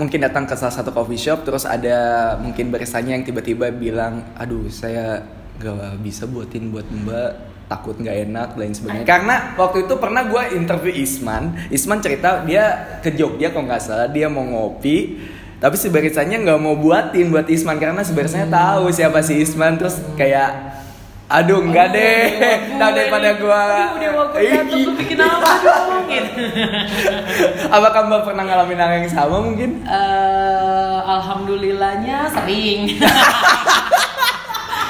mungkin 0.00 0.18
datang 0.24 0.48
ke 0.48 0.56
salah 0.56 0.74
satu 0.74 0.90
coffee 0.90 1.20
shop 1.20 1.46
terus 1.46 1.68
ada 1.68 2.34
mungkin 2.40 2.72
baristanya 2.72 3.14
yang 3.14 3.22
tiba-tiba 3.22 3.68
bilang, 3.70 4.32
aduh 4.34 4.66
saya 4.72 5.22
gak 5.62 6.02
bisa 6.02 6.26
buatin 6.26 6.74
buat 6.74 6.82
mbak 6.90 7.53
takut 7.66 7.96
nggak 7.96 8.28
enak 8.28 8.48
lain 8.60 8.74
sebagainya. 8.76 9.06
Karena 9.08 9.36
waktu 9.56 9.88
itu 9.88 9.94
pernah 9.96 10.26
gue 10.28 10.42
interview 10.56 10.92
Isman. 10.92 11.56
Isman 11.72 11.98
cerita 12.04 12.44
dia 12.44 12.98
ke 13.00 13.12
Jogja 13.12 13.50
kalau 13.50 13.66
nggak 13.66 13.82
salah 13.82 14.08
dia 14.08 14.28
mau 14.28 14.44
ngopi 14.44 15.18
tapi 15.64 15.80
si 15.80 15.88
barisannya 15.88 16.44
nggak 16.44 16.60
mau 16.60 16.76
buatin 16.76 17.32
buat 17.32 17.48
Isman 17.48 17.80
karena 17.80 18.04
si 18.04 18.12
barisannya 18.12 18.52
tahu 18.52 18.92
siapa 18.92 19.24
si 19.24 19.40
Isman. 19.40 19.80
Terus 19.80 19.96
kayak 20.12 20.76
aduh 21.24 21.64
enggak 21.64 21.88
Aduh, 21.94 21.96
deh 21.96 22.24
gue 23.40 23.62
daripada 23.96 24.36
datang 24.36 24.68
tuh 24.68 24.92
bikin 25.00 25.18
apa? 25.24 25.52
Apakah 27.80 28.00
mbak 28.12 28.22
pernah 28.28 28.44
ngalamin 28.44 28.76
hal 28.76 28.90
yang 29.00 29.08
sama 29.08 29.40
mungkin? 29.40 29.88
Eh, 29.88 30.98
alhamdulillahnya 31.00 32.28
sering. 32.28 33.00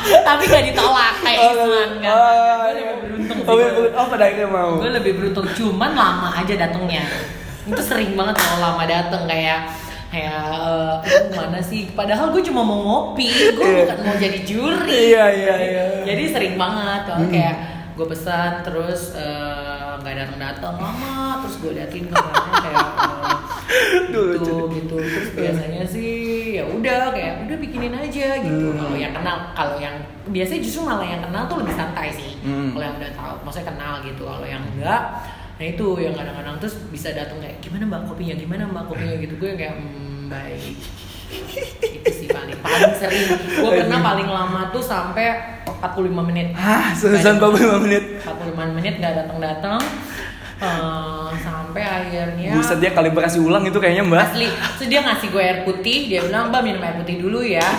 Tapi 0.05 0.43
gak 0.45 0.65
ditolak 0.67 1.15
kayak 1.21 1.41
Isman 1.47 1.91
kan. 1.99 2.13
oh, 2.13 2.57
Gue 2.61 2.73
lebih 2.75 2.97
beruntung 3.01 3.39
sih. 3.39 3.49
oh, 3.49 3.57
ber- 3.57 3.93
oh, 3.95 4.07
pada 4.07 4.25
akhirnya 4.25 4.49
mau 4.49 4.71
Gue 4.77 4.91
lebih 4.93 5.13
beruntung 5.15 5.47
cuman 5.51 5.91
lama 5.93 6.29
aja 6.35 6.55
datangnya. 6.59 7.05
Itu 7.65 7.81
sering 7.81 8.13
banget 8.13 8.37
kalau 8.37 8.59
lama 8.63 8.85
dateng 8.85 9.25
kayak 9.25 9.61
kayak 10.07 10.37
"Lu 11.03 11.33
mana 11.33 11.59
sih? 11.59 11.91
Padahal 11.91 12.31
gue 12.31 12.43
cuma 12.43 12.63
mau 12.63 12.79
ngopi, 12.79 13.27
gue 13.27 13.65
Iya. 13.65 13.83
bukan 13.83 13.99
mau 14.05 14.17
jadi 14.17 14.39
juri. 14.41 15.11
Iya, 15.11 15.25
iya, 15.33 15.55
iya. 15.59 15.85
Jadi 16.05 16.23
sering 16.31 16.55
banget 16.55 17.01
kalau 17.05 17.19
Hmm. 17.21 17.33
kayak 17.33 17.55
gue 17.95 18.07
pesan 18.11 18.67
terus 18.67 19.15
eh, 19.15 19.93
nggak 20.03 20.15
datang 20.19 20.39
datang 20.43 20.75
lama 20.83 21.47
terus 21.47 21.63
gue 21.63 21.73
liatin 21.79 22.11
kamarnya 22.11 22.55
kayak 22.59 22.89
Duh, 24.13 24.37
gitu 24.39 24.71
gitu. 24.77 24.97
Terus 25.01 25.31
biasanya 25.35 25.83
sih 25.89 26.13
ya 26.61 26.65
udah 26.69 27.11
kayak 27.11 27.49
udah 27.49 27.57
bikinin 27.59 27.95
aja 27.95 28.39
gitu. 28.39 28.67
Hmm. 28.71 28.79
kalau 28.79 28.97
yang 28.99 29.15
kenal 29.15 29.37
kalau 29.57 29.77
yang 29.81 29.97
biasanya 30.31 30.61
justru 30.63 30.81
malah 30.85 31.07
yang 31.07 31.23
kenal 31.25 31.43
tuh 31.49 31.59
lebih 31.63 31.75
santai 31.75 32.13
sih. 32.13 32.39
Hmm. 32.45 32.75
kalau 32.75 32.85
yang 32.85 32.97
udah 33.01 33.13
tahu 33.15 33.35
maksudnya 33.47 33.67
kenal 33.75 33.93
gitu. 34.03 34.23
Kalau 34.27 34.47
yang 34.47 34.63
enggak 34.75 35.03
nah 35.55 35.63
itu 35.71 35.87
yang 36.03 36.19
kadang-kadang 36.19 36.59
terus 36.59 36.75
bisa 36.91 37.15
datang 37.15 37.39
kayak 37.39 37.63
gimana 37.63 37.87
mbak 37.87 38.03
kopinya? 38.11 38.35
Gimana 38.35 38.63
mbak 38.69 38.85
kopinya? 38.91 39.17
Gitu. 39.23 39.35
Gue 39.39 39.51
kayak 39.55 39.75
hmm, 39.79 40.27
baik. 40.31 40.77
Itu 41.81 42.11
sih 42.11 42.29
paling 42.31 42.59
paling 42.59 42.95
sering. 42.99 43.27
Gue 43.63 43.71
pernah 43.83 44.01
paling 44.03 44.29
lama 44.29 44.61
tuh 44.75 44.83
sampai 44.83 45.63
45 45.93 46.29
menit. 46.31 46.47
Ah 46.57 46.95
selesai 46.97 47.37
45 47.37 47.85
menit? 47.85 48.03
45 48.25 48.77
menit 48.77 48.95
nggak 49.03 49.15
datang 49.21 49.39
datang 49.43 49.81
sampai 51.35 51.83
akhirnya 51.83 52.55
Buset 52.57 52.79
dia 52.79 52.95
kalibrasi 52.95 53.43
ulang 53.43 53.67
itu 53.67 53.77
kayaknya 53.77 54.05
mbak. 54.07 54.33
Asli. 54.33 54.49
Terus 54.79 54.89
dia 54.89 55.01
ngasih 55.03 55.29
gue 55.29 55.43
air 55.43 55.59
putih. 55.67 55.99
Dia 56.09 56.21
bilang 56.25 56.49
mbak 56.49 56.63
minum 56.65 56.81
air 56.81 56.97
putih 56.97 57.17
dulu 57.21 57.41
ya. 57.45 57.65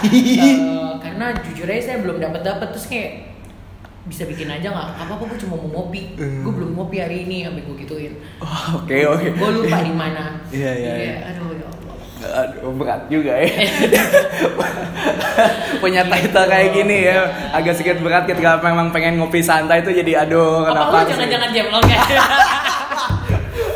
Eh, 0.46 0.94
karena 1.02 1.32
jujur 1.42 1.68
aja 1.70 1.82
saya 1.82 1.98
belum 2.04 2.18
dapat 2.20 2.42
dapat 2.44 2.68
terus 2.76 2.88
kayak 2.92 3.34
bisa 4.06 4.28
bikin 4.28 4.52
aja 4.52 4.68
nggak? 4.70 4.88
Apa 5.02 5.12
apa 5.18 5.24
gue 5.26 5.40
cuma 5.42 5.56
mau 5.58 5.70
ngopi. 5.72 6.14
Gue 6.18 6.54
belum 6.54 6.76
ngopi 6.78 6.98
hari 7.02 7.26
ini 7.26 7.48
sampai 7.48 7.64
gue 7.64 7.76
gituin. 7.86 8.14
Oh, 8.44 8.84
oke 8.84 8.96
oke. 9.16 9.28
Gue 9.34 9.50
lupa 9.64 9.78
di 9.82 9.94
mana. 9.96 10.40
Iya, 10.52 10.72
iya, 10.76 10.94
iya. 10.96 11.16
aduh 11.34 11.56
ya 11.56 11.66
Allah 11.66 11.95
Aduh 12.16 12.72
berat 12.80 13.12
juga 13.12 13.36
ya 13.36 13.50
Punya 15.84 16.08
title 16.08 16.48
kayak 16.48 16.70
gini 16.72 17.12
ya 17.12 17.28
Agak 17.52 17.76
sedikit 17.76 18.00
berat 18.00 18.24
ketika 18.24 18.56
memang 18.64 18.90
pengen 18.96 19.20
ngopi 19.20 19.44
santai 19.44 19.84
itu 19.84 19.92
jadi 19.92 20.24
aduh 20.24 20.64
apa 20.64 20.72
kenapa 20.72 20.96
lu 20.96 21.00
sih? 21.04 21.08
jangan-jangan 21.12 21.50
jemlong 21.52 21.86
ya 21.92 22.02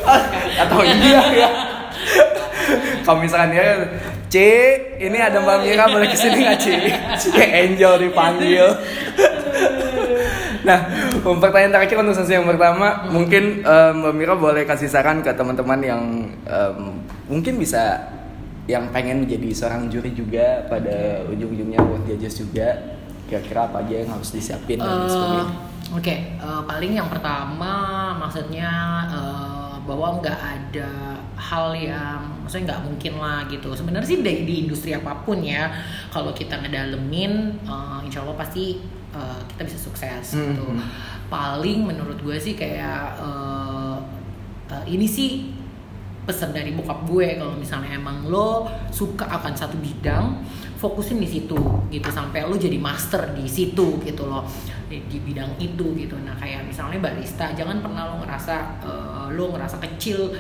Atau 0.63 0.79
iya 0.87 1.21
ya 1.35 1.49
Kalau 3.03 3.19
misalkan 3.19 3.51
dia 3.51 3.67
C, 4.29 4.37
ini 5.01 5.17
ada 5.17 5.41
Mbak 5.41 5.57
Mira 5.65 5.89
boleh 5.89 6.05
ke 6.05 6.13
sini 6.13 6.45
nggak 6.45 6.57
Ci? 6.61 6.73
Ci 7.21 7.33
Angel 7.33 7.97
dipanggil. 7.97 8.61
nah, 10.61 10.85
pertanyaan 11.25 11.73
terakhir 11.73 11.97
untuk 11.97 12.13
sesi 12.13 12.37
yang 12.37 12.45
pertama, 12.45 13.09
mungkin 13.09 13.65
eh, 13.65 13.91
Mbak 13.97 14.13
Mira 14.13 14.37
boleh 14.37 14.69
kasih 14.69 14.85
saran 14.85 15.25
ke 15.25 15.33
teman-teman 15.33 15.81
yang 15.81 16.01
em, 16.45 17.01
mungkin 17.25 17.57
bisa 17.57 18.05
yang 18.69 18.93
pengen 18.93 19.25
menjadi 19.25 19.49
seorang 19.49 19.89
juri 19.89 20.13
juga 20.13 20.69
pada 20.69 21.25
ujung-ujungnya 21.25 21.81
buat 21.81 22.05
judges 22.05 22.37
juga. 22.39 22.69
Kira-kira 23.25 23.65
apa 23.65 23.81
aja 23.81 23.95
yang 24.05 24.09
harus 24.13 24.29
disiapin 24.29 24.77
dan 24.79 24.93
lain 24.95 25.05
Eh, 25.05 25.09
sebagainya. 25.09 25.45
Oke, 25.89 26.15
eh, 26.37 26.61
paling 26.69 26.93
yang 26.93 27.09
pertama 27.09 27.73
maksudnya 28.15 28.69
eh, 29.09 29.75
bahwa 29.81 30.21
nggak 30.21 30.37
ada 30.37 30.89
hal 31.33 31.73
yang 31.73 32.21
maksudnya 32.45 32.73
nggak 32.73 32.83
mungkin 32.85 33.13
lah 33.17 33.39
gitu. 33.49 33.73
Sebenarnya 33.73 34.05
sih 34.05 34.21
di, 34.21 34.33
di 34.45 34.55
industri 34.65 34.93
apa 34.93 35.25
pun 35.25 35.41
ya, 35.41 35.73
kalau 36.09 36.29
kita 36.29 36.61
ngedalemin, 36.61 37.33
eh, 37.65 37.97
insya 38.05 38.21
Allah 38.21 38.37
pasti 38.37 38.77
eh, 39.09 39.39
kita 39.49 39.61
bisa 39.65 39.77
sukses 39.81 40.37
Hmm, 40.37 40.53
gitu. 40.53 40.65
hmm. 40.69 40.81
Paling 41.29 41.85
menurut 41.85 42.17
gue 42.21 42.37
sih 42.37 42.53
kayak 42.53 43.17
eh, 43.21 43.97
eh, 44.73 44.83
ini 44.89 45.05
sih 45.05 45.57
pesan 46.29 46.53
dari 46.53 46.77
bokap 46.77 47.09
gue 47.09 47.41
kalau 47.41 47.57
misalnya 47.57 47.97
emang 47.97 48.29
lo 48.29 48.69
suka 48.93 49.25
akan 49.25 49.57
satu 49.57 49.81
bidang 49.81 50.37
fokusin 50.77 51.17
di 51.17 51.27
situ 51.27 51.57
gitu 51.89 52.09
sampai 52.13 52.45
lo 52.45 52.53
jadi 52.53 52.77
master 52.77 53.33
di 53.33 53.49
situ 53.49 53.97
gitu 54.05 54.29
loh 54.29 54.45
di, 54.87 55.03
di 55.11 55.17
bidang 55.19 55.59
itu 55.59 55.91
gitu. 55.97 56.15
Nah 56.21 56.33
kayak 56.39 56.63
misalnya 56.65 56.97
barista 57.03 57.51
jangan 57.51 57.83
pernah 57.83 58.07
lo 58.09 58.23
ngerasa 58.23 58.55
eh, 58.85 59.25
lo 59.35 59.51
ngerasa 59.53 59.77
kecil 59.83 60.31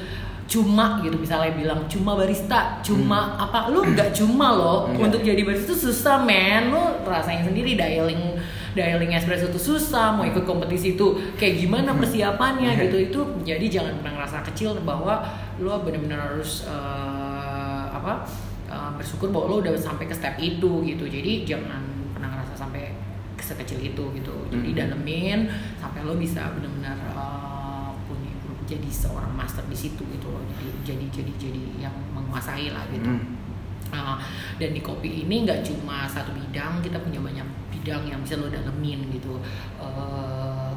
cuma 0.49 0.97
gitu 1.05 1.13
misalnya 1.13 1.53
bilang 1.53 1.85
cuma 1.85 2.17
barista 2.17 2.81
cuma 2.81 3.37
apa? 3.37 3.69
Lo 3.69 3.85
nggak 3.85 4.15
cuma 4.15 4.55
lo 4.55 4.89
Enggak. 4.89 5.11
untuk 5.11 5.21
jadi 5.27 5.41
barista 5.43 5.75
itu 5.75 5.91
susah 5.91 6.23
men. 6.23 6.71
Lo 6.71 7.03
rasain 7.03 7.43
sendiri 7.43 7.75
dialing 7.75 8.39
dialing 8.73 9.11
espresso 9.17 9.51
itu 9.51 9.59
susah 9.59 10.15
mau 10.15 10.23
ikut 10.23 10.45
kompetisi 10.45 10.93
itu 10.95 11.19
kayak 11.35 11.67
gimana 11.67 11.91
persiapannya 11.93 12.79
gitu. 12.87 12.97
Itu 13.11 13.19
jadi 13.43 13.65
jangan 13.67 13.99
pernah 14.01 14.23
ngerasa 14.23 14.39
kecil 14.49 14.79
bahwa 14.87 15.21
lo 15.59 15.83
benar-benar 15.83 16.19
harus 16.31 16.63
eh, 16.65 17.85
apa 17.89 18.23
eh, 18.65 18.91
bersyukur 18.95 19.29
bahwa 19.29 19.45
lo 19.47 19.55
udah 19.59 19.73
sampai 19.75 20.05
ke 20.05 20.15
step 20.15 20.35
itu 20.37 20.83
gitu 20.83 21.03
jadi 21.03 21.43
jangan 21.45 21.83
pernah 22.13 22.29
ngerasa 22.33 22.55
sampai 22.55 22.95
sekecil 23.39 23.81
itu 23.81 24.03
gitu 24.13 24.35
jadi 24.47 24.69
Mhm. 24.69 24.77
dalemin 24.77 25.39
sampai 25.75 26.05
lo 26.05 26.13
bisa 26.15 26.53
benar-benar 26.53 26.97
eh, 27.11 27.89
punya 28.05 28.29
jadi 28.65 28.85
seorang 28.87 29.33
master 29.33 29.65
di 29.65 29.73
situ 29.75 30.05
gitu 30.05 30.27
loh 30.29 30.43
jadi 30.53 30.69
jadi 30.85 31.05
jadi 31.09 31.31
jadi 31.39 31.61
yang 31.81 31.95
menguasai 32.13 32.69
lah 32.69 32.85
gitu 32.89 33.09
Hmm. 33.09 33.35
Nah, 33.89 34.21
dan 34.61 34.69
di 34.69 34.85
kopi 34.85 35.25
ini 35.25 35.49
nggak 35.49 35.65
cuma 35.65 36.05
satu 36.05 36.29
bidang, 36.29 36.77
kita 36.77 37.01
punya 37.01 37.17
banyak 37.17 37.41
bidang 37.73 38.05
yang 38.05 38.21
bisa 38.21 38.37
lo 38.37 38.45
dalemin 38.45 39.09
gitu. 39.09 39.41
Eh, 39.81 40.71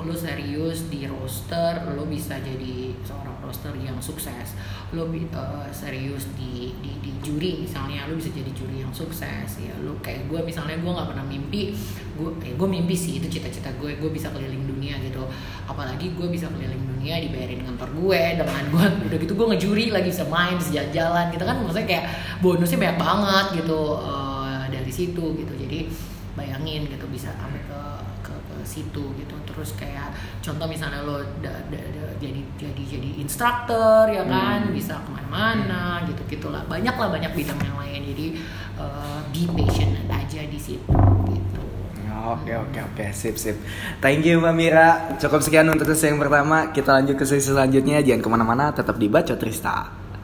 lo 0.00 0.14
serius 0.16 0.88
di 0.88 1.04
roaster, 1.04 1.84
lo 1.92 2.08
bisa 2.08 2.40
jadi 2.40 2.96
seorang 3.04 3.33
roaster 3.44 3.76
yang 3.76 4.00
sukses. 4.00 4.56
Lo 4.96 5.06
eh, 5.12 5.68
serius 5.70 6.32
di, 6.34 6.72
di 6.80 6.92
di 7.04 7.12
juri 7.20 7.68
misalnya, 7.68 8.08
lo 8.08 8.16
bisa 8.16 8.32
jadi 8.32 8.48
juri 8.56 8.80
yang 8.80 8.90
sukses. 8.90 9.60
Ya, 9.60 9.76
lo 9.84 10.00
kayak 10.00 10.26
gue 10.32 10.40
misalnya 10.40 10.80
gue 10.80 10.92
nggak 10.92 11.08
pernah 11.12 11.24
mimpi, 11.28 11.76
gue 12.16 12.30
eh, 12.48 12.56
gue 12.56 12.68
mimpi 12.68 12.96
sih 12.96 13.20
itu 13.20 13.28
cita-cita 13.28 13.68
gue, 13.76 14.00
gue 14.00 14.10
bisa 14.10 14.32
keliling 14.32 14.64
dunia 14.64 14.96
gitu. 15.04 15.22
Apalagi 15.68 16.16
gue 16.16 16.28
bisa 16.32 16.48
keliling 16.48 16.82
dunia 16.96 17.20
dibayarin 17.20 17.60
kantor 17.68 17.90
gue 18.00 18.20
dengan 18.40 18.64
gue 18.72 18.84
udah 19.12 19.18
gitu 19.20 19.32
gue 19.36 19.46
ngejuri 19.52 19.86
lagi 19.92 20.08
bisa 20.08 20.24
main 20.32 20.56
bisa 20.56 20.72
jalan-jalan 20.72 21.28
gitu 21.34 21.44
kan 21.44 21.56
maksudnya 21.60 21.86
kayak 21.86 22.04
bonusnya 22.40 22.78
banyak 22.80 22.98
banget 22.98 23.46
gitu 23.60 23.80
eh, 24.00 24.64
dari 24.72 24.92
situ 24.92 25.24
gitu 25.36 25.52
jadi 25.52 25.78
bayangin 26.34 26.90
gitu 26.90 27.06
bisa 27.08 27.30
sampai 27.38 27.62
situ 28.66 29.12
gitu 29.14 29.36
terus 29.44 29.76
kayak 29.76 30.10
contoh 30.40 30.66
misalnya 30.66 31.04
lo 31.04 31.20
da- 31.38 31.64
da- 31.68 31.90
da- 31.92 32.16
jadi 32.18 32.40
jadi 32.56 32.82
jadi 32.88 33.10
instruktur 33.20 34.08
ya 34.08 34.24
kan 34.24 34.66
Hmm. 34.66 34.72
bisa 34.72 34.96
ke 34.98 35.10
mana-mana 35.12 36.02
gitu 36.04 36.20
gitulah 36.26 36.64
banyak 36.64 36.92
lah 36.92 37.08
banyak 37.08 37.32
bidang 37.32 37.60
yang 37.60 37.76
lain 37.76 38.00
jadi 38.10 38.26
eh, 38.74 39.18
be 39.30 39.42
patient 39.54 39.94
aja 40.08 40.40
di 40.42 40.58
situ 40.58 40.96
gitu 41.28 41.62
Oke 42.24 42.56
oke 42.56 42.80
oke 42.80 43.12
sip 43.12 43.36
sip. 43.36 43.52
Thank 44.00 44.24
you 44.24 44.40
Mbak 44.40 44.54
Mira. 44.56 44.88
Cukup 45.20 45.44
sekian 45.44 45.68
untuk 45.68 45.84
sesi 45.84 46.08
yang 46.08 46.16
pertama. 46.16 46.72
Kita 46.72 46.96
lanjut 46.96 47.20
ke 47.20 47.24
sesi 47.28 47.52
selanjutnya. 47.52 48.00
Jangan 48.00 48.24
ke 48.24 48.28
mana-mana. 48.32 48.72
Tetap 48.72 48.96
di 48.96 49.12
Bacot 49.12 49.36
Trista. 49.36 49.92